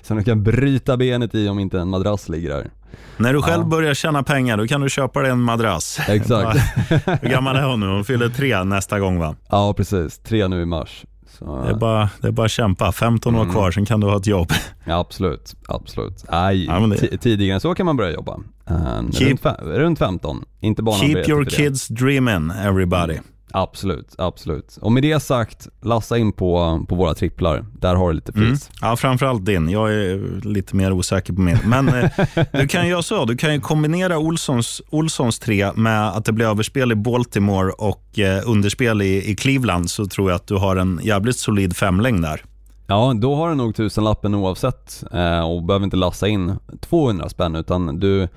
Som 0.03 0.17
du 0.17 0.25
kan 0.25 0.43
bryta 0.43 0.97
benet 0.97 1.35
i 1.35 1.49
om 1.49 1.59
inte 1.59 1.81
en 1.81 1.89
madrass 1.89 2.29
ligger 2.29 2.51
där. 2.51 2.71
När 3.17 3.33
du 3.33 3.43
själv 3.43 3.63
Ja. 3.63 3.69
börjar 3.69 3.95
tjäna 3.95 4.23
pengar, 4.23 4.57
då 4.57 4.67
kan 4.67 4.81
du 4.81 4.89
köpa 4.89 5.21
dig 5.23 5.31
en 5.31 5.41
madrass. 5.41 6.01
Exakt. 6.09 6.59
Hur 7.23 7.29
gammal 7.31 7.57
är 7.57 7.63
hon 7.63 7.81
nu? 7.81 7.87
Hon 7.87 8.05
fyller 8.05 8.29
tre 8.29 8.65
nästa 8.65 9.01
gång 9.01 9.19
va? 9.19 9.35
Ja, 9.51 9.75
precis. 9.77 10.19
Tre 10.19 10.49
nu 10.49 10.63
i 10.63 10.67
mars. 10.67 11.05
Så, 11.39 11.63
Det 11.63 11.71
är 11.71 11.75
bara, 11.75 12.11
det 12.21 12.29
är 12.29 12.33
bara 12.33 12.45
att 12.45 12.51
kämpa. 12.51 12.93
15 12.93 13.35
Mm. 13.35 13.49
år 13.49 13.53
kvar, 13.53 13.71
sen 13.71 13.87
kan 13.87 14.01
du 14.01 14.07
ha 14.07 14.17
ett 14.17 14.27
jobb. 14.27 14.53
ja, 14.85 14.99
absolut, 14.99 15.55
absolut. 15.69 16.25
Nej, 16.31 16.65
Ja, 16.65 16.73
det- 16.79 16.97
ti- 16.97 17.19
tidigare 17.19 17.61
så 17.61 17.75
kan 17.75 17.87
man 17.87 17.97
börja 17.97 18.11
jobba. 18.11 18.37
Uh, 18.71 18.77
Keep- 19.11 19.29
runt, 19.29 19.79
runt 19.79 19.99
15, 19.99 20.45
inte 20.61 20.83
barnarbete 20.83 21.25
Keep 21.25 21.29
your 21.33 21.45
kids 21.45 21.89
dreaming, 21.89 22.51
everybody. 22.51 23.19
Absolut, 23.53 24.15
absolut. 24.19 24.79
Och 24.81 24.93
med 24.93 25.03
det 25.03 25.21
sagt, 25.21 25.69
lassa 25.83 26.19
in 26.19 26.33
på, 26.33 26.81
på 26.89 26.95
våra 26.95 27.15
tripplar. 27.15 27.65
Där 27.81 27.95
har 27.95 28.09
du 28.09 28.15
lite 28.15 28.33
Mm. 28.37 28.49
pris. 28.51 28.71
Ja, 28.81 28.97
framförallt 28.97 29.45
din. 29.47 29.69
Jag 29.69 29.95
är 29.95 30.41
lite 30.47 30.77
mer 30.77 30.93
osäker 30.93 31.33
på 31.33 31.41
min. 31.41 31.59
Men 31.65 31.89
eh, 31.89 32.11
du 32.53 32.69
kan 32.69 32.85
ju 32.85 32.91
göra 32.91 33.03
så. 33.03 33.25
Du 33.25 33.37
kan 33.37 33.55
ju 33.55 33.61
kombinera 33.61 34.19
Olssons, 34.19 34.83
Olssons 34.91 35.39
tre 35.39 35.73
med 35.75 36.09
att 36.09 36.25
det 36.25 36.33
blir 36.33 36.47
överspel 36.47 36.93
i 36.93 36.95
Baltimore 36.95 37.71
och 37.73 38.19
eh, 38.19 38.43
underspel 38.47 39.03
i, 39.03 39.31
i 39.31 39.37
Cleveland, 39.37 39.91
så 39.91 40.07
tror 40.07 40.31
jag 40.31 40.37
att 40.37 40.47
du 40.47 40.55
har 40.55 40.77
en 40.77 41.01
jävligt 41.03 41.39
solid 41.39 41.77
femlängd 41.77 42.23
där. 42.23 42.45
Ja, 42.87 43.13
då 43.21 43.35
har 43.37 43.49
du 43.49 43.55
nog 43.55 43.75
tusenlappen 43.75 44.35
oavsett 44.35 45.05
eh, 45.13 45.41
och 45.51 45.63
behöver 45.63 45.85
inte 45.85 45.97
lassa 45.97 46.29
in 46.29 46.53
200 46.81 47.29
spänn 47.29 47.55
utan 47.55 47.99
du 48.01 48.29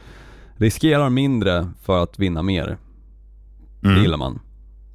riskerar 0.58 1.10
mindre 1.10 1.68
för 1.84 2.04
att 2.04 2.20
vinna 2.20 2.42
mer. 2.44 2.78
Det 3.82 3.88
Mm. 3.90 4.02
gillar 4.02 4.18
man. 4.18 4.40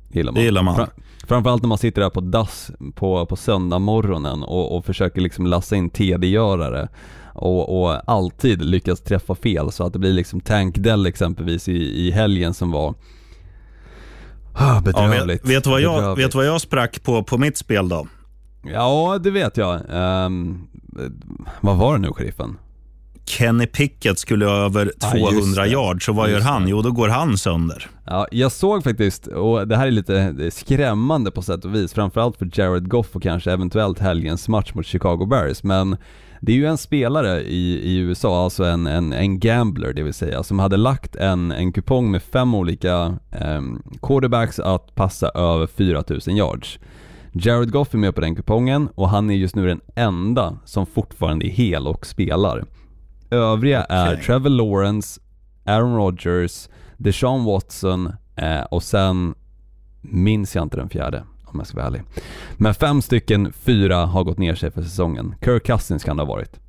Gillar 0.08 0.32
man. 0.32 0.34
Det 0.40 0.44
gillar 0.44 0.62
man. 0.62 0.76
Fra- 0.76 0.88
Framförallt 1.28 1.62
när 1.62 1.68
man 1.68 1.78
sitter 1.78 2.02
där 2.02 2.10
på 2.10 2.20
dass 2.20 2.70
på, 2.94 3.26
på 3.26 3.36
söndag 3.36 3.78
morgonen 3.78 4.42
och, 4.42 4.76
och 4.76 4.84
försöker 4.84 5.20
liksom 5.20 5.46
lassa 5.46 5.76
in 5.76 5.90
TD-görare 5.90 6.88
och, 7.34 7.82
och 7.82 8.10
alltid 8.10 8.62
lyckas 8.64 9.00
träffa 9.00 9.34
fel 9.34 9.72
så 9.72 9.84
att 9.84 9.92
det 9.92 9.98
blir 9.98 10.12
liksom 10.12 10.40
Tank 10.40 10.78
Dell 10.78 11.06
exempelvis 11.06 11.68
i, 11.68 12.06
i 12.06 12.10
helgen 12.10 12.54
som 12.54 12.70
var 12.70 12.94
ah, 14.52 14.74
Ja, 14.74 14.80
bedrövligt. 14.84 15.44
vet, 15.44 15.50
vet, 15.56 15.64
du 15.64 15.70
vad 15.70 15.80
jag, 15.80 15.94
Bedrövligt. 15.96 16.26
vet 16.26 16.34
vad 16.34 16.46
jag 16.46 16.60
sprack 16.60 17.02
på 17.02 17.22
på 17.22 17.38
mitt 17.38 17.56
spel 17.56 17.88
då? 17.88 18.06
Ja, 18.72 19.18
det 19.22 19.30
vet 19.30 19.56
jag. 19.56 19.80
Ehm, 19.90 20.66
vad 21.60 21.76
var 21.76 21.92
det 21.92 21.98
nu, 21.98 22.12
sheriffen? 22.12 22.56
Kenny 23.26 23.66
Pickett 23.66 24.18
skulle 24.18 24.46
över 24.46 24.92
Ja, 25.00 25.16
just 25.16 25.30
200 25.32 25.62
det. 25.62 25.68
yards, 25.68 26.04
så 26.06 26.12
vad 26.12 26.30
Just 26.30 26.40
gör 26.44 26.50
han? 26.52 26.62
det. 26.64 26.70
Jo, 26.70 26.82
då 26.82 26.90
går 26.90 27.08
han 27.08 27.38
sönder. 27.38 27.86
Ja, 28.06 28.26
jag 28.30 28.52
såg 28.52 28.84
faktiskt, 28.84 29.26
och 29.26 29.68
det 29.68 29.76
här 29.76 29.86
är 29.86 29.90
lite 29.90 30.50
skrämmande 30.52 31.30
på 31.30 31.42
sätt 31.42 31.64
och 31.64 31.74
vis, 31.74 31.92
framförallt 31.92 32.36
för 32.36 32.50
Jared 32.52 32.88
Goff 32.88 33.16
och 33.16 33.22
kanske 33.22 33.52
eventuellt 33.52 33.98
helgens 33.98 34.48
match 34.48 34.74
mot 34.74 34.86
Chicago 34.86 35.26
Bears, 35.26 35.62
men 35.62 35.96
det 36.40 36.52
är 36.52 36.56
ju 36.56 36.66
en 36.66 36.78
spelare 36.78 37.40
i, 37.42 37.80
i 37.82 37.96
USA, 37.96 38.44
alltså 38.44 38.64
en, 38.64 38.86
en, 38.86 39.12
en 39.12 39.40
gambler 39.40 39.92
det 39.92 40.02
vill 40.02 40.14
säga, 40.14 40.42
som 40.42 40.58
hade 40.58 40.76
lagt 40.76 41.16
en, 41.16 41.52
en 41.52 41.72
kupong 41.72 42.10
med 42.10 42.22
fem 42.22 42.54
olika 42.54 43.14
um, 43.40 43.82
quarterbacks 44.02 44.58
att 44.58 44.94
passa 44.94 45.28
över 45.28 45.66
4000 45.66 46.36
yards. 46.36 46.78
Jared 47.32 47.70
Goff 47.72 47.94
är 47.94 47.98
med 47.98 48.14
på 48.14 48.20
den 48.20 48.36
kupongen 48.36 48.88
och 48.94 49.08
han 49.08 49.30
är 49.30 49.34
just 49.34 49.56
nu 49.56 49.66
den 49.66 49.80
enda 49.94 50.58
som 50.64 50.86
fortfarande 50.86 51.46
är 51.46 51.50
hel 51.50 51.86
och 51.86 52.06
spelar. 52.06 52.64
Övriga 53.30 53.84
är. 53.84 54.16
Trevor 54.16 54.50
Lawrence, 54.50 55.20
Aaron 55.64 55.96
Rodgers, 55.96 56.68
Deshaun 56.96 57.44
Watson 57.44 58.12
eh, 58.36 58.60
och 58.60 58.82
sen 58.82 59.34
minns 60.00 60.54
jag 60.54 60.62
inte 60.62 60.76
den 60.76 60.88
fjärde 60.88 61.24
om 61.44 61.58
jag 61.58 61.66
ska 61.66 61.76
vara 61.76 61.86
ärlig. 61.86 62.02
Men 62.56 62.74
fem 62.74 63.02
stycken, 63.02 63.52
fyra 63.52 64.06
har 64.06 64.24
gått 64.24 64.38
ner 64.38 64.54
sig 64.54 64.70
för 64.70 64.82
säsongen. 64.82 65.34
Kirk 65.44 65.66
Cousins 65.66 66.04
kan 66.04 66.16
det 66.16 66.22
ha 66.22 66.28
varit. 66.28 66.60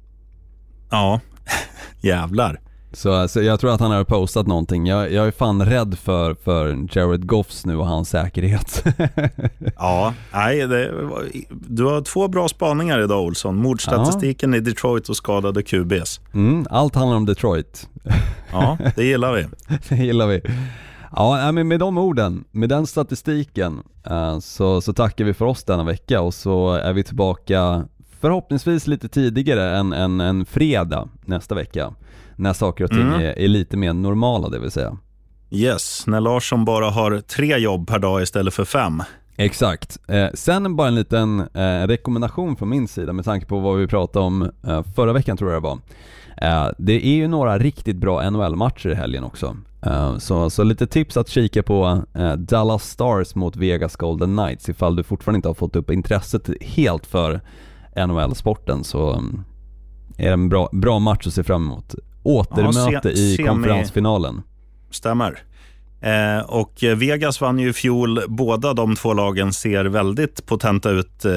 Ja, 0.89 1.20
jävlar. 2.02 2.60
Så, 2.93 3.28
så 3.28 3.41
jag 3.41 3.60
tror 3.60 3.73
att 3.73 3.80
han 3.80 3.91
har 3.91 4.04
postat 4.04 4.47
någonting. 4.47 4.86
Jag, 4.88 5.12
jag 5.12 5.28
är 5.28 5.32
fan 5.32 5.65
rädd 5.65 5.97
för, 5.97 6.34
för 6.34 6.88
Jared 6.97 7.28
Goffs 7.28 7.65
nu 7.65 7.78
och 7.78 7.88
hans 7.88 8.10
säkerhet. 8.10 8.84
Ja, 9.78 10.13
nej, 10.34 10.67
det, 10.67 10.91
du 11.50 11.84
har 11.84 12.02
två 12.02 12.28
bra 12.28 12.47
spaningar 12.47 13.04
idag 13.04 13.23
Olsson. 13.23 13.56
Mordstatistiken 13.56 14.54
i 14.54 14.60
Detroit 14.60 15.10
och 15.10 15.15
skadade 15.17 15.63
QBs. 15.63 16.19
mm, 16.34 16.67
allt 16.69 16.95
handlar 16.95 17.17
om 17.17 17.26
Detroit. 17.26 17.89
Ja, 18.52 18.78
det 18.95 19.04
gillar 19.04 19.34
vi. 19.34 19.45
Det 19.89 19.95
gillar 19.95 20.28
vi. 20.28 20.41
Ja, 21.15 21.52
men 21.52 21.67
med 21.67 21.80
de 21.80 21.97
orden, 21.97 22.43
med 22.52 22.69
den 22.69 22.88
statistiken, 22.88 23.84
eh, 24.10 24.39
så, 24.39 24.82
så 24.82 24.93
tackar 24.93 25.26
vi 25.26 25.34
för 25.34 25.45
oss 25.45 25.63
denna 25.63 25.84
vecka 25.84 26.21
och 26.21 26.34
så 26.34 26.73
är 26.73 26.93
vi 26.93 27.04
tillbaka 27.04 27.86
förhoppningsvis 28.19 28.88
lite 28.88 29.10
tidigare 29.10 29.78
än, 29.78 29.93
än 30.21 30.45
fredag 30.45 31.10
nästa 31.26 31.56
vecka. 31.56 31.93
När 32.39 32.54
saker 32.54 32.84
och 32.84 32.89
ting 32.89 33.02
Mm. 33.02 33.13
är, 33.21 33.39
är 33.39 33.47
lite 33.47 33.78
mer 33.78 33.93
normala 33.93 34.50
det 34.50 34.60
vill 34.60 34.71
säga. 34.71 34.97
Yes, 35.52 36.08
när 36.08 36.21
Larsson 36.21 36.65
bara 36.65 36.89
har 36.89 37.19
tre 37.21 37.58
jobb 37.58 37.88
per 37.88 38.00
dag 38.00 38.21
istället 38.21 38.54
för 38.54 38.65
fem. 38.65 39.04
Exakt. 39.36 39.97
Eh, 40.08 40.28
sen 40.34 40.76
bara 40.76 40.88
en 40.88 40.95
liten 40.95 41.39
eh, 41.39 41.88
rekommendation 41.88 42.56
från 42.56 42.69
min 42.69 42.88
sida 42.88 43.13
med 43.13 43.26
tanke 43.26 43.45
på 43.45 43.60
vad 43.60 43.78
vi 43.78 43.88
pratade 43.88 44.26
om 44.26 44.52
eh, 44.67 44.84
förra 44.95 45.13
veckan 45.13 45.38
tror 45.38 45.52
jag 45.52 45.63
det 45.63 45.67
var. 45.67 45.80
Eh, 46.41 46.71
det 46.78 47.08
är 47.08 47.15
ju 47.15 47.28
några 47.28 47.58
riktigt 47.60 47.97
bra 47.97 48.30
NHL-matcher 48.30 48.89
i 48.89 48.95
helgen 48.95 49.23
också. 49.23 49.58
Eh, 49.86 50.17
så, 50.17 50.50
så 50.50 50.63
lite 50.63 50.88
tips 50.88 51.17
att 51.17 51.30
kika 51.30 51.63
på 51.63 52.04
eh, 52.13 52.34
Dallas 52.34 52.89
Stars 52.89 53.36
mot 53.36 53.56
Vegas 53.56 53.95
Golden 53.95 54.38
Knights 54.38 54.69
ifall 54.69 54.95
du 54.95 55.04
fortfarande 55.04 55.38
inte 55.38 55.50
har 55.50 55.54
fått 55.56 55.76
upp 55.76 55.91
intresset 55.91 56.50
helt 56.62 57.06
för 57.06 57.41
NHL-sporten 58.08 58.84
så 58.84 59.13
mm, 59.13 59.43
är 60.17 60.26
det 60.28 60.34
en 60.34 60.50
bra, 60.50 60.69
bra 60.71 61.00
match 61.00 61.28
att 61.28 61.34
se 61.34 61.43
fram 61.43 61.65
emot. 61.65 61.95
Återmöte 62.27 63.15
se- 63.15 63.21
i 63.23 63.37
konferensfinalen. 63.47 64.41
Stämmer. 64.91 65.39
Eh, 66.01 66.45
och 66.45 66.73
Vegas 66.95 67.41
vann 67.41 67.59
ju 67.59 67.69
i 67.69 67.73
fjol. 67.73 68.21
Båda 68.27 68.73
de 68.73 68.95
två 68.95 69.13
lagen 69.13 69.53
ser 69.53 69.85
väldigt 69.85 70.45
potenta 70.45 70.89
ut 70.89 71.25
eh, 71.25 71.31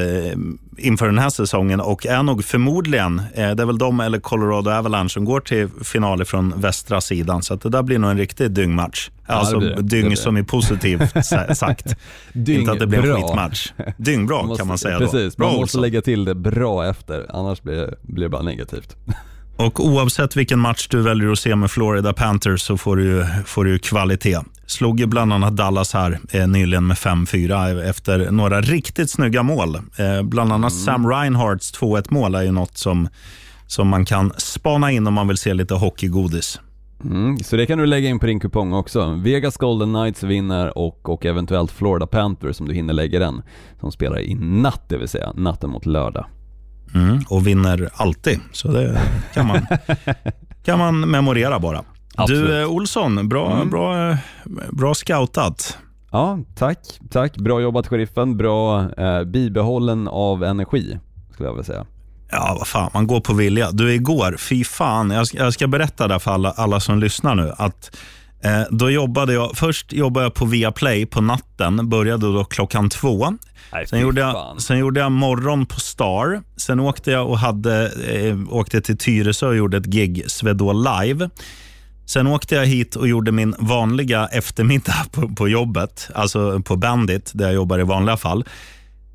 inför 0.79 1.07
den 1.07 1.19
här 1.19 1.31
säsongen 1.31 1.81
och 1.81 2.07
är 2.07 2.23
nog 2.23 2.45
förmodligen, 2.45 3.19
eh, 3.35 3.51
det 3.51 3.63
är 3.63 3.67
väl 3.67 3.79
de 3.79 4.01
eller 4.01 4.19
Colorado 4.21 4.71
Avalanche 4.71 5.09
som 5.09 5.25
går 5.25 5.41
till 5.41 5.69
final 5.85 6.25
från 6.25 6.61
västra 6.61 7.01
sidan. 7.01 7.43
Så 7.43 7.55
att 7.55 7.61
det 7.61 7.69
där 7.69 7.83
blir 7.83 7.99
nog 7.99 8.11
en 8.11 8.19
riktig 8.19 8.51
dyngmatch. 8.51 9.11
Ja, 9.27 9.35
alltså 9.35 9.59
det 9.61 9.83
dyng 9.83 10.11
det. 10.11 10.17
som 10.17 10.37
är 10.37 10.43
positivt 10.43 11.13
sa- 11.27 11.55
sagt. 11.55 11.97
Inte 12.35 12.73
att 12.73 12.79
det 12.79 12.87
blir 12.87 13.11
en 13.11 13.17
skitmatch. 13.23 13.73
Dyngbra 13.97 14.43
måste, 14.43 14.61
kan 14.61 14.69
man 14.69 14.79
säga 14.79 14.99
Precis, 14.99 15.35
då. 15.37 15.41
Bra 15.41 15.51
man 15.51 15.61
måste 15.61 15.79
lägga 15.79 16.01
till 16.03 16.25
det 16.25 16.35
bra 16.35 16.87
efter, 16.87 17.27
annars 17.29 17.63
blir 17.63 17.95
blir 18.03 18.23
det 18.25 18.29
bara 18.31 18.43
negativt. 18.43 18.97
Och 19.67 19.85
oavsett 19.85 20.37
vilken 20.37 20.59
match 20.59 20.89
du 20.91 21.03
väljer 21.03 21.33
att 21.33 21.39
se 21.39 21.57
med 21.57 21.71
Florida 21.71 22.13
Panthers 22.13 22.63
så 22.63 22.77
får 22.77 22.97
du, 22.97 23.27
får 23.47 23.65
du 23.65 23.79
kvalitet. 23.79 24.39
Slog 24.67 25.01
ju 25.01 25.07
bland 25.07 25.33
annat 25.33 25.57
Dallas 25.57 25.95
här 25.95 26.19
eh, 26.33 26.49
nyligen 26.49 26.87
med 26.87 26.97
5-4 26.97 27.83
efter 27.83 28.31
några 28.31 28.61
riktigt 28.61 29.11
snygga 29.11 29.43
mål. 29.43 29.77
Eh, 29.77 30.23
bland 30.23 30.53
annat 30.53 30.73
Sam 30.73 31.07
Reinhardts 31.07 31.75
2-1 31.81 32.07
mål 32.09 32.35
är 32.35 32.43
ju 32.43 32.53
något 32.53 32.77
som, 32.79 33.09
som 33.67 33.89
man 33.89 34.05
kan 34.05 34.33
spana 34.37 34.91
in 34.91 35.07
om 35.07 35.15
man 35.15 35.29
vill 35.29 35.37
se 35.37 35.55
lite 35.55 35.75
hockeygodis. 35.75 36.61
Mm, 37.05 37.39
så 37.39 37.57
det 37.57 37.67
kan 37.67 37.79
du 37.79 37.87
lägga 37.87 38.09
in 38.09 38.19
på 38.19 38.27
din 38.27 38.41
kupong 38.41 38.73
också. 38.73 39.15
Vegas 39.25 39.57
Golden 39.57 39.93
Knights 39.93 40.23
vinner 40.23 40.79
och, 40.79 41.09
och 41.09 41.27
eventuellt 41.27 41.71
Florida 41.71 42.07
Panthers 42.07 42.61
om 42.61 42.69
du 42.69 42.75
hinner 42.75 42.95
lägga 42.95 43.19
den. 43.19 43.43
Som 43.81 43.93
spelar 43.93 44.21
i 44.21 44.35
natt, 44.35 44.89
det 44.89 44.99
vill 44.99 45.09
säga 45.09 45.33
natten 45.37 45.71
mot 45.71 45.87
lördag. 45.87 46.27
Mm, 46.95 47.21
och 47.29 47.47
vinner 47.47 47.89
alltid, 47.95 48.41
så 48.53 48.69
det 48.69 49.01
kan 49.35 49.47
man, 49.47 49.67
kan 50.65 50.79
man 50.79 51.01
memorera 51.01 51.59
bara. 51.59 51.83
Absolut. 52.15 52.47
Du 52.47 52.61
eh, 52.63 52.69
Olsson, 52.69 53.29
bra, 53.29 53.53
Mm. 53.53 53.71
bra, 53.71 54.11
eh, 54.11 54.17
bra 54.71 54.95
scoutat. 54.95 55.79
Ja, 56.13 56.39
tack, 56.57 56.79
tack. 57.11 57.37
Bra 57.37 57.61
jobbat 57.61 57.87
sheriffen. 57.87 58.37
Bra 58.37 58.81
eh, 58.97 59.25
bibehållen 59.25 60.09
av 60.09 60.45
energi, 60.45 60.99
skulle 61.33 61.49
jag 61.49 61.53
vilja 61.55 61.65
säga. 61.65 61.87
Ja, 62.31 62.57
vad 62.59 62.67
fan, 62.69 62.91
man 62.95 63.07
går 63.07 63.21
på 63.21 63.35
vilja. 63.35 63.71
Du, 63.71 63.95
igår, 63.95 64.37
fy 64.39 64.65
fan, 64.65 65.11
jag 65.11 65.27
ska, 65.27 65.39
jag 65.39 65.53
ska 65.55 65.67
berätta 65.67 66.09
där 66.09 66.19
för 66.19 66.31
alla, 66.31 66.51
alla 66.51 66.81
som 66.81 66.99
lyssnar 66.99 67.35
nu. 67.35 67.53
att 67.59 67.97
då 68.71 68.91
jobbade 68.91 69.33
jag, 69.33 69.57
Först 69.57 69.93
jobbade 69.93 70.27
jag 70.27 70.35
på 70.35 70.45
Viaplay 70.45 71.07
på 71.07 71.21
natten, 71.21 71.89
började 71.89 72.33
då 72.33 72.45
klockan 72.45 72.91
två. 72.91 73.31
Nej, 73.73 73.87
Sen 73.87 74.01
gjorde, 74.01 74.21
jag, 74.21 74.63
sen 74.63 74.79
gjorde 74.79 75.01
jag 75.01 75.13
morgon 75.13 75.67
på 75.67 75.81
Star. 75.81 76.43
Sen 76.57 76.81
åkte 76.81 77.11
jag 77.11 77.29
och 77.29 77.39
hade, 77.39 77.87
eh, 77.87 78.39
åkte 78.49 78.81
till 78.81 78.99
Tyresö 78.99 79.47
och 79.47 79.57
gjorde 79.57 79.77
ett 79.77 79.87
gig, 79.87 80.25
Swedol 80.27 80.85
Live. 80.85 81.31
Sen 82.07 82.27
åkte 82.27 82.55
jag 82.55 82.67
hit 82.67 82.97
och 82.97 83.09
gjorde 83.09 83.33
min 83.33 83.55
vanliga 83.59 84.27
eftermiddag 84.27 85.05
på, 85.13 85.29
på 85.29 85.49
jobbet, 85.49 86.09
alltså 86.15 86.61
på 86.61 86.77
Bandit, 86.77 87.31
där 87.35 87.45
jag 87.45 87.55
jobbar 87.55 87.79
i 87.79 87.83
vanliga 87.83 88.17
fall. 88.17 88.45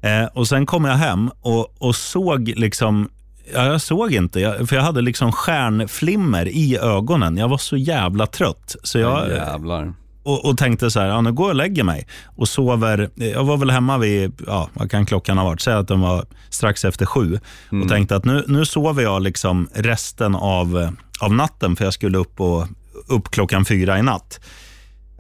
Eh, 0.01 0.25
och 0.25 0.47
Sen 0.47 0.65
kom 0.65 0.85
jag 0.85 0.95
hem 0.95 1.31
och, 1.41 1.81
och 1.81 1.95
såg 1.95 2.47
liksom 2.47 3.09
Ja, 3.53 3.65
jag 3.65 3.81
såg 3.81 4.13
inte, 4.13 4.39
jag, 4.39 4.69
för 4.69 4.75
jag 4.75 4.83
hade 4.83 5.01
liksom 5.01 5.31
stjärnflimmer 5.31 6.47
i 6.47 6.77
ögonen. 6.77 7.37
Jag 7.37 7.47
var 7.47 7.57
så 7.57 7.77
jävla 7.77 8.27
trött. 8.27 8.75
Så 8.83 8.99
jag, 8.99 9.29
Jävlar. 9.29 9.93
och, 10.23 10.45
och, 10.45 10.57
tänkte 10.57 10.91
så 10.91 10.99
här, 10.99 11.07
ja, 11.07 11.21
nu 11.21 11.31
går 11.31 11.45
jag 11.45 11.49
och 11.49 11.55
lägger 11.55 11.83
mig 11.83 12.07
och 12.35 12.47
sover. 12.47 13.09
Jag 13.15 13.43
var 13.43 13.57
väl 13.57 13.71
hemma 13.71 13.97
vid, 13.97 14.41
ja, 14.47 14.69
vad 14.73 14.91
kan 14.91 15.05
klockan 15.05 15.37
ha 15.37 15.45
varit? 15.45 15.61
Säg 15.61 15.73
att 15.73 15.87
den 15.87 16.01
var 16.01 16.25
strax 16.49 16.85
efter 16.85 17.05
sju 17.05 17.39
mm. 17.71 17.83
och 17.83 17.89
tänkte 17.89 18.15
att 18.15 18.25
nu, 18.25 18.43
nu 18.47 18.65
sover 18.65 19.03
jag 19.03 19.21
liksom 19.21 19.69
resten 19.73 20.35
av, 20.35 20.95
av 21.21 21.33
natten 21.33 21.75
för 21.75 21.83
jag 21.83 21.93
skulle 21.93 22.17
upp, 22.17 22.41
och, 22.41 22.67
upp 23.07 23.29
klockan 23.29 23.65
fyra 23.65 23.99
i 23.99 24.01
natt. 24.01 24.39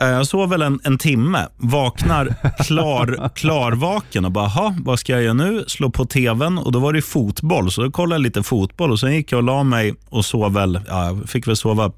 Eh, 0.01 0.07
jag 0.07 0.27
sov 0.27 0.49
väl 0.49 0.61
en, 0.61 0.79
en 0.83 0.97
timme, 0.97 1.47
vaknar 1.57 2.35
klar, 2.63 3.29
klarvaken 3.35 4.25
och 4.25 4.31
bara, 4.31 4.75
vad 4.83 4.99
ska 4.99 5.13
jag 5.13 5.23
göra 5.23 5.33
nu? 5.33 5.63
Slå 5.67 5.89
på 5.89 6.05
tvn 6.05 6.57
och 6.57 6.71
då 6.71 6.79
var 6.79 6.93
det 6.93 7.01
fotboll, 7.01 7.71
så 7.71 7.83
då 7.83 7.91
kollade 7.91 8.15
jag 8.15 8.23
lite 8.23 8.43
fotboll 8.43 8.91
och 8.91 8.99
sen 8.99 9.13
gick 9.13 9.31
jag 9.31 9.37
och 9.37 9.43
la 9.43 9.63
mig 9.63 9.95
och 10.09 10.25
sov 10.25 10.53
väl, 10.53 10.79
ja, 10.87 11.17
fick 11.27 11.47
väl 11.47 11.55
sova 11.55 11.91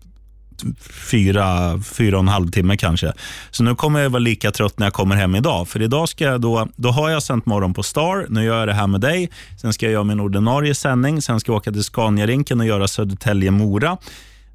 fyra, 1.12 1.80
fyra 1.84 2.16
och 2.16 2.24
en 2.24 2.28
halv 2.28 2.52
timme 2.52 2.78
kanske. 2.78 3.14
Så 3.52 3.64
nu 3.64 3.76
kommer 3.76 4.00
jag 4.00 4.10
vara 4.10 4.20
lika 4.20 4.52
trött 4.52 4.80
när 4.80 4.86
jag 4.86 4.94
kommer 4.94 5.16
hem 5.16 5.36
idag. 5.36 5.68
För 5.68 5.82
idag 5.82 6.10
ska 6.10 6.24
jag 6.24 6.42
då, 6.42 6.68
då 6.76 6.90
har 6.90 7.10
jag 7.10 7.24
sänt 7.24 7.46
morgon 7.46 7.74
på 7.74 7.84
Star, 7.84 8.26
nu 8.30 8.44
gör 8.44 8.60
jag 8.60 8.68
det 8.68 8.74
här 8.74 8.88
med 8.88 9.02
dig. 9.02 9.30
Sen 9.62 9.74
ska 9.74 9.86
jag 9.86 9.94
göra 9.94 10.04
min 10.04 10.20
ordinarie 10.20 10.76
sändning, 10.76 11.22
sen 11.22 11.40
ska 11.40 11.52
jag 11.52 11.58
åka 11.58 11.72
till 11.72 11.84
Scania-rinken 11.84 12.60
och 12.60 12.66
göra 12.66 12.88
Södertälje-Mora. 12.88 13.98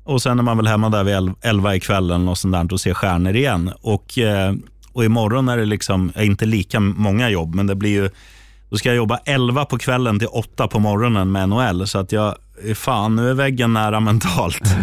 Och 0.05 0.23
Sen 0.23 0.39
är 0.39 0.43
man 0.43 0.57
väl 0.57 0.67
hemma 0.67 0.89
där 0.89 1.05
vid 1.05 1.35
elva 1.43 1.77
ikväll 1.77 2.29
och, 2.29 2.39
sånt 2.39 2.55
där 2.55 2.73
och 2.73 2.81
ser 2.81 2.95
stjärnor 2.95 3.37
igen. 3.37 3.73
Och, 3.81 4.19
eh, 4.19 4.55
och 4.93 5.05
imorgon 5.05 5.49
är 5.49 5.57
det 5.57 5.65
liksom, 5.65 6.13
inte 6.17 6.47
lika 6.47 6.81
många 6.81 7.31
jobb, 7.31 7.55
men 7.55 7.67
det 7.67 7.75
blir 7.75 7.91
ju 7.91 8.11
då 8.73 8.79
ska 8.79 8.89
jag 8.89 8.97
jobba 8.97 9.19
11 9.25 9.65
på 9.65 9.79
kvällen 9.79 10.19
till 10.19 10.29
8 10.29 10.69
på 10.69 10.79
morgonen 10.79 11.33
med 11.33 11.49
NHL. 11.49 11.87
Så 11.87 11.99
att 11.99 12.13
jag, 12.13 12.35
fan, 12.75 13.17
nu 13.17 13.31
är 13.31 13.35
väggen 13.35 13.73
nära 13.73 14.01
mentalt. 14.01 14.63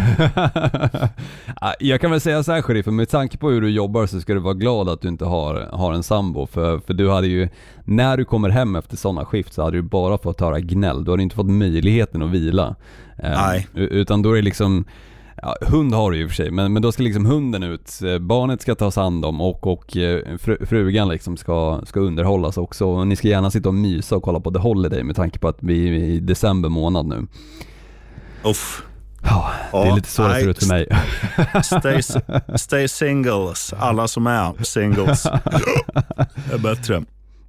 jag 1.80 2.00
kan 2.00 2.10
väl 2.10 2.20
säga 2.20 2.42
så 2.42 2.52
här 2.52 2.62
sheriffen, 2.62 2.96
med 2.96 3.08
tanke 3.08 3.38
på 3.38 3.50
hur 3.50 3.60
du 3.60 3.70
jobbar 3.70 4.06
så 4.06 4.20
ska 4.20 4.34
du 4.34 4.40
vara 4.40 4.54
glad 4.54 4.88
att 4.88 5.00
du 5.00 5.08
inte 5.08 5.24
har, 5.24 5.68
har 5.72 5.92
en 5.92 6.02
sambo. 6.02 6.46
För, 6.46 6.78
för 6.78 6.94
du 6.94 7.10
hade 7.10 7.26
ju, 7.26 7.48
när 7.84 8.16
du 8.16 8.24
kommer 8.24 8.48
hem 8.48 8.76
efter 8.76 8.96
sådana 8.96 9.24
skift 9.24 9.52
så 9.52 9.62
hade 9.62 9.76
du 9.76 9.82
bara 9.82 10.18
fått 10.18 10.40
höra 10.40 10.60
gnäll. 10.60 11.04
Du 11.04 11.10
hade 11.10 11.22
inte 11.22 11.36
fått 11.36 11.50
möjligheten 11.50 12.22
att 12.22 12.30
vila. 12.30 12.76
Nej. 13.22 13.68
Utan 13.74 14.22
då 14.22 14.32
är 14.32 14.36
det 14.36 14.42
liksom 14.42 14.84
Ja, 15.42 15.56
hund 15.60 15.94
har 15.94 16.10
du 16.10 16.16
ju 16.16 16.28
för 16.28 16.34
sig, 16.34 16.50
men, 16.50 16.72
men 16.72 16.82
då 16.82 16.92
ska 16.92 17.02
liksom 17.02 17.26
hunden 17.26 17.62
ut, 17.62 18.00
eh, 18.02 18.18
barnet 18.18 18.62
ska 18.62 18.74
tas 18.74 18.96
hand 18.96 19.24
om 19.24 19.40
och, 19.40 19.66
och 19.66 19.96
eh, 19.96 20.36
fru, 20.38 20.66
frugan 20.66 21.08
liksom 21.08 21.36
ska, 21.36 21.82
ska 21.86 22.00
underhållas 22.00 22.56
också. 22.56 22.86
Och 22.86 23.06
ni 23.06 23.16
ska 23.16 23.28
gärna 23.28 23.50
sitta 23.50 23.68
och 23.68 23.74
mysa 23.74 24.16
och 24.16 24.22
kolla 24.22 24.40
på 24.40 24.50
The 24.50 24.58
Holiday 24.58 25.02
med 25.02 25.16
tanke 25.16 25.38
på 25.38 25.48
att 25.48 25.58
vi 25.60 25.88
är 25.88 25.92
i 25.92 26.20
december 26.20 26.68
månad 26.68 27.06
nu. 27.06 27.26
Uff. 28.44 28.82
Ja, 29.22 29.50
det 29.72 29.78
är 29.78 29.94
lite 29.94 30.08
så 30.08 30.28
det 30.28 30.34
ser 30.34 30.48
ut 30.48 30.58
för 30.58 30.66
mig. 30.66 30.86
Stay, 31.62 32.02
stay 32.56 32.88
singles, 32.88 33.74
alla 33.78 34.08
som 34.08 34.26
är 34.26 34.64
singles. 34.64 35.22
Det 35.22 36.52
är 36.54 36.58
bättre. 36.58 37.02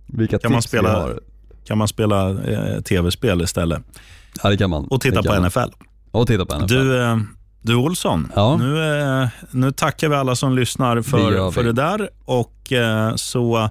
Vilka 0.06 0.40
kan 0.40 0.52
man 0.52 0.62
spela, 0.62 0.94
har. 0.94 1.20
Kan 1.66 1.78
man 1.78 1.88
spela 1.88 2.30
eh, 2.30 2.82
tv-spel 2.82 3.42
istället? 3.42 3.84
Ja, 4.44 4.50
det 4.50 4.58
kan 4.58 4.70
man. 4.70 4.88
Och 4.88 5.02
titta 5.02 5.24
på 5.24 5.42
NFL. 5.42 5.60
Och 6.12 6.28
titta 6.28 6.46
på 6.46 6.56
NFL. 6.56 6.74
Du, 6.74 7.02
eh, 7.02 7.18
du 7.62 7.76
Olsson, 7.76 8.32
ja. 8.36 8.58
nu, 8.58 9.00
eh, 9.02 9.28
nu 9.52 9.72
tackar 9.72 10.10
vi 10.10 10.16
alla 10.16 10.36
som 10.36 10.56
lyssnar 10.56 11.02
för 11.02 11.32
det, 11.32 11.52
för 11.52 11.64
det 11.64 11.74
där. 11.74 12.10
Och 12.26 12.72
eh, 12.72 13.16
så 13.16 13.70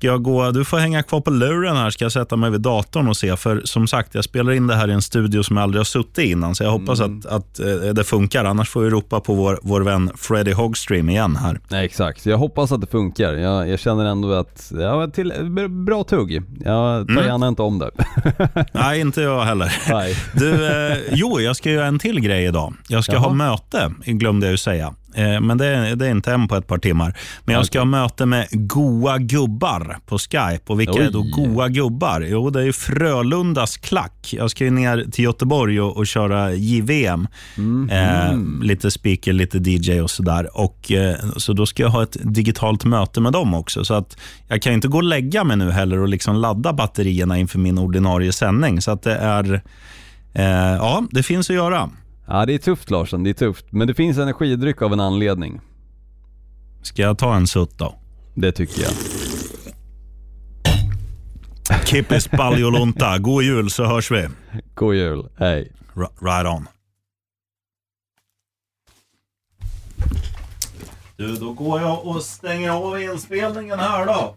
Ska 0.00 0.06
jag 0.06 0.22
gå, 0.22 0.50
du 0.50 0.64
får 0.64 0.78
hänga 0.78 1.02
kvar 1.02 1.20
på 1.20 1.30
luren 1.30 1.76
här, 1.76 1.90
ska 1.90 2.04
jag 2.04 2.12
sätta 2.12 2.36
mig 2.36 2.50
vid 2.50 2.60
datorn 2.60 3.08
och 3.08 3.16
se. 3.16 3.36
För 3.36 3.62
som 3.64 3.86
sagt, 3.86 4.14
jag 4.14 4.24
spelar 4.24 4.52
in 4.52 4.66
det 4.66 4.74
här 4.74 4.88
i 4.88 4.92
en 4.92 5.02
studio 5.02 5.42
som 5.42 5.56
jag 5.56 5.64
aldrig 5.64 5.78
har 5.78 5.84
suttit 5.84 6.18
i 6.18 6.30
innan, 6.30 6.54
så 6.54 6.64
jag 6.64 6.70
hoppas 6.70 7.00
mm. 7.00 7.18
att, 7.18 7.26
att 7.26 7.60
eh, 7.60 7.66
det 7.94 8.04
funkar. 8.04 8.44
Annars 8.44 8.68
får 8.68 8.80
vi 8.80 8.90
ropa 8.90 9.20
på 9.20 9.34
vår, 9.34 9.58
vår 9.62 9.80
vän 9.80 10.10
Freddie 10.16 10.52
Hogstream 10.52 11.08
igen 11.08 11.36
här. 11.36 11.60
Nej, 11.68 11.84
exakt, 11.84 12.26
jag 12.26 12.38
hoppas 12.38 12.72
att 12.72 12.80
det 12.80 12.86
funkar. 12.86 13.32
Jag, 13.32 13.68
jag 13.68 13.78
känner 13.78 14.04
ändå 14.04 14.32
att, 14.32 14.72
ja, 14.78 15.06
till, 15.06 15.32
bra 15.68 16.04
tugg. 16.04 16.42
Jag 16.64 17.06
tar 17.06 17.12
mm. 17.12 17.26
gärna 17.26 17.48
inte 17.48 17.62
om 17.62 17.78
det. 17.78 17.90
Nej, 18.72 19.00
inte 19.00 19.20
jag 19.20 19.42
heller. 19.44 19.76
Nej. 19.90 20.16
Du, 20.34 20.66
eh, 20.66 20.98
jo, 21.10 21.40
jag 21.40 21.56
ska 21.56 21.70
göra 21.70 21.86
en 21.86 21.98
till 21.98 22.20
grej 22.20 22.44
idag. 22.44 22.74
Jag 22.88 23.04
ska 23.04 23.12
Jaha. 23.12 23.22
ha 23.22 23.32
möte, 23.32 23.92
glömde 24.04 24.46
jag 24.46 24.50
ju 24.50 24.58
säga. 24.58 24.94
Eh, 25.14 25.40
men 25.40 25.58
det, 25.58 25.94
det, 25.94 26.06
är 26.06 26.10
inte 26.10 26.32
än 26.32 26.48
på 26.48 26.56
ett 26.56 26.66
par 26.66 26.78
timmar. 26.78 27.18
Men 27.44 27.54
jag 27.54 27.66
ska 27.66 27.78
ha 27.78 27.84
möte 27.84 28.26
med 28.26 28.46
goa 28.50 29.18
gubbar 29.18 29.98
på 30.06 30.18
Skype. 30.18 30.60
Och 30.66 30.80
vilka 30.80 30.92
Oj. 30.92 31.00
är 31.00 31.10
då 31.10 31.22
goa 31.22 31.68
gubbar? 31.68 32.20
Jo, 32.20 32.50
det 32.50 32.62
är 32.62 32.72
Frölundas 32.72 33.76
klack. 33.76 34.30
Jag 34.32 34.50
ska 34.50 34.64
ner 34.64 35.06
till 35.12 35.24
Göteborg 35.24 35.80
och, 35.80 35.96
och 35.96 36.06
köra 36.06 36.52
JVM. 36.52 37.28
Mm. 37.56 37.90
Eh, 37.90 38.64
lite 38.64 38.90
speaker, 38.90 39.32
lite 39.32 39.58
DJ 39.58 40.00
och 40.00 40.10
sådär. 40.10 40.58
Och, 40.58 40.92
eh, 40.92 41.16
så 41.36 41.52
då 41.52 41.66
ska 41.66 41.82
jag 41.82 41.90
ha 41.90 42.02
ett 42.02 42.16
digitalt 42.20 42.84
möte 42.84 43.20
med 43.20 43.32
dem 43.32 43.54
också. 43.54 43.84
Så 43.84 43.94
att 43.94 44.16
jag 44.48 44.62
kan 44.62 44.72
inte 44.72 44.88
gå 44.88 44.96
och 44.96 45.04
lägga 45.04 45.44
mig 45.44 45.56
nu 45.56 45.70
heller 45.70 45.98
och 45.98 46.08
liksom 46.08 46.36
ladda 46.36 46.72
batterierna 46.72 47.38
inför 47.38 47.58
min 47.58 47.78
ordinarie 47.78 48.32
sändning. 48.32 48.80
Så 48.80 48.90
att 48.90 49.02
det 49.02 49.14
är... 49.14 49.62
Eh, 50.32 50.44
ja, 50.76 51.04
det 51.10 51.22
finns 51.22 51.50
att 51.50 51.56
göra. 51.56 51.90
Ja 52.32 52.46
det 52.46 52.54
är 52.54 52.58
tufft 52.58 52.90
Larsson, 52.90 53.24
det 53.24 53.30
är 53.30 53.34
tufft. 53.34 53.66
Men 53.72 53.88
det 53.88 53.94
finns 53.94 54.18
energidryck 54.18 54.82
av 54.82 54.92
en 54.92 55.00
anledning. 55.00 55.60
Ska 56.82 57.02
jag 57.02 57.18
ta 57.18 57.34
en 57.34 57.46
sutt 57.46 57.78
då? 57.78 57.94
Det 58.34 58.52
tycker 58.52 58.82
jag. 58.82 58.92
Kippis 61.86 62.28
Paljolunta. 62.28 63.18
God 63.18 63.42
jul 63.42 63.70
så 63.70 63.84
hörs 63.84 64.10
vi. 64.10 64.28
God 64.74 64.94
jul. 64.94 65.28
Hej. 65.36 65.72
R 65.96 66.08
right 66.20 66.46
on. 66.46 66.68
Du, 71.16 71.36
då 71.36 71.52
går 71.52 71.80
jag 71.80 72.06
och 72.06 72.22
stänger 72.22 72.70
av 72.70 73.02
inspelningen 73.02 73.78
här 73.78 74.06
då. 74.06 74.36